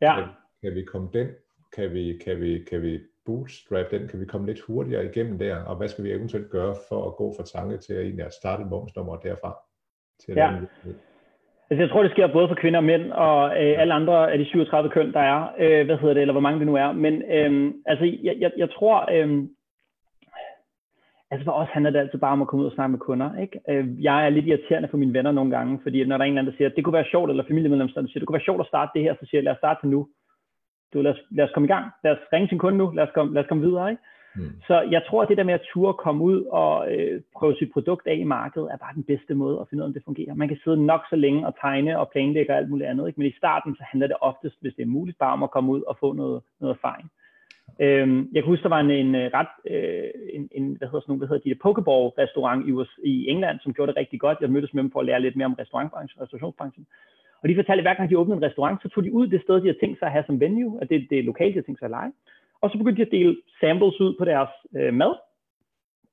Ja. 0.00 0.14
Kan, 0.14 0.28
kan 0.62 0.74
vi 0.74 0.84
komme 0.84 1.08
den, 1.12 1.28
kan 1.76 1.92
vi, 1.92 2.18
kan 2.24 2.40
vi, 2.40 2.64
kan 2.70 2.82
vi 2.82 3.00
bootstrap 3.26 3.90
den, 3.90 4.08
kan 4.08 4.20
vi 4.20 4.24
komme 4.24 4.46
lidt 4.46 4.60
hurtigere 4.60 5.04
igennem 5.04 5.38
der, 5.38 5.56
og 5.64 5.76
hvad 5.76 5.88
skal 5.88 6.04
vi 6.04 6.12
eventuelt 6.12 6.50
gøre 6.50 6.74
for 6.88 7.06
at 7.06 7.16
gå 7.16 7.34
fra 7.36 7.44
tanke 7.44 7.76
til 7.76 7.92
at 7.92 8.02
egentlig 8.02 8.26
at 8.26 8.32
starte 8.32 8.64
momsnummer 8.64 9.16
derfra? 9.16 9.56
Til 10.20 10.34
ja. 10.34 10.50
Altså, 11.70 11.82
jeg 11.82 11.90
tror, 11.90 12.02
det 12.02 12.10
sker 12.10 12.32
både 12.32 12.48
for 12.48 12.54
kvinder 12.54 12.78
og 12.78 12.84
mænd, 12.84 13.12
og 13.12 13.64
øh, 13.64 13.80
alle 13.80 13.94
andre 13.94 14.32
af 14.32 14.38
de 14.38 14.44
37 14.44 14.90
køn, 14.90 15.12
der 15.12 15.20
er, 15.20 15.48
øh, 15.58 15.86
hvad 15.86 15.96
hedder 15.96 16.14
det, 16.14 16.20
eller 16.20 16.32
hvor 16.32 16.40
mange 16.40 16.58
det 16.58 16.66
nu 16.66 16.74
er. 16.74 16.92
Men 16.92 17.22
øh, 17.22 17.74
altså, 17.86 18.04
jeg, 18.22 18.36
jeg, 18.38 18.52
jeg 18.56 18.70
tror, 18.70 19.08
øh, 19.12 19.44
Altså 21.30 21.44
for 21.44 21.52
os 21.52 21.68
handler 21.68 21.90
det 21.90 21.98
altid 21.98 22.18
bare 22.18 22.32
om 22.32 22.42
at 22.42 22.48
komme 22.48 22.62
ud 22.62 22.70
og 22.70 22.74
snakke 22.74 22.90
med 22.90 22.98
kunder. 22.98 23.38
Ikke? 23.42 23.60
Øh, 23.68 24.02
jeg 24.02 24.26
er 24.26 24.28
lidt 24.28 24.46
irriterende 24.46 24.88
for 24.88 24.96
mine 24.96 25.14
venner 25.14 25.32
nogle 25.32 25.50
gange, 25.56 25.80
fordi 25.82 26.04
når 26.04 26.16
der 26.16 26.24
er 26.24 26.26
en 26.26 26.32
eller 26.32 26.40
anden, 26.40 26.52
der 26.52 26.56
siger, 26.56 26.68
at 26.68 26.76
det 26.76 26.84
kunne 26.84 26.98
være 27.00 27.12
sjovt, 27.12 27.30
eller 27.30 27.44
familiemedlem, 27.48 27.88
der 27.88 28.06
siger, 28.06 28.20
det 28.20 28.26
kunne 28.26 28.38
være 28.38 28.48
sjovt 28.48 28.60
at 28.60 28.66
starte 28.66 28.90
det 28.94 29.02
her, 29.02 29.14
så 29.14 29.26
siger 29.26 29.38
jeg, 29.38 29.44
lad 29.44 29.52
os 29.52 29.58
starte 29.58 29.88
nu. 29.88 30.08
Du, 30.92 31.02
lad, 31.02 31.12
os, 31.12 31.20
lad 31.30 31.44
os 31.44 31.50
komme 31.54 31.66
i 31.66 31.74
gang. 31.74 31.86
Lad 32.04 32.12
os 32.12 32.18
ringe 32.32 32.48
til 32.48 32.54
en 32.54 32.58
kunde 32.58 32.78
nu. 32.78 32.90
Lad 32.90 33.04
os 33.04 33.14
komme, 33.14 33.34
lad 33.34 33.42
os 33.42 33.48
komme 33.48 33.64
videre. 33.66 33.90
Ikke? 33.90 34.02
Mm. 34.36 34.62
Så 34.66 34.80
jeg 34.80 35.02
tror, 35.08 35.22
at 35.22 35.28
det 35.28 35.36
der 35.36 35.50
med 35.50 35.54
at 35.54 35.66
ture 35.72 35.94
komme 35.94 36.24
ud 36.24 36.44
og 36.44 36.92
øh, 36.92 37.20
prøve 37.36 37.56
sit 37.56 37.72
produkt 37.72 38.06
af 38.06 38.16
i 38.16 38.24
markedet, 38.24 38.68
er 38.72 38.76
bare 38.76 38.94
den 38.94 39.04
bedste 39.04 39.34
måde 39.34 39.60
at 39.60 39.66
finde 39.68 39.80
ud 39.80 39.84
af, 39.84 39.88
om 39.88 39.94
det 39.94 40.04
fungerer. 40.04 40.34
Man 40.34 40.48
kan 40.48 40.60
sidde 40.64 40.86
nok 40.86 41.02
så 41.10 41.16
længe 41.16 41.46
og 41.46 41.54
tegne 41.60 41.98
og 41.98 42.10
planlægge 42.12 42.52
og 42.52 42.58
alt 42.58 42.70
muligt 42.70 42.88
andet. 42.88 43.06
Ikke? 43.06 43.20
Men 43.20 43.28
i 43.28 43.38
starten 43.40 43.76
så 43.76 43.82
handler 43.90 44.06
det 44.06 44.16
oftest, 44.20 44.56
hvis 44.60 44.74
det 44.74 44.82
er 44.82 44.96
muligt, 44.96 45.18
bare 45.18 45.32
om 45.32 45.42
at 45.42 45.50
komme 45.50 45.72
ud 45.72 45.82
og 45.82 45.96
få 46.00 46.12
noget, 46.12 46.42
noget 46.60 46.74
erfaring. 46.74 47.10
Øhm, 47.80 48.28
jeg 48.32 48.42
kan 48.42 48.50
huske, 48.50 48.62
der 48.62 48.68
var 48.68 48.80
en, 48.80 48.90
en 48.90 49.14
øh, 49.14 49.30
ret, 49.34 49.52
øh, 49.72 50.10
en, 50.36 50.48
en, 50.52 50.64
hvad 50.78 50.88
hedder 50.88 51.00
sådan 51.00 51.10
nogle, 51.10 51.18
hvad 51.20 51.28
hedder 51.28 51.54
de, 51.54 51.62
Pokeball 51.64 52.08
restaurant 52.22 52.68
i, 52.68 52.72
US, 52.72 52.90
i 53.04 53.28
England, 53.28 53.60
som 53.60 53.74
gjorde 53.74 53.92
det 53.92 53.98
rigtig 53.98 54.20
godt. 54.20 54.38
Jeg 54.40 54.50
mødtes 54.50 54.74
med 54.74 54.82
dem 54.82 54.90
for 54.92 55.00
at 55.00 55.06
lære 55.06 55.20
lidt 55.20 55.36
mere 55.36 55.46
om 55.46 55.58
restaurantbranchen, 55.58 56.22
restaurationsbranchen. 56.22 56.86
Og 57.42 57.48
de 57.48 57.54
fortalte, 57.54 57.80
at 57.80 57.84
hver 57.84 57.94
gang 57.94 58.10
de 58.10 58.18
åbnede 58.18 58.36
en 58.36 58.44
restaurant, 58.48 58.82
så 58.82 58.88
tog 58.88 59.04
de 59.04 59.12
ud 59.12 59.26
det 59.26 59.42
sted, 59.42 59.54
de 59.54 59.68
havde 59.68 59.78
tænkt 59.82 59.98
sig 59.98 60.06
at 60.06 60.12
have 60.12 60.24
som 60.26 60.40
venue, 60.40 60.78
at 60.82 60.88
det, 60.90 61.06
det 61.10 61.18
er 61.18 61.22
lokalt, 61.22 61.48
de 61.48 61.58
havde 61.58 61.66
tænkt 61.66 61.78
sig 61.78 61.86
at 61.86 61.96
lege. 61.98 62.12
Og 62.60 62.70
så 62.70 62.78
begyndte 62.78 63.00
de 63.00 63.06
at 63.06 63.12
dele 63.12 63.36
samples 63.60 64.00
ud 64.00 64.14
på 64.18 64.24
deres 64.24 64.52
øh, 64.76 64.94
mad. 64.94 65.12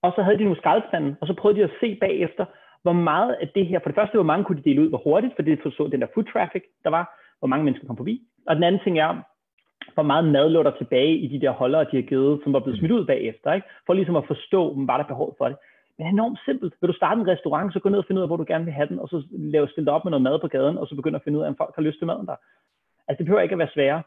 Og 0.02 0.12
så 0.15 0.22
havde 0.22 0.38
de 0.38 0.44
nogle 0.44 0.62
skraldespande, 0.62 1.15
og 1.22 1.28
så 1.28 1.34
prøvede 1.34 1.60
de 1.60 1.63
at 1.63 1.78
se 1.80 1.96
bagefter, 1.96 2.46
hvor 2.82 2.94
meget 2.94 3.34
af 3.41 3.48
det 3.56 3.68
her, 3.68 3.80
for 3.80 3.89
det 3.89 3.96
første, 3.96 4.18
hvor 4.18 4.32
mange 4.32 4.46
kunne 4.46 4.58
de 4.58 4.70
dele 4.70 4.82
ud, 4.82 4.89
hvor 4.89 5.02
hurtigt, 5.04 5.34
for 5.36 5.44
det 5.44 5.60
så 5.63 5.89
den 5.91 6.02
der 6.02 6.08
food 6.13 6.24
traffic, 6.24 6.63
der 6.84 6.89
var, 6.89 7.04
hvor 7.39 7.48
mange 7.48 7.65
mennesker 7.65 7.88
kom 7.88 7.98
forbi. 7.98 8.22
Og 8.48 8.56
den 8.56 8.63
anden 8.63 8.82
ting 8.84 9.00
er, 9.00 9.22
hvor 9.94 10.04
meget 10.04 10.26
mad 10.26 10.50
lå 10.50 10.64
der 10.64 10.72
tilbage 10.78 11.18
i 11.18 11.28
de 11.28 11.42
der 11.42 11.52
holdere, 11.52 11.88
de 11.92 11.96
har 11.96 12.08
givet, 12.12 12.40
som 12.44 12.54
var 12.54 12.60
blevet 12.60 12.80
smidt 12.80 12.92
ud 12.92 13.06
bagefter, 13.06 13.54
ikke? 13.54 13.68
for 13.86 13.94
ligesom 13.94 14.16
at 14.16 14.28
forstå, 14.28 14.72
om 14.72 14.88
var 14.88 14.98
der 14.98 15.08
behov 15.14 15.36
for 15.38 15.48
det. 15.48 15.58
Men 15.98 16.08
enormt 16.08 16.40
simpelt. 16.46 16.74
Vil 16.82 16.88
du 16.88 16.94
starte 16.94 17.22
en 17.22 17.28
restaurant, 17.28 17.74
så 17.74 17.80
gå 17.80 17.90
ned 17.90 18.00
og 18.00 18.06
finde 18.08 18.20
ud 18.20 18.24
af, 18.24 18.30
hvor 18.30 18.38
du 18.38 18.46
gerne 18.48 18.66
vil 18.66 18.74
have 18.74 18.88
den, 18.88 19.00
og 19.00 19.08
så 19.08 19.24
lave 19.32 19.68
stille 19.70 19.92
op 19.92 20.06
med 20.06 20.12
noget 20.12 20.24
mad 20.24 20.40
på 20.40 20.48
gaden, 20.48 20.78
og 20.78 20.88
så 20.88 20.96
begynde 20.96 21.16
at 21.16 21.24
finde 21.24 21.40
ud 21.40 21.44
af, 21.44 21.48
om 21.48 21.58
folk 21.58 21.76
har 21.76 21.82
lyst 21.82 21.98
til 21.98 22.08
maden 22.08 22.26
der. 22.26 22.36
Altså 23.08 23.18
det 23.18 23.26
behøver 23.26 23.42
ikke 23.42 23.54
at 23.54 23.60
være 23.60 23.74
sværere. 23.74 24.04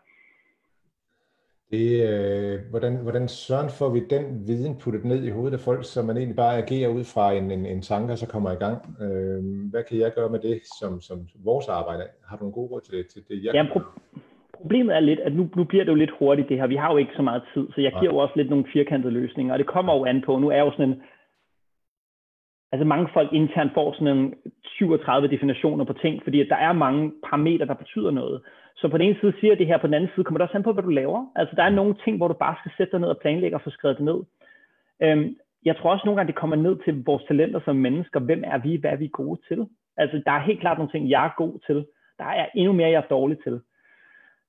Det, 1.71 1.89
øh, 2.11 2.61
hvordan, 2.71 2.97
hvordan 2.97 3.29
søren 3.29 3.71
får 3.71 3.89
vi 3.89 4.01
den 4.11 4.47
viden 4.47 4.79
puttet 4.79 5.05
ned 5.05 5.25
i 5.25 5.31
hovedet 5.31 5.55
af 5.59 5.61
folk, 5.61 5.85
så 5.85 6.03
man 6.03 6.17
egentlig 6.17 6.37
bare 6.37 6.57
agerer 6.63 6.89
ud 6.89 7.05
fra 7.05 7.33
en, 7.33 7.51
en, 7.51 7.67
en 7.67 7.83
tanke, 7.83 8.13
og 8.13 8.19
så 8.19 8.29
kommer 8.29 8.51
i 8.53 8.55
gang? 8.55 8.97
Øh, 9.03 9.71
hvad 9.71 9.83
kan 9.89 9.99
jeg 9.99 10.13
gøre 10.15 10.31
med 10.31 10.39
det 10.39 10.61
som, 10.81 11.01
som 11.01 11.29
vores 11.45 11.69
arbejde? 11.69 12.05
Har 12.29 12.37
du 12.37 12.47
en 12.47 12.53
god 12.53 12.71
råd 12.71 12.81
til 12.81 12.95
det? 12.99 13.07
Til 13.07 13.23
det 13.29 13.45
jeg 13.45 13.55
ja, 13.55 13.65
pro- 13.65 14.21
problemet 14.61 14.97
er 14.97 15.01
lidt, 15.01 15.21
at 15.21 15.35
nu, 15.35 15.49
nu 15.57 15.65
bliver 15.65 15.85
det 15.85 15.91
jo 15.91 16.03
lidt 16.03 16.19
hurtigt 16.19 16.49
det 16.49 16.59
her. 16.59 16.67
Vi 16.67 16.77
har 16.77 16.91
jo 16.93 16.97
ikke 16.97 17.17
så 17.17 17.23
meget 17.23 17.43
tid, 17.55 17.67
så 17.75 17.81
jeg 17.81 17.93
giver 17.93 18.13
jo 18.13 18.17
også 18.17 18.35
lidt 18.37 18.51
nogle 18.51 18.67
firkantede 18.73 19.13
løsninger, 19.13 19.53
og 19.53 19.59
det 19.59 19.67
kommer 19.67 19.97
jo 19.97 20.05
an 20.05 20.23
på. 20.27 20.39
Nu 20.39 20.49
er 20.49 20.57
jeg 20.57 20.67
jo 20.67 20.71
sådan 20.71 20.89
en, 20.89 21.03
altså 22.73 22.85
mange 22.85 23.09
folk 23.13 23.33
internt 23.33 23.75
får 23.75 23.93
sådan 23.93 24.17
en 24.19 24.35
37 24.65 25.29
definitioner 25.29 25.85
på 25.85 25.93
ting, 25.93 26.23
fordi 26.23 26.41
at 26.41 26.49
der 26.49 26.57
er 26.57 26.73
mange 26.73 27.13
parametre, 27.29 27.67
der 27.67 27.75
betyder 27.75 28.11
noget. 28.11 28.43
Så 28.77 28.89
på 28.89 28.99
den 28.99 29.07
ene 29.07 29.21
side 29.21 29.33
siger 29.41 29.55
det 29.55 29.67
her, 29.67 29.79
på 29.79 29.87
den 29.87 29.95
anden 29.95 30.11
side 30.15 30.25
kommer 30.25 30.39
det 30.39 30.49
også 30.49 30.57
an 30.57 30.63
på, 30.63 30.73
hvad 30.73 30.83
du 30.83 30.89
laver. 30.89 31.27
Altså 31.37 31.57
der 31.57 31.63
er 31.63 31.71
nogle 31.71 31.95
ting, 32.05 32.17
hvor 32.17 32.29
du 32.29 32.35
bare 32.35 32.57
skal 32.61 32.73
sætte 32.77 32.93
dig 32.93 33.01
ned 33.01 33.09
og 33.09 33.19
planlægge 33.19 33.57
og 33.57 33.63
få 33.63 33.71
skrevet 33.71 33.97
det 33.97 34.05
ned. 34.05 34.21
Øhm, 35.03 35.37
jeg 35.65 35.77
tror 35.77 35.91
også 35.91 36.03
nogle 36.05 36.17
gange, 36.17 36.33
det 36.33 36.41
kommer 36.41 36.57
ned 36.57 36.77
til 36.85 37.05
vores 37.05 37.25
talenter 37.25 37.61
som 37.65 37.77
mennesker. 37.77 38.21
Hvem 38.21 38.43
er 38.47 38.59
vi? 38.59 38.77
Hvad 38.77 38.91
er 38.91 38.97
vi 38.97 39.09
gode 39.13 39.41
til? 39.49 39.67
Altså 39.97 40.23
der 40.27 40.33
er 40.33 40.49
helt 40.49 40.61
klart 40.61 40.79
nogle 40.79 40.93
ting, 40.93 41.11
jeg 41.11 41.25
er 41.25 41.35
god 41.37 41.59
til. 41.67 41.87
Der 42.19 42.25
er 42.25 42.47
endnu 42.55 42.73
mere, 42.73 42.91
jeg 42.91 43.03
er 43.03 43.15
dårlig 43.17 43.39
til. 43.43 43.61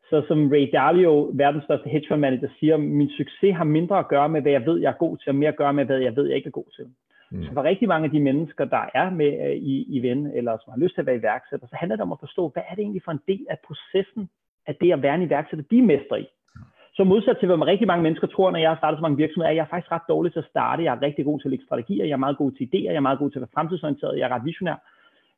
Så 0.09 0.23
som 0.27 0.51
Ray 0.51 0.69
Dalio, 0.73 1.31
verdens 1.33 1.63
største 1.63 1.89
hedgefund 1.89 2.21
manager, 2.21 2.47
siger, 2.59 2.77
min 2.77 3.09
succes 3.09 3.55
har 3.55 3.63
mindre 3.63 3.99
at 3.99 4.07
gøre 4.07 4.29
med, 4.29 4.41
hvad 4.41 4.51
jeg 4.51 4.65
ved, 4.65 4.77
jeg 4.79 4.89
er 4.89 5.03
god 5.05 5.17
til, 5.17 5.29
og 5.29 5.35
mere 5.35 5.49
at 5.49 5.55
gøre 5.55 5.73
med, 5.73 5.85
hvad 5.85 5.97
jeg 5.97 6.15
ved, 6.15 6.27
jeg 6.27 6.35
ikke 6.35 6.47
er 6.47 6.59
god 6.61 6.71
til. 6.75 6.85
Mm. 7.31 7.43
Så 7.43 7.49
for 7.53 7.63
rigtig 7.63 7.87
mange 7.87 8.05
af 8.05 8.11
de 8.11 8.19
mennesker, 8.19 8.65
der 8.65 8.85
er 8.93 9.09
med 9.09 9.31
øh, 9.45 9.55
i, 9.55 9.97
i 9.97 9.99
ven, 10.01 10.27
eller 10.27 10.57
som 10.57 10.71
har 10.73 10.79
lyst 10.79 10.93
til 10.93 11.01
at 11.01 11.05
være 11.05 11.15
iværksætter, 11.15 11.67
så 11.67 11.75
handler 11.79 11.95
det 11.95 12.03
om 12.03 12.11
at 12.11 12.19
forstå, 12.19 12.49
hvad 12.53 12.63
er 12.69 12.75
det 12.75 12.81
egentlig 12.81 13.01
for 13.05 13.11
en 13.11 13.25
del 13.27 13.45
af 13.49 13.57
processen 13.67 14.29
af 14.67 14.75
det 14.75 14.93
at 14.93 15.01
være 15.01 15.15
en 15.15 15.21
iværksætter, 15.21 15.65
de 15.71 15.81
mestrer 15.81 16.17
i. 16.17 16.27
Så 16.95 17.03
modsat 17.03 17.37
til, 17.37 17.45
hvad 17.45 17.57
man 17.57 17.67
rigtig 17.67 17.87
mange 17.87 18.03
mennesker 18.03 18.27
tror, 18.27 18.51
når 18.51 18.59
jeg 18.59 18.69
har 18.69 18.77
startet 18.77 18.97
så 18.97 19.01
mange 19.01 19.17
virksomheder, 19.17 19.49
er 19.49 19.55
jeg 19.55 19.67
faktisk 19.69 19.91
ret 19.91 20.09
dårlig 20.09 20.31
til 20.31 20.39
at 20.39 20.51
starte. 20.53 20.83
Jeg 20.83 20.95
er 20.95 21.01
rigtig 21.01 21.25
god 21.25 21.39
til 21.39 21.47
at 21.47 21.49
lægge 21.49 21.65
strategier, 21.65 22.05
jeg 22.05 22.13
er 22.13 22.25
meget 22.25 22.37
god 22.37 22.51
til 22.51 22.63
idéer, 22.63 22.91
jeg 22.91 22.95
er 22.95 23.07
meget 23.09 23.19
god 23.19 23.29
til 23.31 23.39
at 23.39 23.41
være 23.41 23.55
fremtidsorienteret, 23.55 24.19
jeg 24.19 24.25
er 24.29 24.35
ret 24.35 24.45
visionær. 24.45 24.77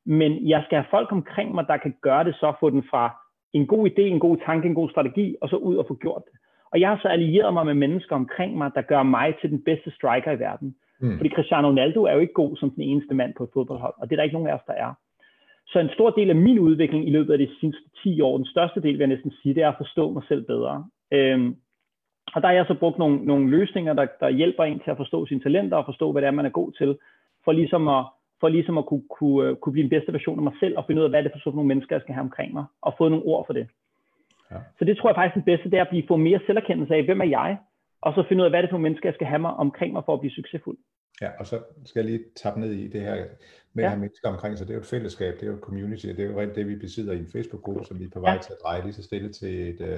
Men 0.05 0.47
jeg 0.47 0.61
skal 0.65 0.77
have 0.77 0.93
folk 0.95 1.11
omkring 1.11 1.55
mig, 1.55 1.67
der 1.67 1.77
kan 1.77 1.95
gøre 2.01 2.23
det 2.23 2.35
så, 2.35 2.53
få 2.59 2.69
den 2.69 2.83
fra 2.91 3.03
en 3.53 3.67
god 3.67 3.89
idé, 3.89 4.01
en 4.01 4.19
god 4.19 4.37
tanke, 4.45 4.67
en 4.67 4.75
god 4.75 4.89
strategi, 4.89 5.35
og 5.41 5.49
så 5.49 5.55
ud 5.55 5.75
og 5.75 5.85
få 5.87 5.95
gjort 5.95 6.21
det. 6.25 6.39
Og 6.71 6.79
jeg 6.79 6.89
har 6.89 6.99
så 7.01 7.07
allieret 7.07 7.53
mig 7.53 7.65
med 7.65 7.73
mennesker 7.73 8.15
omkring 8.15 8.57
mig, 8.57 8.71
der 8.75 8.81
gør 8.81 9.03
mig 9.03 9.35
til 9.41 9.49
den 9.49 9.61
bedste 9.63 9.91
striker 9.91 10.31
i 10.31 10.39
verden. 10.39 10.75
Mm. 10.99 11.17
Fordi 11.17 11.29
Cristiano 11.29 11.67
Ronaldo 11.67 12.03
er 12.03 12.13
jo 12.13 12.19
ikke 12.19 12.33
god 12.33 12.57
som 12.57 12.69
den 12.69 12.83
eneste 12.83 13.13
mand 13.13 13.33
på 13.37 13.43
et 13.43 13.49
fodboldhold, 13.53 13.93
og 13.97 14.09
det 14.09 14.15
er 14.15 14.17
der 14.17 14.23
ikke 14.23 14.33
nogen 14.33 14.49
af 14.49 14.53
os, 14.53 14.67
der 14.67 14.73
er. 14.73 14.93
Så 15.67 15.79
en 15.79 15.89
stor 15.93 16.09
del 16.09 16.29
af 16.29 16.35
min 16.35 16.59
udvikling 16.59 17.07
i 17.07 17.11
løbet 17.11 17.33
af 17.33 17.39
de 17.39 17.49
sidste 17.59 17.83
10 18.03 18.21
år, 18.21 18.37
den 18.37 18.45
største 18.45 18.81
del 18.81 18.93
vil 18.93 18.99
jeg 18.99 19.07
næsten 19.07 19.31
sige, 19.41 19.55
det 19.55 19.63
er 19.63 19.69
at 19.69 19.77
forstå 19.77 20.11
mig 20.11 20.23
selv 20.27 20.45
bedre. 20.45 20.85
Øhm, 21.11 21.55
og 22.35 22.41
der 22.41 22.47
har 22.47 22.55
jeg 22.55 22.65
så 22.67 22.73
brugt 22.73 22.97
nogle, 22.97 23.25
nogle 23.25 23.49
løsninger, 23.49 23.93
der, 23.93 24.07
der 24.19 24.29
hjælper 24.29 24.63
en 24.63 24.79
til 24.79 24.91
at 24.91 24.97
forstå 24.97 25.25
sine 25.25 25.41
talenter 25.41 25.77
og 25.77 25.85
forstå, 25.85 26.11
hvad 26.11 26.21
det 26.21 26.27
er, 26.27 26.31
man 26.31 26.45
er 26.45 26.49
god 26.49 26.71
til, 26.71 26.97
for 27.43 27.51
ligesom 27.51 27.87
at, 27.87 28.05
for 28.41 28.47
ligesom 28.49 28.77
at 28.77 28.85
kunne, 28.85 29.05
kunne, 29.17 29.55
kunne 29.55 29.73
blive 29.73 29.83
en 29.83 29.95
bedste 29.95 30.13
version 30.13 30.39
af 30.39 30.43
mig 30.43 30.55
selv 30.59 30.77
og 30.77 30.83
finde 30.87 30.99
ud 30.99 31.05
af, 31.05 31.11
hvad 31.11 31.23
det 31.23 31.29
er 31.29 31.35
for 31.35 31.43
sådan 31.43 31.55
nogle 31.55 31.71
mennesker, 31.71 31.95
jeg 31.95 32.01
skal 32.01 32.15
have 32.15 32.27
omkring 32.29 32.53
mig, 32.53 32.65
og 32.81 32.91
få 32.97 33.09
nogle 33.09 33.25
ord 33.25 33.45
for 33.47 33.53
det. 33.53 33.65
Ja. 34.51 34.57
Så 34.77 34.85
det 34.85 34.97
tror 34.97 35.09
jeg 35.09 35.15
faktisk 35.15 35.35
er 35.35 35.41
det 35.41 35.51
bedste, 35.51 35.69
det 35.71 35.77
er 35.77 35.85
at 35.85 35.93
blive, 35.93 36.07
få 36.07 36.15
mere 36.15 36.39
selverkendelse 36.45 36.93
af, 36.95 37.05
hvem 37.05 37.21
er 37.21 37.29
jeg, 37.39 37.57
og 38.01 38.13
så 38.13 38.23
finde 38.27 38.41
ud 38.41 38.45
af, 38.45 38.51
hvad 38.51 38.59
det 38.61 38.67
er 38.67 38.71
for 38.71 38.77
nogle 38.77 38.87
mennesker, 38.87 39.09
jeg 39.09 39.17
skal 39.17 39.27
have 39.27 39.43
mig 39.47 39.53
omkring 39.65 39.93
mig 39.93 40.03
for 40.05 40.13
at 40.13 40.19
blive 40.19 40.37
succesfuld. 40.39 40.77
Ja, 41.21 41.29
og 41.39 41.45
så 41.47 41.55
skal 41.85 41.99
jeg 41.99 42.11
lige 42.11 42.23
tappe 42.35 42.59
ned 42.59 42.71
i 42.71 42.87
det 42.87 43.01
her 43.01 43.15
med 43.73 43.83
ja. 43.83 43.87
at 43.87 43.89
have 43.89 43.99
mennesker 43.99 44.29
omkring 44.29 44.57
sig. 44.57 44.67
Det 44.67 44.73
er 44.73 44.77
jo 44.77 44.81
et 44.81 44.93
fællesskab, 44.95 45.33
det 45.33 45.43
er 45.43 45.47
jo 45.47 45.53
et 45.53 45.67
community, 45.69 46.07
det 46.07 46.19
er 46.19 46.29
jo 46.31 46.39
rent 46.39 46.55
det, 46.55 46.67
vi 46.67 46.75
besidder 46.75 47.13
i 47.13 47.19
en 47.19 47.31
Facebook-gruppe, 47.33 47.83
som 47.85 47.99
vi 47.99 48.05
er 48.05 48.09
på 48.13 48.19
vej 48.19 48.33
ja. 48.33 48.39
til 48.39 48.51
at 48.53 48.57
dreje 48.63 48.81
lige 48.81 48.93
så 48.93 49.03
stille 49.03 49.29
til 49.31 49.69
et, 49.69 49.81
uh, 49.81 49.97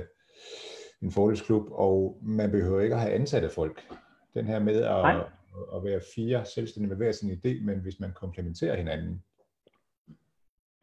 en 1.01 1.11
fordelsklub, 1.11 1.65
og 1.71 2.17
man 2.21 2.51
behøver 2.51 2.81
ikke 2.81 2.95
at 2.95 3.01
have 3.01 3.13
ansatte 3.13 3.49
folk. 3.49 3.81
Den 4.33 4.45
her 4.45 4.59
med 4.59 4.83
at, 4.83 5.09
at, 5.09 5.25
at 5.75 5.83
være 5.83 6.01
fire 6.15 6.45
selvstændige 6.45 6.89
med 6.89 6.97
hver 6.97 7.11
sin 7.11 7.31
idé, 7.31 7.63
men 7.65 7.79
hvis 7.79 7.99
man 7.99 8.13
komplementerer 8.13 8.75
hinanden, 8.75 9.23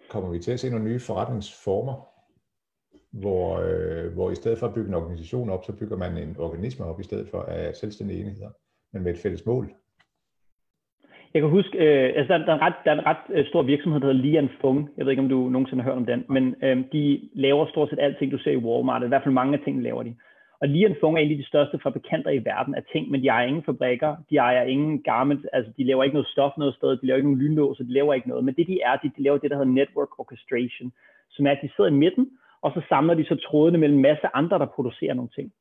kommer 0.09 0.31
vi 0.31 0.39
til 0.39 0.53
at 0.53 0.61
se 0.61 0.71
nogle 0.71 0.85
nye 0.85 1.01
forretningsformer, 1.01 2.11
hvor, 3.11 3.59
øh, 3.59 4.13
hvor 4.13 4.31
i 4.31 4.35
stedet 4.35 4.59
for 4.59 4.67
at 4.67 4.75
bygge 4.75 4.89
en 4.89 4.95
organisation 4.95 5.51
op, 5.51 5.65
så 5.65 5.73
bygger 5.73 5.97
man 5.97 6.17
en 6.17 6.37
organisme 6.39 6.85
op 6.85 7.01
i 7.01 7.05
stedet 7.05 7.29
for 7.29 7.43
af 7.43 7.77
selvstændige 7.77 8.21
enheder, 8.21 8.51
men 8.93 9.03
med 9.03 9.15
et 9.15 9.19
fælles 9.19 9.47
mål. 9.47 9.75
Jeg 11.35 11.43
kan 11.43 11.51
huske, 11.51 11.79
øh, 11.79 12.13
altså 12.17 12.33
der, 12.33 12.39
der, 12.39 12.53
er 12.53 12.57
en 12.57 12.63
ret, 12.63 12.75
der 12.85 12.91
er 12.91 12.99
en 12.99 13.07
ret 13.07 13.25
øh, 13.31 13.47
stor 13.47 13.63
virksomhed, 13.63 14.01
der 14.01 14.07
hedder 14.07 14.23
Lian 14.23 14.49
Fung. 14.61 14.91
Jeg 14.97 15.07
ved 15.07 15.13
ikke, 15.13 15.23
om 15.23 15.29
du 15.29 15.49
nogensinde 15.49 15.83
har 15.83 15.91
hørt 15.91 15.99
om 15.99 16.07
den, 16.07 16.25
men 16.29 16.55
øh, 16.63 16.85
de 16.93 17.31
laver 17.35 17.67
stort 17.67 17.91
set 17.91 17.99
alting, 17.99 18.33
du 18.33 18.39
ser 18.39 18.51
i 18.51 18.57
Walmart. 18.57 19.03
I 19.03 19.07
hvert 19.07 19.23
fald 19.23 19.35
mange 19.35 19.59
af 19.59 19.65
tingene 19.65 19.85
laver 19.85 20.03
de. 20.03 20.17
Og 20.61 20.69
Lian 20.69 20.97
Fung 21.01 21.17
er 21.17 21.23
en 21.23 21.31
af 21.31 21.37
de 21.37 21.47
største 21.47 21.79
fabrikanter 21.83 22.31
i 22.31 22.45
verden 22.45 22.75
af 22.75 22.83
ting, 22.93 23.11
men 23.11 23.23
de 23.23 23.29
ejer 23.29 23.47
ingen 23.47 23.65
fabrikker, 23.65 24.17
de 24.31 24.37
ejer 24.37 24.63
ingen 24.63 25.03
garment, 25.03 25.47
altså 25.53 25.73
de 25.77 25.85
laver 25.85 26.03
ikke 26.05 26.15
noget 26.15 26.29
stof 26.29 26.53
noget 26.57 26.75
sted, 26.75 26.91
de 26.97 27.07
laver 27.07 27.17
ikke 27.17 27.29
nogen 27.29 27.43
lynlås, 27.43 27.79
de 27.79 27.93
laver 27.93 28.15
ikke 28.15 28.29
noget. 28.29 28.45
Men 28.45 28.55
det 28.55 28.67
de 28.67 28.81
er, 28.81 28.97
de, 28.97 29.11
de 29.17 29.23
laver 29.23 29.39
det, 29.39 29.51
der 29.51 29.57
hedder 29.57 29.73
network 29.73 30.19
orchestration, 30.19 30.93
som 31.31 31.47
er, 31.47 31.51
at 31.51 31.59
de 31.63 31.71
sidder 31.77 31.91
i 31.91 32.01
midten, 32.05 32.31
og 32.63 32.73
så 32.75 32.81
samler 32.89 33.15
de 33.15 33.25
så 33.25 33.37
trådene 33.37 33.79
mellem 33.79 33.99
en 33.99 34.03
masse 34.03 34.27
andre, 34.35 34.59
der 34.59 34.67
producerer 34.67 35.15
nogle 35.15 35.31
ting. 35.35 35.53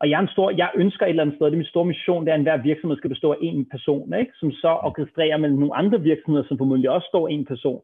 Og 0.00 0.10
jeg, 0.10 0.16
er 0.16 0.22
en 0.22 0.36
stor, 0.36 0.50
jeg 0.50 0.70
ønsker 0.76 1.06
et 1.06 1.10
eller 1.10 1.22
andet 1.22 1.36
sted, 1.36 1.46
det 1.46 1.52
er 1.52 1.56
min 1.56 1.74
store 1.74 1.84
mission, 1.84 2.24
det 2.24 2.30
er, 2.30 2.34
at 2.34 2.40
enhver 2.40 2.62
virksomhed 2.62 2.96
skal 2.96 3.10
bestå 3.10 3.32
af 3.32 3.36
en 3.40 3.64
person, 3.64 4.14
ikke? 4.14 4.32
som 4.40 4.52
så 4.52 4.68
orkestrerer 4.68 5.36
mellem 5.36 5.58
nogle 5.58 5.76
andre 5.76 6.00
virksomheder, 6.02 6.46
som 6.48 6.58
formodentlig 6.58 6.90
også 6.90 7.06
står 7.06 7.28
en 7.28 7.44
person, 7.44 7.82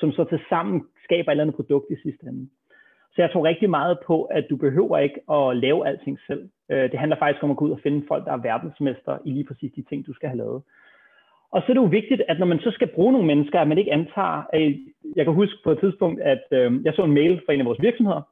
som 0.00 0.12
så 0.12 0.24
til 0.24 0.40
sammen 0.48 0.82
skaber 1.04 1.28
et 1.28 1.32
eller 1.32 1.44
andet 1.44 1.56
produkt 1.56 1.86
i 1.90 1.96
sidste 2.02 2.26
ende. 2.26 2.48
Så 3.14 3.22
jeg 3.22 3.30
tror 3.30 3.44
rigtig 3.44 3.70
meget 3.70 3.98
på, 4.06 4.22
at 4.22 4.44
du 4.50 4.56
behøver 4.56 4.98
ikke 4.98 5.20
at 5.30 5.56
lave 5.56 5.86
alting 5.88 6.18
selv. 6.26 6.48
Øh, 6.70 6.90
det 6.90 6.98
handler 6.98 7.16
faktisk 7.18 7.44
om 7.44 7.50
at 7.50 7.56
gå 7.56 7.64
ud 7.64 7.70
og 7.70 7.80
finde 7.82 8.04
folk, 8.08 8.24
der 8.24 8.32
er 8.32 8.46
verdensmester 8.50 9.18
i 9.24 9.30
lige 9.30 9.44
præcis 9.44 9.72
de 9.76 9.82
ting, 9.82 10.06
du 10.06 10.14
skal 10.14 10.28
have 10.28 10.38
lavet. 10.38 10.62
Og 11.52 11.62
så 11.62 11.66
er 11.68 11.74
det 11.74 11.82
jo 11.82 11.96
vigtigt, 12.00 12.22
at 12.28 12.38
når 12.38 12.46
man 12.46 12.60
så 12.60 12.70
skal 12.70 12.88
bruge 12.94 13.12
nogle 13.12 13.26
mennesker, 13.26 13.60
at 13.60 13.68
man 13.68 13.78
ikke 13.78 13.92
antager, 13.92 14.42
at 14.52 14.62
jeg 15.16 15.24
kan 15.24 15.34
huske 15.34 15.58
på 15.64 15.70
et 15.70 15.80
tidspunkt, 15.80 16.20
at 16.20 16.44
øh, 16.50 16.84
jeg 16.84 16.94
så 16.94 17.04
en 17.04 17.14
mail 17.14 17.40
fra 17.46 17.52
en 17.52 17.60
af 17.60 17.66
vores 17.66 17.82
virksomheder, 17.82 18.22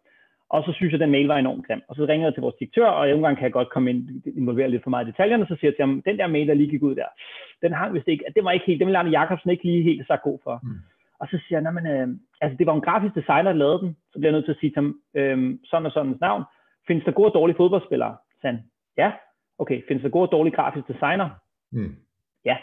og 0.51 0.65
så 0.65 0.73
synes 0.73 0.93
jeg, 0.93 1.01
at 1.01 1.05
den 1.05 1.11
mail 1.11 1.27
var 1.27 1.37
enormt 1.39 1.67
grim. 1.67 1.83
Og 1.89 1.97
så 1.97 2.05
ringer 2.05 2.27
jeg 2.27 2.35
til 2.35 2.41
vores 2.41 2.55
direktør, 2.59 2.87
og 2.87 3.09
nogle 3.09 3.27
gange 3.27 3.37
kan 3.37 3.45
jeg 3.45 3.53
godt 3.53 3.71
komme 3.71 3.91
ind, 3.91 4.23
involvere 4.37 4.71
lidt 4.71 4.83
for 4.83 4.91
meget 4.91 5.07
i 5.07 5.11
detaljerne, 5.11 5.47
så 5.47 5.57
siger 5.57 5.71
jeg 5.71 5.77
til 5.77 5.85
ham, 5.85 6.03
den 6.03 6.19
der 6.19 6.27
mail, 6.27 6.49
der 6.49 6.55
lige 6.55 6.71
gik 6.71 6.83
ud 6.83 6.95
der, 6.95 7.11
den 7.63 7.73
hang 7.73 7.95
vist 7.95 8.09
ikke, 8.09 8.25
det 8.35 8.45
var 8.45 8.51
ikke 8.51 8.67
helt, 8.67 8.79
den 8.81 8.87
ville 8.87 8.99
Arne 8.99 9.19
Jacobsen 9.21 9.51
ikke 9.51 9.65
lige 9.65 9.83
helt 9.83 10.07
sagt 10.07 10.23
god 10.23 10.39
for. 10.45 10.61
Mm. 10.63 10.69
Og 11.21 11.27
så 11.31 11.37
siger 11.45 11.61
jeg, 11.61 11.75
men, 11.75 11.87
øh, 11.87 12.09
altså 12.41 12.57
det 12.59 12.67
var 12.67 12.75
en 12.75 12.87
grafisk 12.89 13.15
designer, 13.15 13.53
der 13.53 13.59
lavede 13.59 13.81
den, 13.83 13.97
så 14.13 14.19
bliver 14.19 14.31
jeg 14.31 14.37
nødt 14.37 14.45
til 14.45 14.53
at 14.53 14.61
sige 14.61 14.71
til 14.71 14.83
ham, 14.83 15.01
øh, 15.15 15.59
sådan 15.65 15.87
og 15.87 15.93
sådan 15.93 16.19
navn, 16.21 16.43
findes 16.87 17.05
der 17.05 17.13
gode 17.13 17.31
og 17.31 17.35
dårlige 17.35 17.57
fodboldspillere? 17.57 18.17
Så 18.41 18.47
han, 18.47 18.59
ja, 18.97 19.13
okay, 19.59 19.83
findes 19.89 20.03
der 20.03 20.11
gode 20.11 20.29
og 20.29 20.33
dårlige 20.33 20.57
grafisk 20.57 20.89
designer? 20.89 21.29
Mm. 21.73 21.95
Ja, 22.45 22.57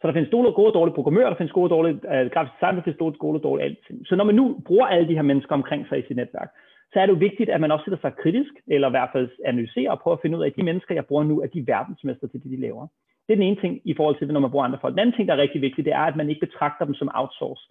så 0.00 0.06
der 0.06 0.12
findes 0.12 0.30
gode 0.30 0.70
og 0.70 0.74
dårlige 0.74 0.94
programmører, 0.94 1.28
der 1.28 1.36
findes 1.36 1.52
gode 1.52 1.66
og 1.66 1.70
dårlige 1.76 1.94
øh, 2.14 2.30
grafisk 2.30 2.54
designer, 2.54 2.78
der 2.78 2.84
findes 2.84 3.18
gode 3.18 3.38
og 3.38 3.42
dårlige 3.42 3.64
alt. 3.64 3.78
Så 4.08 4.16
når 4.16 4.24
man 4.24 4.34
nu 4.34 4.44
bruger 4.66 4.86
alle 4.86 5.08
de 5.08 5.14
her 5.14 5.28
mennesker 5.30 5.54
omkring 5.54 5.88
sig 5.88 5.98
i 5.98 6.06
sit 6.06 6.16
netværk, 6.16 6.50
så 6.92 7.00
er 7.00 7.06
det 7.06 7.12
jo 7.12 7.18
vigtigt, 7.28 7.50
at 7.50 7.60
man 7.60 7.70
også 7.70 7.84
sætter 7.84 8.00
sig 8.00 8.12
kritisk, 8.22 8.52
eller 8.66 8.88
i 8.88 8.90
hvert 8.96 9.08
fald 9.12 9.28
analyserer 9.44 9.90
og 9.90 10.00
prøver 10.00 10.16
at 10.16 10.22
finde 10.22 10.38
ud 10.38 10.42
af, 10.42 10.46
at 10.46 10.56
de 10.56 10.62
mennesker, 10.62 10.94
jeg 10.94 11.06
bruger 11.06 11.24
nu, 11.24 11.40
er 11.40 11.46
de 11.46 11.66
verdensmester 11.66 12.26
til 12.26 12.42
det, 12.42 12.50
de 12.50 12.60
laver. 12.60 12.86
Det 13.26 13.32
er 13.32 13.36
den 13.36 13.48
ene 13.48 13.60
ting 13.60 13.80
i 13.84 13.94
forhold 13.94 14.16
til, 14.18 14.28
når 14.28 14.40
man 14.40 14.50
bruger 14.50 14.64
andre 14.64 14.78
folk. 14.80 14.92
Den 14.92 14.98
anden 14.98 15.16
ting, 15.16 15.28
der 15.28 15.34
er 15.34 15.44
rigtig 15.44 15.60
vigtig, 15.60 15.84
det 15.84 15.92
er, 15.92 16.06
at 16.10 16.16
man 16.16 16.28
ikke 16.28 16.46
betragter 16.46 16.84
dem 16.84 16.94
som 16.94 17.10
outsource. 17.14 17.62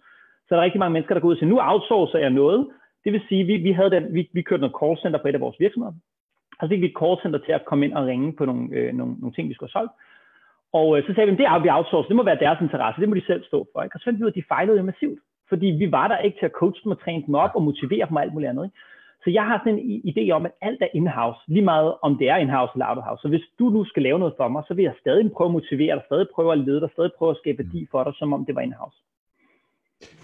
Så 0.46 0.54
der 0.54 0.60
er 0.60 0.64
rigtig 0.64 0.78
mange 0.78 0.92
mennesker, 0.92 1.14
der 1.14 1.20
går 1.20 1.28
ud 1.28 1.34
og 1.34 1.38
siger, 1.38 1.50
nu 1.50 1.60
outsourcer 1.60 2.18
jeg 2.18 2.30
noget. 2.30 2.68
Det 3.04 3.12
vil 3.12 3.22
sige, 3.28 3.44
vi, 3.44 3.56
vi, 3.56 3.72
havde 3.72 3.90
den, 3.90 4.14
vi, 4.14 4.30
vi 4.32 4.42
kørte 4.42 4.60
noget 4.60 4.76
call 4.80 4.96
center 5.02 5.18
på 5.22 5.28
et 5.28 5.34
af 5.34 5.40
vores 5.40 5.60
virksomheder. 5.60 5.94
Og 6.58 6.62
så 6.62 6.68
fik 6.68 6.80
vi 6.80 6.86
et 6.86 6.98
call 7.00 7.16
center 7.22 7.38
til 7.38 7.52
at 7.52 7.64
komme 7.64 7.84
ind 7.86 7.94
og 7.94 8.06
ringe 8.06 8.32
på 8.32 8.44
nogle, 8.44 8.68
øh, 8.76 8.94
nogle, 8.94 9.14
nogle 9.20 9.34
ting, 9.34 9.48
vi 9.48 9.54
skulle 9.54 9.70
have 9.72 9.80
solgt. 9.80 9.94
Og 10.78 10.86
øh, 10.98 11.06
så 11.06 11.14
sagde 11.14 11.30
vi, 11.30 11.36
det 11.36 11.46
er 11.46 11.58
vi 11.58 11.70
outsourcer, 11.76 12.08
det 12.08 12.16
må 12.16 12.24
være 12.24 12.44
deres 12.46 12.60
interesse, 12.60 13.00
det 13.00 13.08
må 13.08 13.14
de 13.14 13.26
selv 13.26 13.44
stå 13.44 13.58
for. 13.72 13.82
Ikke? 13.82 13.96
Og 13.96 14.00
så 14.00 14.04
fandt 14.04 14.18
vi 14.18 14.24
ud 14.24 14.30
af, 14.30 14.34
at 14.34 14.40
de 14.40 14.50
fejlede 14.54 14.76
jo 14.76 14.82
massivt. 14.82 15.18
Fordi 15.48 15.66
vi 15.66 15.92
var 15.92 16.08
der 16.08 16.18
ikke 16.18 16.38
til 16.38 16.46
at 16.46 16.58
coache 16.60 16.84
dem 16.84 16.92
og 16.92 17.00
træne 17.00 17.26
dem 17.26 17.34
op 17.34 17.50
og 17.54 17.62
motivere 17.62 18.06
dem 18.08 18.16
og 18.16 18.22
alt 18.22 18.32
muligt 18.32 18.50
andet. 18.50 18.64
Ikke? 18.64 18.78
Så 19.24 19.30
jeg 19.30 19.44
har 19.48 19.58
sådan 19.58 19.78
en 19.78 20.02
idé 20.10 20.30
om, 20.30 20.46
at 20.46 20.52
alt 20.60 20.82
er 20.82 20.88
in-house, 20.94 21.40
lige 21.46 21.64
meget 21.72 21.94
om 22.02 22.18
det 22.18 22.28
er 22.28 22.36
in-house 22.36 22.72
eller 22.74 22.86
out-of-house. 22.88 23.22
Så 23.22 23.28
hvis 23.28 23.46
du 23.58 23.64
nu 23.68 23.84
skal 23.84 24.02
lave 24.02 24.18
noget 24.18 24.34
for 24.36 24.48
mig, 24.48 24.62
så 24.68 24.74
vil 24.74 24.82
jeg 24.82 24.94
stadig 25.00 25.32
prøve 25.32 25.48
at 25.48 25.52
motivere 25.52 25.96
dig, 25.96 26.02
stadig 26.06 26.26
prøve 26.34 26.52
at 26.52 26.58
lede 26.58 26.80
dig, 26.80 26.90
stadig 26.92 27.10
prøve 27.18 27.30
at 27.30 27.36
skabe 27.36 27.58
værdi 27.58 27.86
for 27.90 28.04
dig, 28.04 28.14
som 28.14 28.32
om 28.32 28.46
det 28.46 28.54
var 28.54 28.60
in-house. 28.60 28.98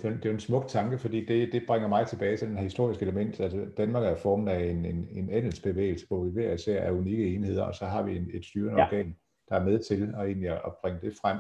Det 0.03 0.05
er, 0.05 0.11
det 0.11 0.27
er 0.27 0.31
en 0.31 0.41
smuk 0.41 0.67
tanke, 0.69 0.99
fordi 0.99 1.25
det, 1.25 1.53
det 1.53 1.63
bringer 1.67 1.89
mig 1.89 2.07
tilbage 2.07 2.37
til 2.37 2.49
den 2.49 2.57
her 2.57 2.65
historiske 2.65 3.03
element. 3.03 3.41
Altså, 3.41 3.67
Danmark 3.77 4.05
er 4.05 4.17
formet 4.23 4.53
af 4.53 4.63
en, 4.65 4.85
en, 4.85 5.09
en 5.11 5.31
andelsbevægelse, 5.31 6.07
hvor 6.09 6.25
vi 6.25 6.31
hver 6.31 6.53
især 6.53 6.81
er 6.81 6.93
unikke 6.93 7.35
enheder, 7.35 7.65
og 7.65 7.75
så 7.75 7.85
har 7.85 8.03
vi 8.03 8.17
en, 8.17 8.31
et 8.35 8.45
styrende 8.45 8.81
ja. 8.81 8.87
organ, 8.87 9.17
der 9.49 9.55
er 9.57 9.65
med 9.65 9.79
til 9.79 10.15
at, 10.19 10.27
egentlig 10.27 10.51
at 10.51 10.73
bringe 10.83 11.01
det 11.01 11.13
frem. 11.23 11.39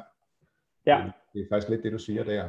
Ja. 0.87 1.03
Det, 1.05 1.12
det 1.33 1.40
er 1.40 1.46
faktisk 1.50 1.68
lidt 1.70 1.83
det, 1.83 1.92
du 1.92 1.98
siger 1.98 2.24
der. 2.24 2.44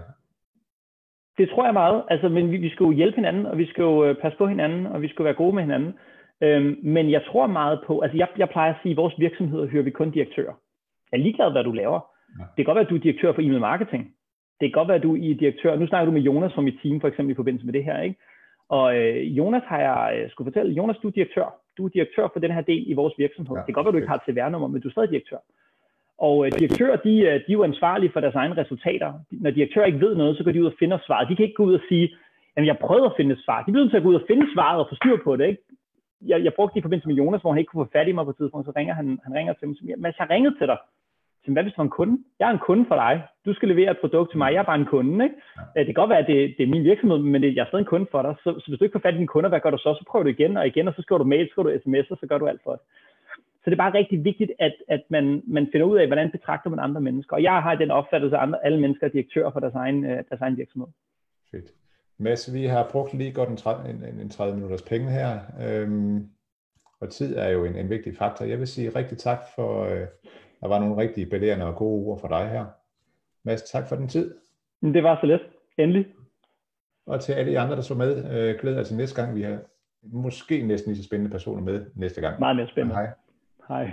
Det 1.38 1.50
tror 1.50 1.66
jeg 1.66 1.74
meget. 1.74 2.04
Altså, 2.10 2.30
men 2.30 2.52
vi, 2.52 2.58
vi 2.58 2.70
skal 2.70 2.84
jo 2.84 2.92
hjælpe 2.92 3.16
hinanden, 3.16 3.46
og 3.46 3.58
vi 3.58 3.66
skal 3.66 3.82
jo 3.82 4.06
øh, 4.06 4.16
passe 4.22 4.38
på 4.38 4.48
hinanden, 4.48 4.86
og 4.86 5.02
vi 5.02 5.08
skal 5.08 5.26
være 5.26 5.34
gode 5.34 5.56
med 5.56 5.64
hinanden. 5.64 5.94
Øhm, 6.42 6.80
men 6.84 7.12
jeg 7.12 7.24
tror 7.28 7.48
meget 7.48 7.84
på, 7.88 8.00
altså 8.00 8.18
jeg, 8.18 8.28
jeg 8.38 8.50
plejer 8.50 8.74
at 8.74 8.80
sige, 8.82 8.92
at 8.92 8.94
i 8.94 9.02
vores 9.02 9.20
virksomheder 9.20 9.68
hører 9.68 9.84
vi 9.84 9.92
kun 9.92 10.12
direktører. 10.12 10.54
Jeg 11.12 11.18
er 11.18 11.24
ligeglad, 11.24 11.52
hvad 11.52 11.64
du 11.64 11.72
laver. 11.72 12.00
Ja. 12.40 12.44
Det 12.44 12.56
kan 12.56 12.66
godt 12.66 12.76
være, 12.76 12.86
at 12.86 12.90
du 12.90 12.96
er 12.96 13.00
direktør 13.00 13.34
for 13.34 13.42
e-mail 13.42 13.60
marketing. 13.60 14.16
Det 14.62 14.70
kan 14.70 14.80
godt 14.80 14.88
være, 14.88 14.98
at 14.98 15.04
du 15.04 15.16
er 15.16 15.36
direktør. 15.44 15.76
Nu 15.76 15.88
snakker 15.88 16.06
du 16.06 16.12
med 16.12 16.22
Jonas 16.22 16.54
fra 16.54 16.62
mit 16.62 16.80
team, 16.84 17.02
for 17.02 17.08
eksempel 17.08 17.32
i 17.32 17.40
forbindelse 17.42 17.66
med 17.66 17.74
det 17.74 17.84
her. 17.84 18.02
Ikke? 18.02 18.16
Og 18.70 18.98
øh, 18.98 19.38
Jonas 19.38 19.64
har 19.66 19.80
jeg 19.80 20.02
øh, 20.18 20.30
skulle 20.30 20.52
fortælle, 20.52 20.74
Jonas, 20.80 20.98
du 21.02 21.08
er 21.08 21.12
direktør. 21.12 21.48
Du 21.78 21.86
er 21.86 21.90
direktør 21.90 22.28
for 22.34 22.40
den 22.40 22.52
her 22.52 22.62
del 22.62 22.84
i 22.92 22.94
vores 22.94 23.14
virksomhed. 23.18 23.56
Ja, 23.56 23.60
det 23.60 23.66
kan 23.66 23.74
godt 23.74 23.86
være, 23.86 23.92
du 23.92 24.02
ikke 24.02 24.14
har 24.14 24.22
et 24.22 24.28
CVR-nummer, 24.28 24.68
men 24.68 24.82
du 24.82 24.88
er 24.88 24.92
stadig 24.92 25.10
direktør. 25.10 25.42
Og 26.28 26.46
øh, 26.46 26.52
direktører, 26.60 26.98
de, 27.08 27.14
øh, 27.30 27.36
de 27.46 27.50
er 27.52 27.58
jo 27.60 27.64
ansvarlige 27.64 28.12
for 28.14 28.20
deres 28.20 28.36
egne 28.36 28.58
resultater. 28.58 29.10
Når 29.32 29.52
direktører 29.52 29.86
ikke 29.86 30.06
ved 30.06 30.16
noget, 30.16 30.38
så 30.38 30.44
går 30.44 30.52
de 30.52 30.62
ud 30.62 30.72
og 30.74 30.80
finder 30.80 30.98
svaret. 31.06 31.30
De 31.30 31.36
kan 31.36 31.46
ikke 31.46 31.60
gå 31.62 31.64
ud 31.64 31.74
og 31.74 31.86
sige, 31.90 32.06
at 32.56 32.66
jeg 32.66 32.78
prøvede 32.82 33.06
at 33.06 33.18
finde 33.18 33.34
et 33.34 33.44
svar. 33.46 33.64
De 33.64 33.72
bliver 33.72 33.84
nødt 33.84 33.92
til 33.92 33.98
at 33.98 34.04
gå 34.04 34.10
ud 34.10 34.22
og 34.22 34.28
finde 34.28 34.54
svaret 34.54 34.80
og 34.80 34.88
få 34.90 34.96
styr 34.96 35.18
på 35.24 35.36
det. 35.36 35.46
Ikke? 35.48 35.62
Jeg, 36.22 36.44
jeg 36.44 36.54
brugte 36.54 36.74
det 36.74 36.80
i 36.80 36.86
forbindelse 36.86 37.08
med 37.08 37.16
Jonas, 37.16 37.42
hvor 37.42 37.52
han 37.52 37.60
ikke 37.60 37.72
kunne 37.72 37.86
få 37.86 37.92
fat 37.92 38.08
i 38.08 38.12
mig 38.12 38.26
på 38.26 38.30
et 38.30 38.38
tidspunkt, 38.38 38.66
så 38.66 38.74
ringer 38.76 38.94
han, 38.94 39.20
han 39.24 39.34
ringer 39.34 39.54
til 39.54 39.68
mig, 39.68 39.78
men 39.82 40.06
jeg 40.06 40.14
har 40.18 40.30
ringet 40.30 40.56
til 40.60 40.68
dig. 40.68 40.78
Så 41.44 41.52
hvad 41.52 41.64
hvis 41.64 41.74
du 41.74 41.82
er 41.82 41.90
en 41.90 41.98
kunde? 42.00 42.24
Jeg 42.40 42.48
er 42.48 42.54
en 42.54 42.66
kunde 42.68 42.86
for 42.88 42.96
dig. 42.96 43.14
Du 43.46 43.54
skal 43.54 43.70
levere 43.70 43.92
et 43.92 44.02
produkt 44.04 44.32
til 44.32 44.38
mig. 44.38 44.54
Jeg 44.54 44.60
er 44.60 44.70
bare 44.72 44.82
en 44.82 44.92
kunde. 44.94 45.24
Ikke? 45.26 45.36
Det 45.76 45.86
kan 45.86 46.00
godt 46.02 46.10
være, 46.10 46.24
at 46.24 46.28
det, 46.28 46.56
det 46.58 46.64
er 46.64 46.74
min 46.76 46.84
virksomhed, 46.84 47.18
men 47.18 47.42
det, 47.42 47.56
jeg 47.56 47.62
er 47.62 47.68
stadig 47.68 47.84
en 47.84 47.94
kunde 47.94 48.08
for 48.12 48.22
dig. 48.22 48.36
Så, 48.44 48.50
så 48.60 48.66
hvis 48.68 48.80
du 48.80 48.84
ikke 48.84 48.98
får 48.98 49.06
fat 49.06 49.14
i 49.14 49.18
dine 49.18 49.34
kunder, 49.34 49.50
hvad 49.50 49.60
gør 49.60 49.70
du 49.70 49.78
så? 49.78 49.94
Så 50.00 50.04
prøver 50.10 50.24
du 50.24 50.30
igen 50.30 50.58
og 50.58 50.68
igen, 50.68 50.88
og 50.88 50.94
så 50.94 51.02
skriver 51.02 51.20
du 51.20 51.24
mail, 51.34 51.48
så 51.48 51.52
skriver 51.52 51.70
du 51.70 51.76
sms'er, 51.84 52.16
så 52.20 52.26
gør 52.30 52.38
du 52.38 52.48
alt 52.48 52.62
for 52.64 52.72
det. 52.72 52.82
Så 53.62 53.66
det 53.70 53.72
er 53.72 53.84
bare 53.86 53.94
rigtig 53.94 54.24
vigtigt, 54.24 54.52
at, 54.60 54.76
at 54.88 55.04
man, 55.10 55.42
man 55.48 55.68
finder 55.72 55.88
ud 55.88 55.98
af, 55.98 56.08
hvordan 56.08 56.32
betragter 56.32 56.70
man 56.70 56.80
andre 56.80 57.02
mennesker. 57.02 57.36
Og 57.36 57.44
jeg 57.44 57.62
har 57.62 57.76
den 57.76 57.92
opfattelse, 57.92 58.36
at 58.38 58.44
andre, 58.44 58.66
alle 58.66 58.82
mennesker 58.82 59.08
er 59.08 59.12
direktører 59.12 59.52
for 59.52 59.60
deres 59.60 59.74
egen, 59.74 60.06
øh, 60.06 60.24
deres 60.30 60.42
egen 60.42 60.58
virksomhed. 60.58 60.88
Fedt. 61.52 61.72
Mads, 62.18 62.54
vi 62.54 62.66
har 62.66 62.90
brugt 62.92 63.14
lige 63.14 63.34
godt 63.34 63.50
en 63.50 63.58
30, 63.58 63.90
en, 63.90 64.20
en 64.20 64.30
30 64.30 64.56
minutters 64.56 64.82
penge 64.82 65.10
her, 65.10 65.40
øhm, 65.66 66.30
og 67.02 67.10
tid 67.10 67.36
er 67.36 67.50
jo 67.50 67.66
en, 67.66 67.76
en 67.76 67.90
vigtig 67.90 68.18
faktor. 68.18 68.46
Jeg 68.46 68.60
vil 68.60 68.68
sige 68.68 68.90
rigtig 68.90 69.18
tak 69.18 69.40
for, 69.56 69.84
øh, 69.84 70.08
der 70.62 70.68
var 70.68 70.80
nogle 70.80 70.98
rigtig 70.98 71.30
belærende 71.30 71.66
og 71.66 71.76
gode 71.76 72.06
ord 72.06 72.20
for 72.20 72.28
dig 72.28 72.50
her. 72.50 72.66
Mads, 73.44 73.62
tak 73.62 73.88
for 73.88 73.96
den 73.96 74.08
tid. 74.08 74.36
Det 74.82 75.04
var 75.04 75.18
så 75.22 75.26
let. 75.26 75.42
Endelig. 75.78 76.06
Og 77.06 77.22
til 77.22 77.34
alle 77.34 77.52
de 77.52 77.60
andre, 77.60 77.76
der 77.76 77.82
så 77.82 77.96
med, 77.96 78.32
øh, 78.32 78.60
glæder 78.60 78.78
jeg 78.78 78.86
til 78.86 78.98
næste 78.98 79.22
gang. 79.22 79.36
Vi 79.36 79.42
har 79.42 79.60
måske 80.04 80.62
næsten 80.62 80.92
lige 80.92 81.04
så 81.04 81.08
spændende 81.08 81.32
personer 81.32 81.62
med 81.64 81.86
næste 81.96 82.22
gang. 82.22 82.40
Meget 82.40 82.56
mere 82.56 82.68
spændende. 82.68 82.96
Hej. 82.96 83.10
Hej. 83.68 83.92